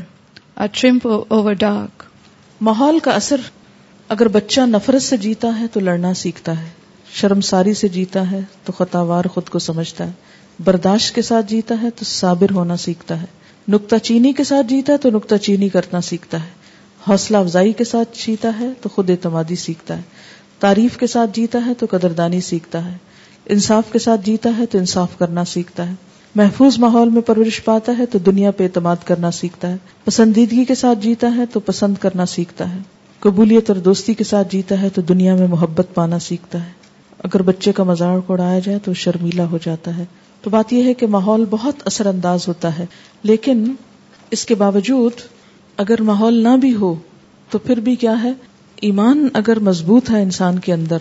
over 1.28 1.54
dark 1.54 2.04
ماحول 2.62 3.00
کا 3.00 3.12
اثر 3.16 3.42
اگر 4.10 4.28
بچہ 4.28 4.62
نفرت 4.68 5.02
سے 5.02 5.18
جیتا 5.28 5.60
ہے 5.60 5.68
تو 5.74 5.80
لڑنا 5.80 6.14
سیکھتا 6.24 6.62
ہے 6.62 6.68
شرم 7.20 7.42
ساری 7.52 7.74
سے 7.82 7.88
جیتا 7.98 8.30
ہے 8.32 8.40
تو 8.66 8.72
خطاوار 8.78 9.26
خود 9.34 9.46
کو 9.50 9.60
سمجھتا 9.68 10.04
ہے 10.08 10.14
برداشت 10.66 11.10
کے 11.16 11.22
ساتھ 11.22 11.46
جیتا 11.50 11.76
ہے 11.82 11.90
تو 11.96 12.06
صابر 12.06 12.52
ہونا 12.52 12.78
سیکھتا 12.86 13.22
ہے 13.22 13.28
نکتہ 13.72 13.95
چینی 14.03 14.32
کے 14.34 14.43
ساتھ 14.43 14.68
جیتا 14.68 14.93
ہے 14.93 14.97
تو 15.01 15.09
نکتہ 15.13 15.36
چینی 15.41 15.68
کرنا 15.70 15.99
سیکھتا 16.09 16.38
ہے 16.43 16.55
حوصلہ 17.07 17.38
افزائی 17.38 17.72
کے 17.78 17.84
ساتھ 17.84 18.18
جیتا 18.26 18.49
ہے 18.59 18.68
تو 18.82 18.89
خود 18.93 19.09
اعتمادی 19.09 19.55
سیکھتا 19.63 19.97
ہے 19.97 20.01
تعریف 20.59 20.97
کے 20.97 21.07
ساتھ 21.07 21.32
جیتا 21.34 21.59
ہے 21.65 21.74
تو 21.80 21.86
قدردانی 21.89 22.39
سیکھتا 22.41 22.84
ہے 22.86 22.95
انصاف 23.55 23.91
کے 23.91 23.99
ساتھ 23.99 24.22
جیتا 24.26 24.49
ہے 24.57 24.65
تو 24.72 24.78
انصاف 24.78 25.18
کرنا 25.18 25.43
سیکھتا 25.53 25.88
ہے 25.89 25.93
محفوظ 26.36 26.78
ماحول 26.80 27.09
میں 27.09 27.22
پرورش 27.28 27.63
پاتا 27.65 27.97
ہے 27.97 28.05
تو 28.11 28.20
دنیا 28.26 28.51
پہ 28.57 28.63
اعتماد 28.63 29.03
کرنا 29.05 29.32
سیکھتا 29.41 29.70
ہے 29.72 29.78
پسندیدگی 30.05 30.65
کے 30.72 30.76
ساتھ 30.76 30.99
جیتا 31.01 31.36
ہے 31.36 31.45
تو 31.53 31.59
پسند 31.70 31.97
کرنا 32.01 32.26
سیکھتا 32.36 32.70
ہے 32.74 32.80
قبولیت 33.26 33.70
اور 33.70 33.78
دوستی 33.89 34.13
کے 34.13 34.24
ساتھ 34.30 34.51
جیتا 34.51 34.82
ہے 34.82 34.89
تو 34.95 35.01
دنیا 35.13 35.36
میں 35.36 35.47
محبت 35.47 35.93
پانا 35.93 36.20
سیکھتا 36.30 36.63
ہے 36.65 36.72
اگر 37.28 37.41
بچے 37.51 37.72
کا 37.78 37.84
مزاق 37.91 38.32
اڑایا 38.32 38.59
جائے 38.65 38.80
تو 38.86 38.93
شرمیلا 39.03 39.45
ہو 39.51 39.57
جاتا 39.65 39.97
ہے 39.97 40.05
تو 40.48 40.52
بات 40.52 40.72
یہ 40.74 40.84
ہے 40.88 40.93
کہ 41.00 41.08
ماحول 41.14 41.43
بہت 41.50 41.82
اثر 41.88 42.06
انداز 42.08 42.48
ہوتا 42.48 42.70
ہے 42.78 42.86
لیکن 43.30 43.64
اس 44.36 44.43
کے 44.45 44.56
باوجود 44.60 45.20
اگر 45.84 46.02
ماحول 46.10 46.34
نہ 46.43 46.56
بھی 46.62 46.74
ہو 46.82 46.93
تو 47.52 47.60
پھر 47.66 47.80
بھی 47.88 47.95
کیا 48.04 48.14
ہے 48.22 48.32
ایمان 48.89 49.28
اگر 49.39 49.60
مضبوط 49.70 50.10
ہے 50.12 50.22
انسان 50.24 50.60
کے 50.68 50.74
اندر 50.74 50.98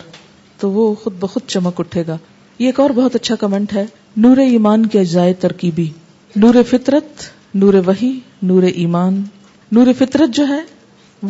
تو 0.59 0.69
وہ 0.71 0.93
خود 1.03 1.13
بخود 1.19 1.47
چمک 1.53 1.79
اٹھے 1.81 2.03
گا 2.07 2.17
یہ 2.59 2.65
ایک 2.65 2.79
اور 2.79 2.89
بہت 2.95 3.15
اچھا 3.15 3.35
کمنٹ 3.45 3.73
ہے 3.73 3.85
نور 4.25 4.37
ایمان 4.47 4.85
کے 4.95 4.99
اجزائے 4.99 5.33
ترکیبی 5.45 5.87
نور 6.35 6.61
فطرت 6.69 7.23
نور 7.63 7.73
وہی 7.85 8.11
نور 8.51 8.63
ایمان 8.73 9.23
نور 9.77 9.93
فطرت 9.99 10.35
جو 10.39 10.47
ہے 10.47 10.59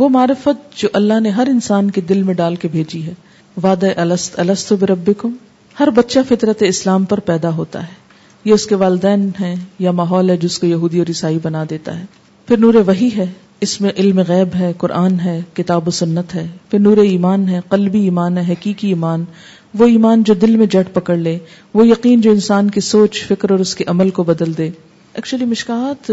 وہ 0.01 0.09
معرفت 0.17 0.77
جو 0.81 0.89
اللہ 1.01 1.19
نے 1.27 1.35
ہر 1.37 1.47
انسان 1.51 1.91
کے 1.97 2.01
دل 2.13 2.23
میں 2.23 2.33
ڈال 2.41 2.55
کے 2.65 2.73
بھیجی 2.77 3.05
ہے 3.05 3.13
وعدہ 3.63 3.91
الست 4.07 4.39
الست 4.47 4.73
بربکم 4.83 5.35
ہر 5.79 5.89
بچہ 6.01 6.19
فطرت 6.29 6.63
اسلام 6.67 7.05
پر 7.15 7.19
پیدا 7.31 7.53
ہوتا 7.61 7.87
ہے 7.87 8.05
یہ 8.45 8.53
اس 8.53 8.65
کے 8.67 8.75
والدین 8.85 9.27
ہیں 9.39 9.55
یا 9.79 9.91
ماحول 9.99 10.29
ہے 10.29 10.35
جس 10.37 10.57
کو 10.59 10.67
یہودی 10.67 10.99
اور 10.99 11.07
عیسائی 11.09 11.37
بنا 11.43 11.63
دیتا 11.69 11.99
ہے 11.99 12.05
پھر 12.47 12.57
نور 12.57 12.73
وہی 12.87 13.09
ہے 13.17 13.25
اس 13.65 13.79
میں 13.81 13.91
علم 13.97 14.19
غیب 14.27 14.55
ہے 14.59 14.71
قرآن 14.77 15.19
ہے 15.19 15.39
کتاب 15.55 15.87
و 15.87 15.91
سنت 15.99 16.35
ہے 16.35 16.45
پھر 16.69 16.79
نور 16.79 16.97
ایمان 17.11 17.47
ہے 17.49 17.59
قلبی 17.69 17.99
ایمان 18.03 18.37
ہے 18.37 18.43
حقیقی 18.51 18.87
ایمان 18.87 19.23
وہ 19.77 19.85
ایمان 19.93 20.23
جو 20.23 20.33
دل 20.41 20.55
میں 20.57 20.65
جٹ 20.75 20.93
پکڑ 20.93 21.15
لے 21.17 21.37
وہ 21.73 21.87
یقین 21.87 22.21
جو 22.21 22.31
انسان 22.31 22.69
کی 22.71 22.79
سوچ 22.89 23.23
فکر 23.27 23.51
اور 23.51 23.59
اس 23.59 23.73
کے 23.75 23.83
عمل 23.95 24.09
کو 24.19 24.23
بدل 24.23 24.57
دے 24.57 24.69
ایکچولی 25.13 25.45
مشکات 25.55 26.11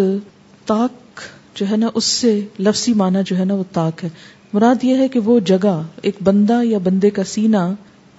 تاک 0.67 1.21
جو 1.61 1.67
ہے 1.71 1.77
نا 1.77 1.89
اس 1.95 2.05
سے 2.05 2.39
لفسی 2.59 2.93
معنی 3.03 3.19
جو 3.27 3.39
ہے 3.39 3.45
نا 3.45 3.55
وہ 3.55 3.65
تاک 3.73 4.05
ہے 4.05 4.09
مراد 4.53 4.85
یہ 4.85 4.97
ہے 4.99 5.09
کہ 5.09 5.21
وہ 5.25 5.39
جگہ 5.53 5.81
ایک 6.09 6.17
بندہ 6.25 6.61
یا 6.65 6.79
بندے 6.85 7.11
کا 7.19 7.25
سینہ 7.35 7.67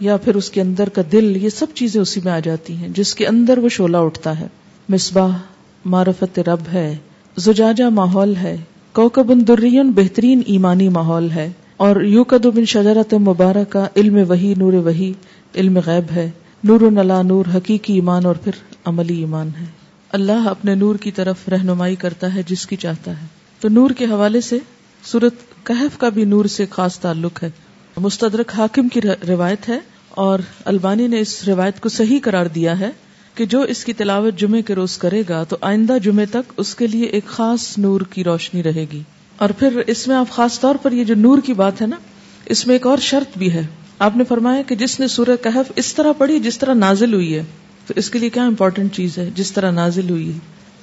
یا 0.01 0.15
پھر 0.23 0.35
اس 0.35 0.49
کے 0.51 0.61
اندر 0.61 0.89
کا 0.95 1.01
دل 1.11 1.35
یہ 1.41 1.49
سب 1.49 1.73
چیزیں 1.75 2.01
اسی 2.01 2.21
میں 2.23 2.31
آ 2.31 2.39
جاتی 2.45 2.75
ہیں 2.75 2.87
جس 2.95 3.13
کے 3.15 3.27
اندر 3.27 3.57
وہ 3.63 3.69
شعلہ 3.75 3.97
اٹھتا 4.07 4.39
ہے 4.39 4.47
مصباح 4.89 5.37
معرفت 5.93 6.39
رب 6.47 6.67
ہے 6.73 6.87
زجاجہ 7.45 7.89
ماحول 7.99 8.35
ہے 8.41 8.55
کوکب 8.99 9.31
درین 9.47 9.91
بہترین 9.95 10.41
ایمانی 10.53 10.89
ماحول 10.89 11.29
ہے 11.31 11.49
اور 11.85 12.01
یو 12.07 12.23
بن 12.53 12.65
شجرت 12.73 13.13
مبارک 13.27 13.71
کا 13.71 13.87
علم 13.95 14.17
وہی 14.29 14.53
نور 14.57 14.73
وہی 14.83 15.11
علم 15.59 15.79
غیب 15.85 16.11
ہے 16.15 16.29
نور 16.67 16.81
نلا 16.91 17.21
نور 17.21 17.55
حقیقی 17.55 17.93
ایمان 17.93 18.25
اور 18.25 18.35
پھر 18.43 18.55
عملی 18.91 19.17
ایمان 19.19 19.49
ہے 19.59 19.65
اللہ 20.19 20.47
اپنے 20.47 20.75
نور 20.75 20.95
کی 21.03 21.11
طرف 21.11 21.47
رہنمائی 21.49 21.95
کرتا 22.03 22.33
ہے 22.35 22.41
جس 22.47 22.65
کی 22.67 22.75
چاہتا 22.85 23.11
ہے 23.21 23.25
تو 23.61 23.69
نور 23.77 23.89
کے 23.97 24.05
حوالے 24.09 24.41
سے 24.49 24.57
سورت 25.11 25.43
کہف 25.65 25.97
کا 25.97 26.09
بھی 26.17 26.25
نور 26.33 26.45
سے 26.55 26.65
خاص 26.71 26.99
تعلق 26.99 27.43
ہے 27.43 27.49
مستدرک 28.03 28.49
حاکم 28.57 28.87
کی 28.93 29.01
روایت 29.27 29.67
ہے 29.69 29.77
اور 30.23 30.39
البانی 30.71 31.07
نے 31.07 31.19
اس 31.21 31.41
روایت 31.47 31.79
کو 31.81 31.89
صحیح 31.89 32.19
قرار 32.23 32.45
دیا 32.55 32.79
ہے 32.79 32.89
کہ 33.35 33.45
جو 33.53 33.61
اس 33.73 33.83
کی 33.85 33.93
تلاوت 33.93 34.37
جمعے 34.39 34.61
کے 34.67 34.75
روز 34.75 34.97
کرے 34.97 35.21
گا 35.29 35.43
تو 35.49 35.57
آئندہ 35.69 35.97
جمعے 36.03 36.25
تک 36.31 36.51
اس 36.63 36.73
کے 36.75 36.87
لیے 36.87 37.05
ایک 37.17 37.25
خاص 37.37 37.67
نور 37.85 38.01
کی 38.11 38.23
روشنی 38.23 38.63
رہے 38.63 38.85
گی 38.91 39.01
اور 39.45 39.49
پھر 39.59 39.81
اس 39.95 40.07
میں 40.07 40.15
آپ 40.15 40.29
خاص 40.35 40.59
طور 40.59 40.75
پر 40.81 40.91
یہ 40.91 41.03
جو 41.03 41.15
نور 41.15 41.41
کی 41.45 41.53
بات 41.63 41.81
ہے 41.81 41.87
نا 41.87 41.95
اس 42.55 42.65
میں 42.67 42.75
ایک 42.75 42.85
اور 42.87 42.97
شرط 43.09 43.37
بھی 43.37 43.51
ہے 43.53 43.63
آپ 44.07 44.17
نے 44.17 44.23
فرمایا 44.29 44.61
کہ 44.67 44.75
جس 44.75 44.99
نے 44.99 45.07
سورہ 45.15 45.35
کہف 45.43 45.71
اس 45.81 45.93
طرح 45.95 46.11
پڑھی 46.17 46.39
جس 46.47 46.57
طرح 46.59 46.73
نازل 46.83 47.13
ہوئی 47.13 47.33
ہے 47.35 47.43
تو 47.87 47.93
اس 47.97 48.09
کے 48.09 48.19
لیے 48.19 48.29
کیا 48.37 48.45
امپورٹنٹ 48.45 48.93
چیز 48.95 49.17
ہے 49.17 49.29
جس 49.35 49.51
طرح 49.53 49.71
نازل 49.71 50.09
ہوئی 50.09 50.27
ہے 50.33 50.37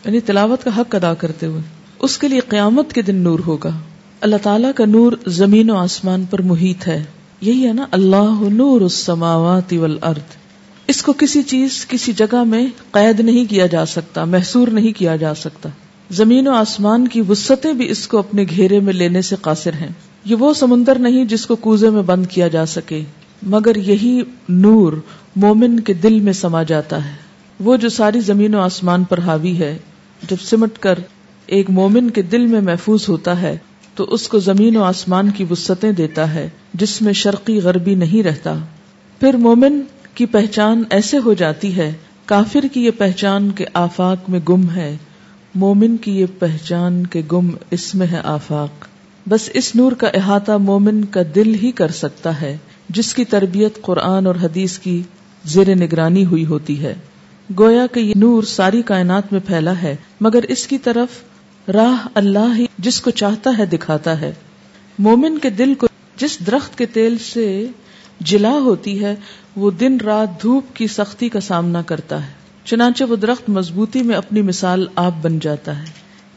یعنی 0.05 0.21
تلاوت 0.31 0.65
کا 0.65 0.79
حق 0.81 0.95
ادا 0.95 1.15
کرتے 1.25 1.47
ہوئے 1.47 1.61
اس 2.09 2.19
کے 2.19 2.29
لیے 2.29 2.41
قیامت 2.49 2.93
کے 2.93 3.03
دن 3.11 3.17
نور 3.25 3.39
ہوگا 3.47 3.79
اللہ 4.27 4.37
تعالیٰ 4.43 4.71
کا 4.77 4.85
نور 4.87 5.13
زمین 5.37 5.71
و 5.71 5.77
آسمان 5.77 6.25
پر 6.31 6.41
محیط 6.49 6.87
ہے 6.89 7.03
یہی 7.43 7.67
ہے 7.67 7.73
نا 7.75 7.87
اللہ 7.97 8.43
نور 8.59 8.81
السماوات 8.89 9.73
والارض 9.81 10.37
اس 10.93 11.03
کو 11.03 11.13
کسی 11.19 11.41
چیز 11.53 11.79
کسی 11.93 12.13
جگہ 12.21 12.43
میں 12.51 12.63
قید 12.97 13.21
نہیں 13.29 13.45
کیا 13.51 13.67
جا 13.73 13.85
سکتا 13.95 14.25
محصور 14.35 14.69
نہیں 14.79 14.93
کیا 14.99 15.17
جا 15.23 15.35
سکتا 15.41 15.69
زمین 16.19 16.49
و 16.49 16.53
آسمان 16.55 17.09
کی 17.15 17.23
وسطیں 17.29 17.73
بھی 17.81 17.89
اس 17.97 18.07
کو 18.13 18.19
اپنے 18.19 18.45
گھیرے 18.51 18.79
میں 18.89 18.93
لینے 18.93 19.23
سے 19.31 19.37
قاصر 19.49 19.73
ہیں 19.81 19.89
یہ 20.31 20.37
وہ 20.45 20.53
سمندر 20.61 20.99
نہیں 21.09 21.25
جس 21.35 21.47
کو 21.47 21.57
کوزے 21.67 21.91
میں 21.99 22.03
بند 22.13 22.27
کیا 22.35 22.49
جا 22.57 22.65
سکے 22.77 23.03
مگر 23.57 23.77
یہی 23.89 24.13
نور 24.67 24.93
مومن 25.47 25.79
کے 25.91 25.95
دل 26.05 26.21
میں 26.29 26.33
سما 26.45 26.63
جاتا 26.73 27.05
ہے 27.09 27.15
وہ 27.65 27.77
جو 27.85 27.89
ساری 27.99 28.21
زمین 28.31 28.55
و 28.55 28.61
آسمان 28.71 29.05
پر 29.15 29.21
حاوی 29.27 29.59
ہے 29.65 29.77
جب 30.29 30.45
سمٹ 30.51 30.79
کر 30.89 30.99
ایک 31.59 31.71
مومن 31.83 32.11
کے 32.11 32.23
دل 32.37 32.47
میں 32.55 32.61
محفوظ 32.71 33.09
ہوتا 33.09 33.41
ہے 33.43 33.57
تو 33.97 34.05
اس 34.17 34.27
کو 34.33 34.39
زمین 34.45 34.77
و 34.77 34.83
آسمان 34.83 35.31
کی 35.39 35.45
وسطیں 35.51 35.91
دیتا 35.97 36.33
ہے 36.35 36.49
جس 36.83 37.01
میں 37.03 37.13
شرقی 37.23 37.59
غربی 37.63 37.95
نہیں 38.03 38.23
رہتا 38.23 38.55
پھر 39.21 39.37
مومن 39.47 39.81
کی 40.15 40.27
پہچان 40.37 40.83
ایسے 40.99 41.19
ہو 41.25 41.33
جاتی 41.43 41.77
ہے 41.77 41.91
کافر 42.33 42.65
کی 42.73 42.85
یہ 42.85 42.91
پہچان 42.99 43.51
کے 43.59 43.65
آفاق 43.81 44.31
میں 44.31 44.41
گم 44.49 44.69
ہے 44.77 44.97
مومن 45.65 45.97
کی 46.05 46.19
یہ 46.21 46.27
پہچان 46.39 47.05
کے 47.15 47.23
گم 47.33 47.51
اس 47.79 47.95
میں 47.95 48.07
ہے 48.13 48.21
آفاق 48.35 48.89
بس 49.29 49.49
اس 49.61 49.75
نور 49.77 49.93
کا 49.99 50.09
احاطہ 50.19 50.57
مومن 50.69 51.05
کا 51.17 51.21
دل 51.35 51.55
ہی 51.63 51.71
کر 51.81 51.91
سکتا 51.99 52.41
ہے 52.41 52.57
جس 52.99 53.13
کی 53.15 53.25
تربیت 53.35 53.81
قرآن 53.83 54.27
اور 54.27 54.35
حدیث 54.43 54.79
کی 54.87 55.01
زیر 55.53 55.75
نگرانی 55.83 56.25
ہوئی 56.33 56.45
ہوتی 56.47 56.81
ہے 56.83 56.95
گویا 57.59 57.87
کہ 57.95 58.01
یہ 58.01 58.13
نور 58.17 58.43
ساری 58.57 58.83
کائنات 58.93 59.33
میں 59.33 59.41
پھیلا 59.47 59.73
ہے 59.83 59.95
مگر 60.27 60.45
اس 60.57 60.67
کی 60.67 60.79
طرف 60.89 61.21
راہ 61.75 62.07
اللہ 62.19 62.57
ہی 62.59 62.67
جس 62.85 63.01
کو 63.01 63.11
چاہتا 63.21 63.51
ہے 63.59 63.65
دکھاتا 63.73 64.21
ہے 64.21 64.33
مومن 65.07 65.39
کے 65.43 65.51
دل 65.59 65.75
کو 65.79 65.87
جس 66.19 66.39
درخت 66.47 66.77
کے 66.79 66.87
تیل 66.95 67.19
سے 67.33 67.45
جلا 68.31 68.51
ہوتی 68.65 69.03
ہے 69.05 69.15
وہ 69.57 69.71
دن 69.81 69.97
رات 70.07 70.41
دھوپ 70.43 70.75
کی 70.77 70.87
سختی 70.95 71.29
کا 71.29 71.41
سامنا 71.49 71.83
کرتا 71.87 72.23
ہے 72.27 72.33
چنانچہ 72.71 73.05
وہ 73.09 73.17
درخت 73.17 73.49
مضبوطی 73.51 74.03
میں 74.09 74.17
اپنی 74.17 74.43
مثال 74.49 74.87
آپ 75.05 75.23
بن 75.23 75.39
جاتا 75.43 75.79
ہے 75.79 75.85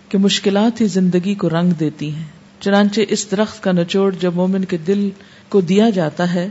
کہ 0.09 0.17
مشکلات 0.17 0.81
ہی 0.81 0.85
زندگی 0.97 1.33
کو 1.43 1.49
رنگ 1.49 1.71
دیتی 1.79 2.09
ہیں 2.15 2.23
چنانچہ 2.61 3.01
اس 3.15 3.29
درخت 3.31 3.61
کا 3.63 3.71
نچوڑ 3.71 4.11
جب 4.19 4.35
مومن 4.35 4.65
کے 4.65 4.77
دل 4.87 5.09
کو 5.49 5.61
دیا 5.71 5.89
جاتا 5.95 6.33
ہے 6.33 6.47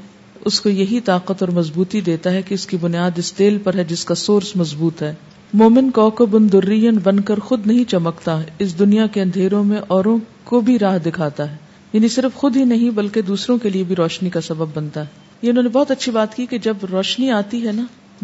اس 0.50 0.60
کو 0.60 0.68
یہی 0.68 0.98
طاقت 1.04 1.42
اور 1.42 1.48
مضبوطی 1.58 2.00
دیتا 2.08 2.30
ہے 2.32 2.42
کہ 2.48 2.54
اس 2.54 2.66
کی 2.66 2.76
بنیاد 2.80 3.18
اس 3.18 3.32
تیل 3.32 3.58
پر 3.64 3.74
ہے 3.76 3.84
جس 3.88 4.04
کا 4.04 4.14
سورس 4.24 4.54
مضبوط 4.56 5.02
ہے 5.02 5.14
مومن 5.60 5.90
کو 5.96 6.24
درین 6.52 6.96
بن 7.02 7.18
کر 7.26 7.38
خود 7.48 7.66
نہیں 7.66 7.84
چمکتا 7.90 8.34
اس 8.64 8.78
دنیا 8.78 9.06
کے 9.14 9.20
اندھیروں 9.22 9.62
میں 9.64 9.80
اوروں 9.96 10.16
کو 10.44 10.60
بھی 10.68 10.78
راہ 10.78 10.96
دکھاتا 11.04 11.48
ہے 11.50 11.56
یعنی 11.92 12.08
صرف 12.14 12.34
خود 12.40 12.56
ہی 12.56 12.64
نہیں 12.70 12.90
بلکہ 12.96 13.22
دوسروں 13.28 13.56
کے 13.64 13.68
لیے 13.74 13.84
بھی 13.90 13.96
روشنی 13.96 14.30
کا 14.36 14.40
سبب 14.46 14.74
بنتا 14.76 15.00
ہے 15.00 15.42
یہ 15.42 15.50
انہوں 15.50 15.62
نے 15.62 15.68
بہت 15.76 15.90
اچھی 15.90 16.12
بات 16.12 16.34
کی 16.36 16.46
کہ 16.54 16.58
جب 16.66 16.84
روشنی 16.92 17.30
آتی 17.38 17.66
ہے 17.66 17.72
نا 17.76 17.82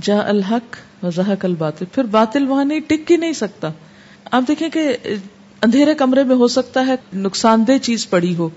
جا 0.08 0.18
الحق 0.34 0.76
وضاحق 1.04 1.44
الباطل 1.50 1.84
پھر 1.92 2.04
باطل 2.16 2.48
وہاں 2.48 2.64
نہیں 2.72 2.80
ٹک 2.88 3.12
ہی 3.12 3.16
نہیں 3.26 3.32
سکتا 3.44 3.70
آپ 4.38 4.48
دیکھیں 4.48 4.68
کہ 4.78 4.88
اندھیرے 5.68 5.94
کمرے 6.02 6.24
میں 6.32 6.36
ہو 6.42 6.48
سکتا 6.58 6.86
ہے 6.86 6.94
نقصان 7.28 7.66
دہ 7.68 7.78
چیز 7.90 8.08
پڑی 8.10 8.34
ہو 8.38 8.48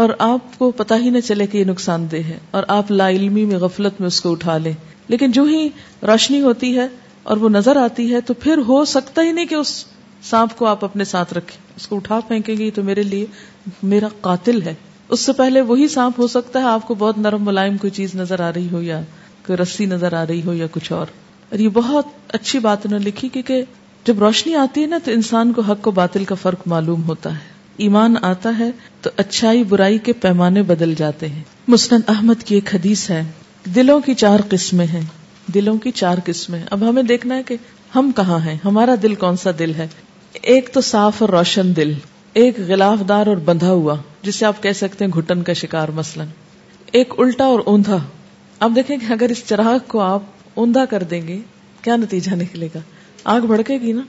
اور 0.00 0.10
آپ 0.30 0.58
کو 0.58 0.70
پتا 0.80 0.96
ہی 1.04 1.10
نہ 1.10 1.20
چلے 1.28 1.46
کہ 1.52 1.58
یہ 1.58 1.64
نقصان 1.74 2.10
دہ 2.12 2.26
ہے 2.28 2.38
اور 2.56 2.62
آپ 2.78 2.90
لا 2.90 3.08
علمی 3.20 3.44
میں 3.52 3.58
غفلت 3.68 4.00
میں 4.00 4.08
اس 4.14 4.20
کو 4.26 4.32
اٹھا 4.32 4.58
لیں 4.66 4.72
لیکن 5.14 5.30
جو 5.38 5.42
ہی 5.52 5.68
روشنی 6.08 6.40
ہوتی 6.40 6.76
ہے 6.78 6.88
اور 7.30 7.36
وہ 7.38 7.48
نظر 7.48 7.76
آتی 7.82 8.12
ہے 8.12 8.20
تو 8.26 8.34
پھر 8.42 8.58
ہو 8.68 8.84
سکتا 8.92 9.22
ہی 9.22 9.32
نہیں 9.32 9.46
کہ 9.46 9.54
اس 9.54 9.72
سانپ 10.28 10.56
کو 10.56 10.66
آپ 10.66 10.84
اپنے 10.84 11.04
ساتھ 11.04 11.34
رکھے 11.34 11.58
اس 11.76 11.86
کو 11.88 11.96
اٹھا 11.96 12.18
پھینکیں 12.28 12.56
گے 12.58 12.70
تو 12.74 12.82
میرے 12.82 13.02
لیے 13.02 13.26
میرا 13.92 14.08
قاتل 14.20 14.62
ہے 14.62 14.74
اس 15.14 15.20
سے 15.20 15.32
پہلے 15.38 15.60
وہی 15.68 15.86
سانپ 15.88 16.18
ہو 16.20 16.26
سکتا 16.36 16.58
ہے 16.60 16.64
آپ 16.64 16.86
کو 16.88 16.94
بہت 16.98 17.18
نرم 17.18 17.44
ملائم 17.46 17.76
کوئی 17.78 17.90
چیز 17.98 18.14
نظر 18.14 18.40
آ 18.40 18.50
رہی 18.54 18.68
ہو 18.72 18.82
یا 18.82 19.00
کوئی 19.46 19.56
رسی 19.56 19.86
نظر 19.86 20.12
آ 20.14 20.24
رہی 20.28 20.42
ہو 20.46 20.52
یا 20.54 20.66
کچھ 20.72 20.90
اور 20.92 21.06
اور 21.50 21.58
یہ 21.58 21.68
بہت 21.74 22.06
اچھی 22.34 22.58
بات 22.66 22.86
انہوں 22.86 22.98
نے 22.98 23.04
لکھی 23.04 23.28
کیونکہ 23.28 23.62
جب 24.06 24.18
روشنی 24.22 24.54
آتی 24.56 24.82
ہے 24.82 24.86
نا 24.86 24.98
تو 25.04 25.10
انسان 25.10 25.52
کو 25.52 25.62
حق 25.70 25.88
و 25.88 25.90
باطل 26.00 26.24
کا 26.24 26.34
فرق 26.42 26.66
معلوم 26.74 27.02
ہوتا 27.08 27.34
ہے 27.38 27.50
ایمان 27.84 28.14
آتا 28.22 28.50
ہے 28.58 28.70
تو 29.02 29.10
اچھائی 29.24 29.62
برائی 29.68 29.98
کے 30.08 30.12
پیمانے 30.22 30.62
بدل 30.70 30.94
جاتے 30.94 31.28
ہیں 31.28 31.42
مسند 31.76 32.10
احمد 32.16 32.42
کی 32.44 32.54
ایک 32.54 32.74
حدیث 32.74 33.08
ہے 33.10 33.22
دلوں 33.74 34.00
کی 34.06 34.14
چار 34.24 34.40
قسمیں 34.50 34.86
ہیں 34.86 35.00
دلوں 35.54 35.76
کی 35.84 35.90
چار 35.90 36.18
قسمیں 36.24 36.60
اب 36.70 36.88
ہمیں 36.88 37.02
دیکھنا 37.02 37.36
ہے 37.36 37.42
کہ 37.46 37.56
ہم 37.94 38.10
کہاں 38.16 38.38
ہیں 38.44 38.56
ہمارا 38.64 38.94
دل 39.02 39.14
کون 39.22 39.36
سا 39.36 39.50
دل 39.58 39.74
ہے 39.78 39.86
ایک 40.52 40.68
تو 40.74 40.80
صاف 40.80 41.20
اور 41.22 41.28
روشن 41.30 41.74
دل 41.76 41.92
ایک 42.42 42.58
غلاف 42.68 42.98
دار 43.08 43.26
اور 43.26 43.36
بندھا 43.44 43.72
ہوا 43.72 43.96
جسے 44.22 44.46
آپ 44.46 44.62
کہہ 44.62 44.72
سکتے 44.76 45.04
ہیں 45.04 45.10
گھٹن 45.20 45.42
کا 45.44 45.52
شکار 45.62 45.88
مثلا 45.94 46.24
ایک 47.00 47.12
الٹا 47.18 47.44
اور 47.44 47.60
اوندا 47.66 47.96
اب 48.64 48.74
دیکھیں 48.76 48.96
کہ 48.96 49.12
اگر 49.12 49.30
اس 49.30 49.42
چراغ 49.48 49.78
کو 49.88 50.00
آپ 50.00 50.22
اوندا 50.62 50.84
کر 50.90 51.02
دیں 51.10 51.26
گے 51.28 51.38
کیا 51.82 51.96
نتیجہ 51.96 52.34
نکلے 52.36 52.68
گا 52.74 52.78
آگ 53.34 53.40
بڑکے 53.48 53.78
گی 53.80 53.92
نا 53.92 54.02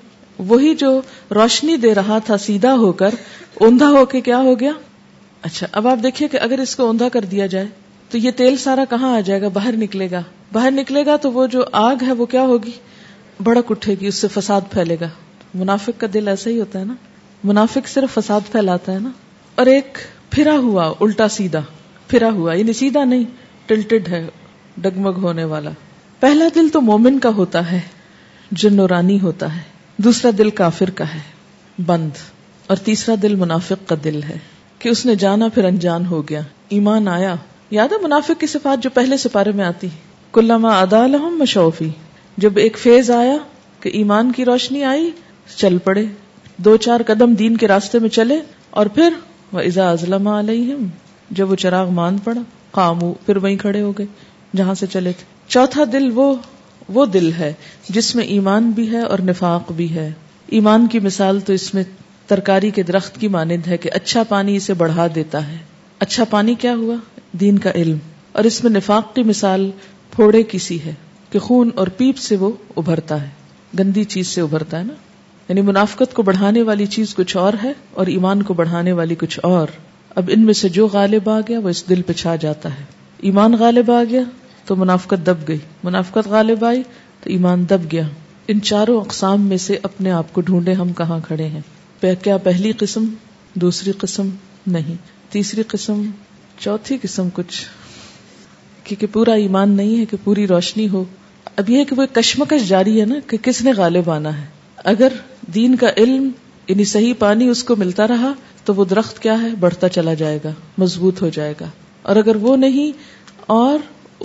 وہی 0.48 0.74
جو 0.76 1.00
روشنی 1.36 1.76
دے 1.78 1.94
رہا 1.96 2.18
تھا 2.26 2.38
سیدھا 2.46 2.74
ہو 2.80 2.92
کر 3.02 3.14
اوندا 3.66 3.90
ہو 3.98 4.06
کے 4.14 4.22
کیا 4.22 4.38
ہو 4.42 4.60
گیا 4.60 4.72
اچھا 5.42 5.68
اب 5.78 5.88
آپ 5.88 6.04
دیکھیے 6.04 6.28
کہ 6.28 6.38
اگر 6.42 6.60
اس 6.60 6.76
کو 6.76 6.86
اوندا 6.86 7.10
کر 7.14 7.26
دیا 7.32 7.46
جائے 7.56 7.66
تو 8.10 8.18
یہ 8.18 8.32
تیل 8.38 8.58
سارا 8.58 8.84
کہاں 8.90 9.16
آ 9.16 9.20
جائے 9.26 9.42
گا 9.42 9.48
باہر 9.54 9.78
نکلے 9.78 10.08
گا 10.12 10.22
باہر 10.54 10.72
نکلے 10.72 11.06
گا 11.06 11.16
تو 11.22 11.32
وہ 11.36 11.46
جو 11.54 11.64
آگ 11.82 12.04
ہے 12.08 12.12
وہ 12.18 12.26
کیا 12.32 12.42
ہوگی 12.50 12.72
بڑک 13.46 13.72
اٹھے 13.74 13.94
گی 14.02 14.08
اس 14.08 14.16
سے 14.24 14.28
فساد 14.34 14.62
پھیلے 14.72 14.96
گا 15.02 15.08
منافق 15.62 16.00
کا 16.02 16.08
دل 16.14 16.28
ایسا 16.34 16.50
ہی 16.50 16.60
ہوتا 16.60 16.80
ہے 16.80 16.86
نا 16.90 16.94
منافق 17.52 17.88
صرف 17.94 18.14
فساد 18.14 18.52
پھیلاتا 18.52 18.94
ہے 18.94 19.00
نا 19.06 19.10
اور 19.62 19.72
ایک 19.74 19.98
پھرا 20.36 20.56
ہوا 20.66 20.86
الٹا 21.08 21.28
سیدھا 21.38 21.62
پھرا 22.12 22.30
ہوا 22.38 22.54
یہ 22.54 22.60
یعنی 22.60 22.74
سیدھا 22.82 23.04
نہیں 23.14 23.24
ٹلٹڈ 23.68 24.08
ہے 24.14 24.22
ڈگمگ 24.86 25.18
ہونے 25.24 25.44
والا 25.56 25.70
پہلا 26.20 26.46
دل 26.56 26.70
تو 26.74 26.82
مومن 26.92 27.20
کا 27.20 27.30
ہوتا 27.42 27.72
ہے 27.72 27.80
نورانی 28.72 29.20
ہوتا 29.20 29.48
ہے 29.56 29.62
دوسرا 30.06 30.30
دل 30.38 30.50
کافر 30.58 30.90
کا 30.98 31.06
ہے 31.14 31.20
بند 31.86 32.18
اور 32.74 32.78
تیسرا 32.88 33.16
دل 33.22 33.36
منافق 33.44 33.88
کا 33.90 33.96
دل 34.04 34.22
ہے 34.24 34.38
کہ 34.80 34.90
اس 34.90 35.06
نے 35.06 35.16
جانا 35.24 35.48
پھر 35.56 35.66
انجان 35.70 36.06
ہو 36.12 36.22
گیا 36.30 36.42
ایمان 36.78 37.08
آیا 37.14 37.36
یاد 37.78 37.92
ہے 37.94 37.98
منافق 38.04 38.40
کی 38.42 38.48
صفات 38.52 38.84
جو 38.84 38.90
پہلے 38.98 39.18
سپارے 39.24 39.52
میں 39.62 39.66
آتی 39.66 39.88
کلما 40.34 40.70
ادا 40.80 41.06
لحم 41.08 41.38
مشوفی 41.40 41.88
جب 42.44 42.58
ایک 42.64 42.78
فیز 42.84 43.10
آیا 43.12 43.36
کہ 43.82 43.90
ایمان 44.00 44.32
کی 44.36 44.46
روشنی 44.46 44.84
آئی 44.92 45.10
چل 45.56 45.78
پڑے 45.84 46.04
دو 46.68 46.76
چار 46.86 47.00
قدم 47.08 47.34
دین 47.42 47.58
کے 47.64 47.68
راستے 47.68 48.00
میں 48.06 48.10
چلے 48.18 48.40
اور 48.82 48.86
پھر 48.96 49.14
وہ 49.52 49.60
ازا 49.60 49.90
ازلم 49.90 50.30
جب 51.40 51.52
وہ 51.52 51.56
چراغ 51.66 51.90
مان 52.00 52.18
پڑا 52.24 52.42
قامو 52.78 53.12
پھر 53.26 53.38
وہیں 53.44 53.58
کھڑے 53.66 53.82
ہو 53.82 53.92
گئے 53.98 54.06
جہاں 54.58 54.74
سے 54.80 54.88
چلے 54.94 55.12
تھے 55.18 55.26
چوتھا 55.56 55.84
دل 55.94 56.10
وہ 56.16 56.34
وہ 56.94 57.06
دل 57.16 57.32
ہے 57.40 57.52
جس 57.98 58.14
میں 58.16 58.24
ایمان 58.38 58.70
بھی 58.78 58.90
ہے 58.92 59.02
اور 59.12 59.20
نفاق 59.28 59.72
بھی 59.78 59.90
ہے 59.96 60.10
ایمان 60.60 60.88
کی 60.96 61.00
مثال 61.10 61.40
تو 61.46 61.54
اس 61.54 61.74
میں 61.74 61.84
ترکاری 62.28 62.72
کے 62.80 62.84
درخت 62.90 63.20
کی 63.20 63.28
مانند 63.38 63.68
ہے 63.68 63.78
کہ 63.86 63.90
اچھا 64.02 64.24
پانی 64.30 64.56
اسے 64.56 64.74
بڑھا 64.82 65.08
دیتا 65.16 65.48
ہے 65.48 65.58
اچھا 66.08 66.24
پانی 66.30 66.54
کیا 66.66 66.74
ہوا 66.76 66.96
دین 67.40 67.58
کا 67.68 67.72
علم 67.82 67.98
اور 68.40 68.44
اس 68.50 68.64
میں 68.64 68.72
نفاق 68.72 69.14
کی 69.16 69.24
مثال 69.24 69.70
پھوڑے 70.16 70.42
کسی 70.50 70.78
ہے 70.86 70.94
کہ 71.32 71.40
خون 71.44 71.70
اور 71.82 71.88
پیپ 71.98 72.18
سے 72.26 72.36
وہ 72.38 72.50
ابھرتا 72.78 73.22
ہے 73.22 73.30
گندی 73.80 74.04
چیز 74.14 74.28
سے 74.28 74.42
ابھرتا 74.42 74.80
ہے 74.80 74.84
نا 74.88 74.94
یعنی 75.48 75.62
منافقت 75.70 76.14
کو 76.16 76.24
بڑھانے 76.28 76.62
والی 76.68 76.86
چیز 76.96 77.14
کچھ 77.16 77.36
اور 77.38 77.54
ہے 77.64 77.72
اور 78.02 78.08
ایمان 78.18 78.44
کو 78.50 78.54
بڑھانے 78.60 78.92
والی 79.00 79.16
کچھ 79.24 79.40
اور 79.50 79.68
اب 80.22 80.30
ان 80.34 80.46
میں 80.46 80.54
سے 80.62 80.70
جو 80.78 80.88
غالب 80.94 81.30
آ 81.30 81.40
گیا 81.48 81.60
وہ 81.64 81.70
اس 81.70 81.84
دل 81.90 82.02
پہ 82.08 82.14
چھا 82.22 82.36
جاتا 82.46 82.70
ہے 82.80 82.84
ایمان 83.30 83.56
غالب 83.60 83.92
آ 83.92 84.02
گیا 84.10 84.22
تو 84.66 84.76
منافقت 84.86 85.26
دب 85.28 85.48
گئی 85.48 85.58
منافقت 85.84 86.28
غالب 86.36 86.66
آئی 86.66 86.84
تو 87.24 87.30
ایمان 87.38 87.66
دب 87.70 87.92
گیا 87.92 88.04
ان 88.54 88.62
چاروں 88.72 89.00
اقسام 89.00 89.48
میں 89.50 89.58
سے 89.68 89.78
اپنے 89.92 90.12
آپ 90.22 90.34
کو 90.34 90.42
ڈھونڈے 90.52 90.74
ہم 90.84 90.94
کہاں 91.04 91.20
کھڑے 91.28 91.48
ہیں 91.58 91.62
کیا 92.24 92.36
پہلی 92.46 92.72
قسم 92.78 93.04
دوسری 93.66 93.92
قسم 93.98 94.30
نہیں 94.74 94.96
تیسری 95.32 95.64
قسم 95.70 96.02
چوتھی 96.64 96.98
قسم 97.02 97.28
کچھ 97.34 97.56
کیونکہ 98.86 99.08
پورا 99.14 99.34
ایمان 99.48 99.70
نہیں 99.78 100.00
ہے 100.00 100.06
کہ 100.12 100.18
پوری 100.24 100.46
روشنی 100.48 100.88
ہو 100.94 101.04
اب 101.62 101.70
یہ 101.70 101.84
کہ 101.90 101.96
وہ 101.98 102.06
کشمکش 102.14 102.68
جاری 102.68 103.00
ہے 103.00 103.06
نا 103.06 103.16
کہ 103.30 103.38
کس 103.48 103.62
نے 103.64 103.72
غالب 103.78 104.10
آنا 104.12 104.38
ہے 104.40 104.46
اگر 104.92 105.14
دین 105.56 105.76
کا 105.84 105.90
علم 105.98 106.30
یعنی 106.68 106.84
صحیح 106.92 107.14
پانی 107.20 107.48
اس 107.50 107.64
کو 107.64 107.76
ملتا 107.76 108.08
رہا 108.08 108.32
تو 108.66 108.74
وہ 108.74 108.86
درخت 108.90 109.20
کیا 109.22 109.42
ہے 109.42 109.48
بڑھتا 109.60 109.90
چلا 109.98 110.14
جائے 110.22 110.40
گا 110.44 110.52
مضبوط 110.84 111.22
ہو 111.22 111.30
جائے 111.38 111.54
گا 111.62 111.66
اور 112.12 112.16
اگر 112.22 112.36
وہ 112.42 112.56
نہیں 112.58 113.02
اور 113.56 113.80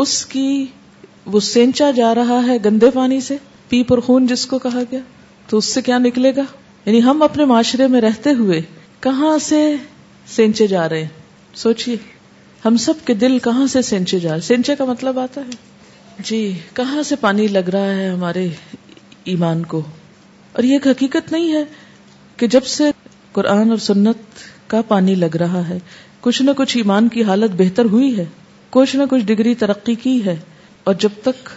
اس 0.04 0.14
کی 0.32 0.46
وہ 1.32 1.40
سینچا 1.46 1.90
جا 1.96 2.14
رہا 2.14 2.40
ہے 2.46 2.56
گندے 2.64 2.90
پانی 2.94 3.20
سے 3.30 3.36
پیپ 3.68 3.92
اور 3.92 3.98
خون 4.08 4.26
جس 4.26 4.46
کو 4.52 4.58
کہا 4.58 4.82
گیا 4.92 5.00
تو 5.48 5.58
اس 5.58 5.64
سے 5.74 5.82
کیا 5.82 5.98
نکلے 5.98 6.34
گا 6.36 6.42
یعنی 6.84 7.02
ہم 7.02 7.22
اپنے 7.22 7.44
معاشرے 7.52 7.86
میں 7.94 8.00
رہتے 8.00 8.30
ہوئے 8.38 8.60
کہاں 9.06 9.36
سے 9.48 9.64
سینچے 10.36 10.66
جا 10.66 10.88
رہے 10.88 11.00
ہیں 11.02 11.56
سوچیے 11.64 11.96
ہم 12.68 12.76
سب 12.76 13.06
کے 13.06 13.14
دل 13.14 13.38
کہاں 13.44 13.66
سے 13.72 13.80
جا 14.04 14.30
رہے 14.30 14.40
سینچے 14.46 14.74
کا 14.78 14.84
مطلب 14.84 15.18
آتا 15.18 15.40
ہے 15.40 16.22
جی 16.30 16.38
کہاں 16.76 17.02
سے 17.10 17.16
پانی 17.20 17.46
لگ 17.48 17.68
رہا 17.72 17.94
ہے 17.98 18.08
ہمارے 18.08 18.46
ایمان 19.34 19.62
کو 19.74 19.80
اور 20.52 20.64
یہ 20.64 20.72
ایک 20.72 20.86
حقیقت 20.86 21.30
نہیں 21.32 21.52
ہے 21.54 21.62
کہ 22.36 22.46
جب 22.54 22.64
سے 22.72 22.84
قرآن 23.38 23.70
اور 23.70 23.78
سنت 23.84 24.42
کا 24.70 24.80
پانی 24.88 25.14
لگ 25.22 25.36
رہا 25.44 25.62
ہے 25.68 25.78
کچھ 26.26 26.40
نہ 26.48 26.50
کچھ 26.56 26.76
ایمان 26.76 27.08
کی 27.14 27.22
حالت 27.30 27.54
بہتر 27.60 27.84
ہوئی 27.94 28.16
ہے 28.18 28.24
کچھ 28.76 28.94
نہ 28.96 29.02
کچھ 29.10 29.24
ڈگری 29.30 29.54
ترقی 29.64 29.94
کی 30.02 30.14
ہے 30.24 30.36
اور 30.88 30.94
جب 31.04 31.16
تک 31.24 31.48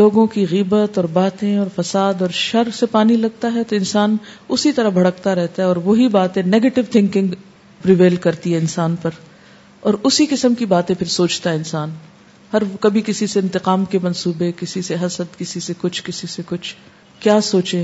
لوگوں 0.00 0.26
کی 0.34 0.44
غیبت 0.50 0.98
اور 0.98 1.04
باتیں 1.12 1.50
اور 1.62 1.66
فساد 1.76 2.22
اور 2.26 2.30
شر 2.42 2.70
سے 2.80 2.86
پانی 2.98 3.16
لگتا 3.24 3.52
ہے 3.54 3.64
تو 3.72 3.76
انسان 3.76 4.16
اسی 4.56 4.72
طرح 4.80 4.88
بھڑکتا 5.00 5.34
رہتا 5.40 5.62
ہے 5.62 5.66
اور 5.68 5.76
وہی 5.88 6.08
باتیں 6.20 6.42
نیگیٹو 6.56 6.82
تھنکنگ 6.96 8.16
کرتی 8.28 8.52
ہے 8.52 8.58
انسان 8.58 8.96
پر 9.02 9.18
اور 9.86 9.94
اسی 10.08 10.24
قسم 10.30 10.54
کی 10.60 10.66
باتیں 10.70 10.94
پھر 10.98 11.06
سوچتا 11.16 11.50
ہے 11.50 11.54
انسان 11.56 11.90
ہر 12.52 12.62
کبھی 12.86 13.00
کسی 13.06 13.26
سے 13.34 13.40
انتقام 13.40 13.84
کے 13.90 13.98
منصوبے 14.02 14.50
کسی 14.60 14.80
سے 14.82 14.96
حسد 15.04 15.36
کسی 15.38 15.60
سے 15.66 15.72
کچھ 15.80 16.02
کسی 16.04 16.26
سے 16.32 16.42
کچھ 16.48 16.72
کیا 17.26 17.40
سوچے 17.48 17.82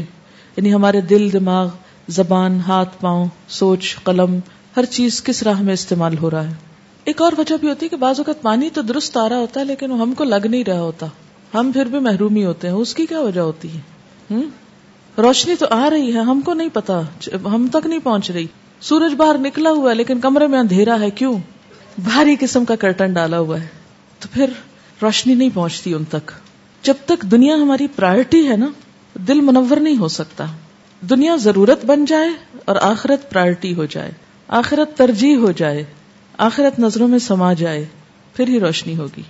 یعنی 0.56 0.72
ہمارے 0.74 1.00
دل 1.12 1.28
دماغ 1.32 1.68
زبان 2.16 2.58
ہاتھ 2.68 3.00
پاؤں 3.00 3.26
سوچ 3.58 3.94
قلم 4.10 4.38
ہر 4.76 4.84
چیز 4.96 5.22
کس 5.28 5.42
راہ 5.50 5.62
میں 5.68 5.74
استعمال 5.74 6.18
ہو 6.22 6.30
رہا 6.30 6.48
ہے 6.48 6.54
ایک 7.12 7.22
اور 7.22 7.32
وجہ 7.42 7.56
بھی 7.60 7.68
ہوتی 7.68 7.84
ہے 7.86 7.90
کہ 7.90 7.96
بعض 8.06 8.20
اوقات 8.20 8.42
پانی 8.48 8.70
تو 8.78 8.82
درست 8.88 9.16
آ 9.16 9.28
رہا 9.28 9.38
ہوتا 9.46 9.60
ہے 9.60 9.64
لیکن 9.66 9.92
ہم 10.02 10.14
کو 10.18 10.24
لگ 10.34 10.46
نہیں 10.50 10.64
رہا 10.70 10.80
ہوتا 10.80 11.06
ہم 11.54 11.70
پھر 11.74 11.86
بھی 11.94 11.98
محروم 12.10 12.36
ہی 12.36 12.44
ہوتے 12.46 12.68
ہیں 12.68 12.74
اس 12.74 12.94
کی 13.00 13.06
کیا 13.14 13.20
وجہ 13.28 13.40
ہوتی 13.50 13.68
ہے 13.76 14.40
روشنی 15.28 15.54
تو 15.62 15.66
آ 15.78 15.88
رہی 15.98 16.14
ہے 16.14 16.20
ہم 16.34 16.40
کو 16.44 16.54
نہیں 16.62 16.68
پتا 16.80 17.00
ہم 17.54 17.66
تک 17.72 17.86
نہیں 17.86 17.98
پہنچ 18.10 18.30
رہی 18.30 18.46
سورج 18.90 19.14
باہر 19.24 19.38
نکلا 19.48 19.70
ہوا 19.80 19.90
ہے 19.90 19.94
لیکن 20.02 20.20
کمرے 20.20 20.46
میں 20.54 20.58
اندھیرا 20.58 21.00
ہے 21.00 21.10
کیوں 21.22 21.32
بھاری 21.98 22.34
قسم 22.40 22.64
کا 22.64 22.74
کرٹن 22.82 23.12
ڈالا 23.12 23.38
ہوا 23.38 23.60
ہے 23.60 23.66
تو 24.20 24.28
پھر 24.32 24.50
روشنی 25.02 25.34
نہیں 25.34 25.48
پہنچتی 25.54 25.92
ان 25.94 26.04
تک 26.10 26.30
جب 26.86 26.96
تک 27.06 27.22
دنیا 27.30 27.54
ہماری 27.62 27.86
پرائرٹی 27.96 28.46
ہے 28.48 28.56
نا 28.56 28.66
دل 29.28 29.40
منور 29.46 29.76
نہیں 29.80 29.96
ہو 29.98 30.08
سکتا 30.08 30.46
دنیا 31.10 31.34
ضرورت 31.40 31.84
بن 31.84 32.04
جائے 32.08 32.28
اور 32.72 32.76
آخرت 32.88 33.30
پرائرٹی 33.30 33.74
ہو 33.74 33.84
جائے 33.90 34.10
آخرت 34.58 34.96
ترجیح 34.98 35.36
ہو 35.38 35.50
جائے 35.56 35.84
آخرت 36.46 36.78
نظروں 36.80 37.08
میں 37.08 37.18
سما 37.28 37.52
جائے 37.62 37.84
پھر 38.36 38.48
ہی 38.48 38.60
روشنی 38.60 38.96
ہوگی 38.98 39.22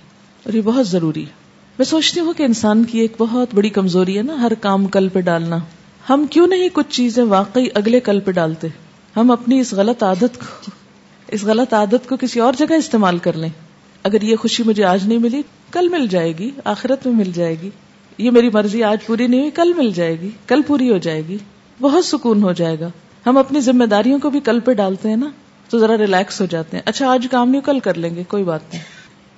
اور 0.43 0.53
یہ 0.53 0.61
بہت 0.65 0.87
ضروری 0.87 1.21
ہے 1.25 1.41
میں 1.77 1.85
سوچتی 1.85 2.19
ہوں 2.19 2.33
کہ 2.37 2.43
انسان 2.43 2.83
کی 2.85 2.99
ایک 2.99 3.13
بہت 3.19 3.53
بڑی 3.55 3.69
کمزوری 3.77 4.17
ہے 4.17 4.23
نا 4.23 4.33
ہر 4.41 4.53
کام 4.61 4.85
کل 4.95 5.07
پہ 5.13 5.21
ڈالنا 5.29 5.57
ہم 6.09 6.25
کیوں 6.31 6.47
نہیں 6.47 6.69
کچھ 6.73 6.91
چیزیں 6.95 7.23
واقعی 7.29 7.65
اگلے 7.75 7.99
کل 8.09 8.19
پہ 8.25 8.31
ڈالتے 8.39 8.67
ہم 9.17 9.31
اپنی 9.31 9.59
اس 9.59 9.73
غلط 9.77 10.03
عادت 10.03 10.37
کو 10.39 10.71
اس 11.35 11.43
غلط 11.43 11.73
عادت 11.73 12.07
کو 12.09 12.15
کسی 12.21 12.39
اور 12.39 12.53
جگہ 12.59 12.75
استعمال 12.83 13.17
کر 13.27 13.37
لیں 13.43 13.49
اگر 14.09 14.21
یہ 14.29 14.35
خوشی 14.41 14.63
مجھے 14.65 14.83
آج 14.85 15.07
نہیں 15.07 15.19
ملی 15.25 15.41
کل 15.71 15.87
مل 15.91 16.07
جائے 16.09 16.31
گی 16.37 16.49
آخرت 16.71 17.05
میں 17.07 17.13
مل 17.23 17.31
جائے 17.35 17.55
گی 17.61 17.69
یہ 18.17 18.31
میری 18.31 18.49
مرضی 18.53 18.83
آج 18.83 19.05
پوری 19.05 19.27
نہیں 19.27 19.39
ہوئی 19.39 19.51
کل 19.55 19.71
مل 19.77 19.91
جائے 19.93 20.19
گی 20.21 20.29
کل 20.47 20.61
پوری 20.67 20.89
ہو 20.89 20.97
جائے 21.07 21.21
گی 21.27 21.37
بہت 21.81 22.05
سکون 22.05 22.43
ہو 22.43 22.51
جائے 22.61 22.79
گا 22.79 22.89
ہم 23.25 23.37
اپنی 23.37 23.59
ذمہ 23.67 23.83
داریوں 23.93 24.19
کو 24.19 24.29
بھی 24.29 24.39
کل 24.49 24.59
پہ 24.65 24.73
ڈالتے 24.81 25.09
ہیں 25.09 25.15
نا 25.17 25.29
تو 25.69 25.79
ذرا 25.79 25.97
ریلیکس 25.97 26.39
ہو 26.41 26.45
جاتے 26.49 26.77
ہیں 26.77 26.83
اچھا 26.91 27.07
آج 27.11 27.27
کام 27.31 27.49
نہیں 27.49 27.61
کل 27.65 27.79
کر 27.83 27.97
لیں 28.03 28.13
گے 28.15 28.23
کوئی 28.33 28.43
بات 28.43 28.73
نہیں 28.73 28.91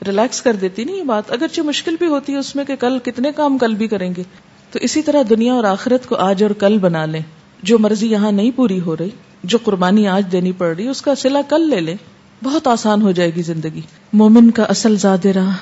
ریلیکس 0.08 0.42
کر 0.42 0.56
دیتی 0.62 0.84
نا 0.84 0.92
یہ 0.92 1.04
بات 1.14 1.32
اگرچہ 1.34 1.62
مشکل 1.66 1.96
بھی 2.00 2.08
ہوتی 2.08 2.34
ہے 2.34 2.38
اس 2.38 2.56
میں 2.56 2.66
کہ 2.66 2.76
کل 2.80 2.98
کتنے 3.04 3.32
کام 3.36 3.58
کل 3.58 3.76
بھی 3.82 3.88
کریں 3.88 4.10
گے 4.18 4.24
تو 4.72 4.80
اسی 4.86 5.02
طرح 5.10 5.22
دنیا 5.30 5.54
اور 5.54 5.64
آخرت 5.64 6.06
کو 6.10 6.16
آج 6.30 6.44
اور 6.44 6.52
کل 6.62 6.78
بنا 6.88 7.06
لیں 7.12 7.22
جو 7.70 7.80
مرضی 7.80 8.12
یہاں 8.12 8.32
نہیں 8.32 8.52
پوری 8.56 8.80
ہو 8.86 8.96
رہی 8.98 9.10
جو 9.54 9.58
قربانی 9.64 10.08
آج 10.10 10.26
دینی 10.32 10.52
پڑ 10.60 10.68
رہی 10.76 10.86
ہے 10.86 10.90
اس 10.90 11.02
کا 11.08 11.14
سلا 11.24 11.42
کل 11.50 11.70
لے 11.70 11.80
لے 11.82 11.96
بہت 12.44 12.68
آسان 12.68 13.02
ہو 13.02 13.12
جائے 13.20 13.34
گی 13.36 13.42
زندگی 13.50 13.82
مومن 14.22 14.50
کا 14.60 14.64
اصل 14.76 14.96
زاد 15.04 15.26
راہ 15.38 15.58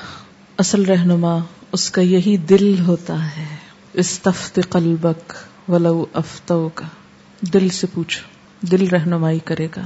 اصل 0.64 0.84
رہنما 0.92 1.36
اس 1.78 1.90
کا 1.96 2.02
یہی 2.12 2.36
دل 2.52 2.64
ہوتا 2.86 3.16
ہے 3.36 3.46
استفت 4.04 4.58
قلبک 4.76 5.32
ولو 5.74 5.94
افتو 6.22 6.58
کا 6.80 6.86
دل 7.54 7.68
سے 7.80 7.86
پوچھو 7.94 8.66
دل 8.70 8.86
رہنمائی 8.92 9.38
کرے 9.50 9.66
گا 9.76 9.82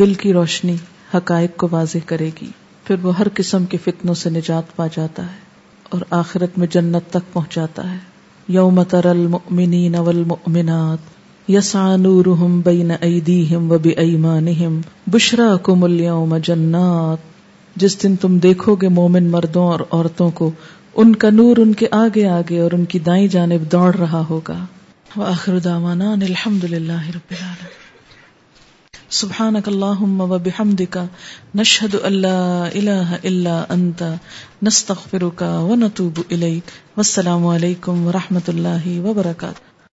دل 0.00 0.14
کی 0.22 0.32
روشنی 0.32 0.74
حقائق 1.14 1.56
کو 1.60 1.68
واضح 1.70 2.06
کرے 2.12 2.30
گی 2.40 2.50
پھر 2.88 3.04
وہ 3.04 3.16
ہر 3.18 3.28
قسم 3.40 3.64
کے 3.72 3.76
فتنوں 3.84 4.14
سے 4.24 4.30
نجات 4.36 4.74
پا 4.76 4.86
جاتا 4.96 5.26
ہے 5.32 5.48
اور 5.96 6.00
آخرت 6.24 6.58
میں 6.58 6.66
جنت 6.76 7.12
تک 7.12 7.32
پہنچاتا 7.32 7.90
ہے 7.92 7.96
یوم 8.58 8.82
تر 8.92 9.14
نول 9.14 9.96
والمؤمنات 10.06 11.18
یسا 11.52 11.82
نور 12.00 12.24
ہم 12.40 12.60
بین 12.64 12.90
ایدی 13.00 13.36
ہم 13.54 13.70
و 13.72 13.76
بے 13.84 13.90
ایمان 14.02 14.48
ہم 14.58 14.80
بشرا 15.10 15.46
جنات 16.46 17.78
جس 17.82 17.96
دن 18.02 18.14
تم 18.24 18.36
دیکھو 18.44 18.74
گے 18.82 18.88
مومن 18.98 19.30
مردوں 19.30 19.66
اور 19.68 19.80
عورتوں 19.90 20.30
کو 20.40 20.50
ان 21.02 21.14
کا 21.24 21.30
نور 21.38 21.56
ان 21.62 21.72
کے 21.80 21.86
آگے 22.00 22.26
آگے 22.34 22.60
اور 22.64 22.72
ان 22.78 22.84
کی 22.92 22.98
دائیں 23.08 23.26
جانب 23.34 23.64
دوڑ 23.72 23.88
رہا 23.96 24.22
ہوگا 24.28 24.54
وآخر 25.16 25.58
دعوانا 25.68 26.12
الحمد 26.28 26.64
للہ 26.74 27.00
رب 27.14 27.34
العالمين 27.36 27.78
سبحانك 29.20 29.70
اللهم 29.72 30.20
وبحمدك 30.26 31.56
نشهد 31.62 31.96
ان 32.10 32.18
لا 32.26 32.34
اله 32.80 33.16
الا 33.32 33.54
انت 33.76 34.04
نستغفرك 34.68 35.42
ونتوب 35.72 36.20
اليك 36.26 37.00
والسلام 37.02 37.48
عليكم 37.56 38.08
ورحمه 38.10 38.46
الله 38.56 38.94
وبركاته 39.08 39.69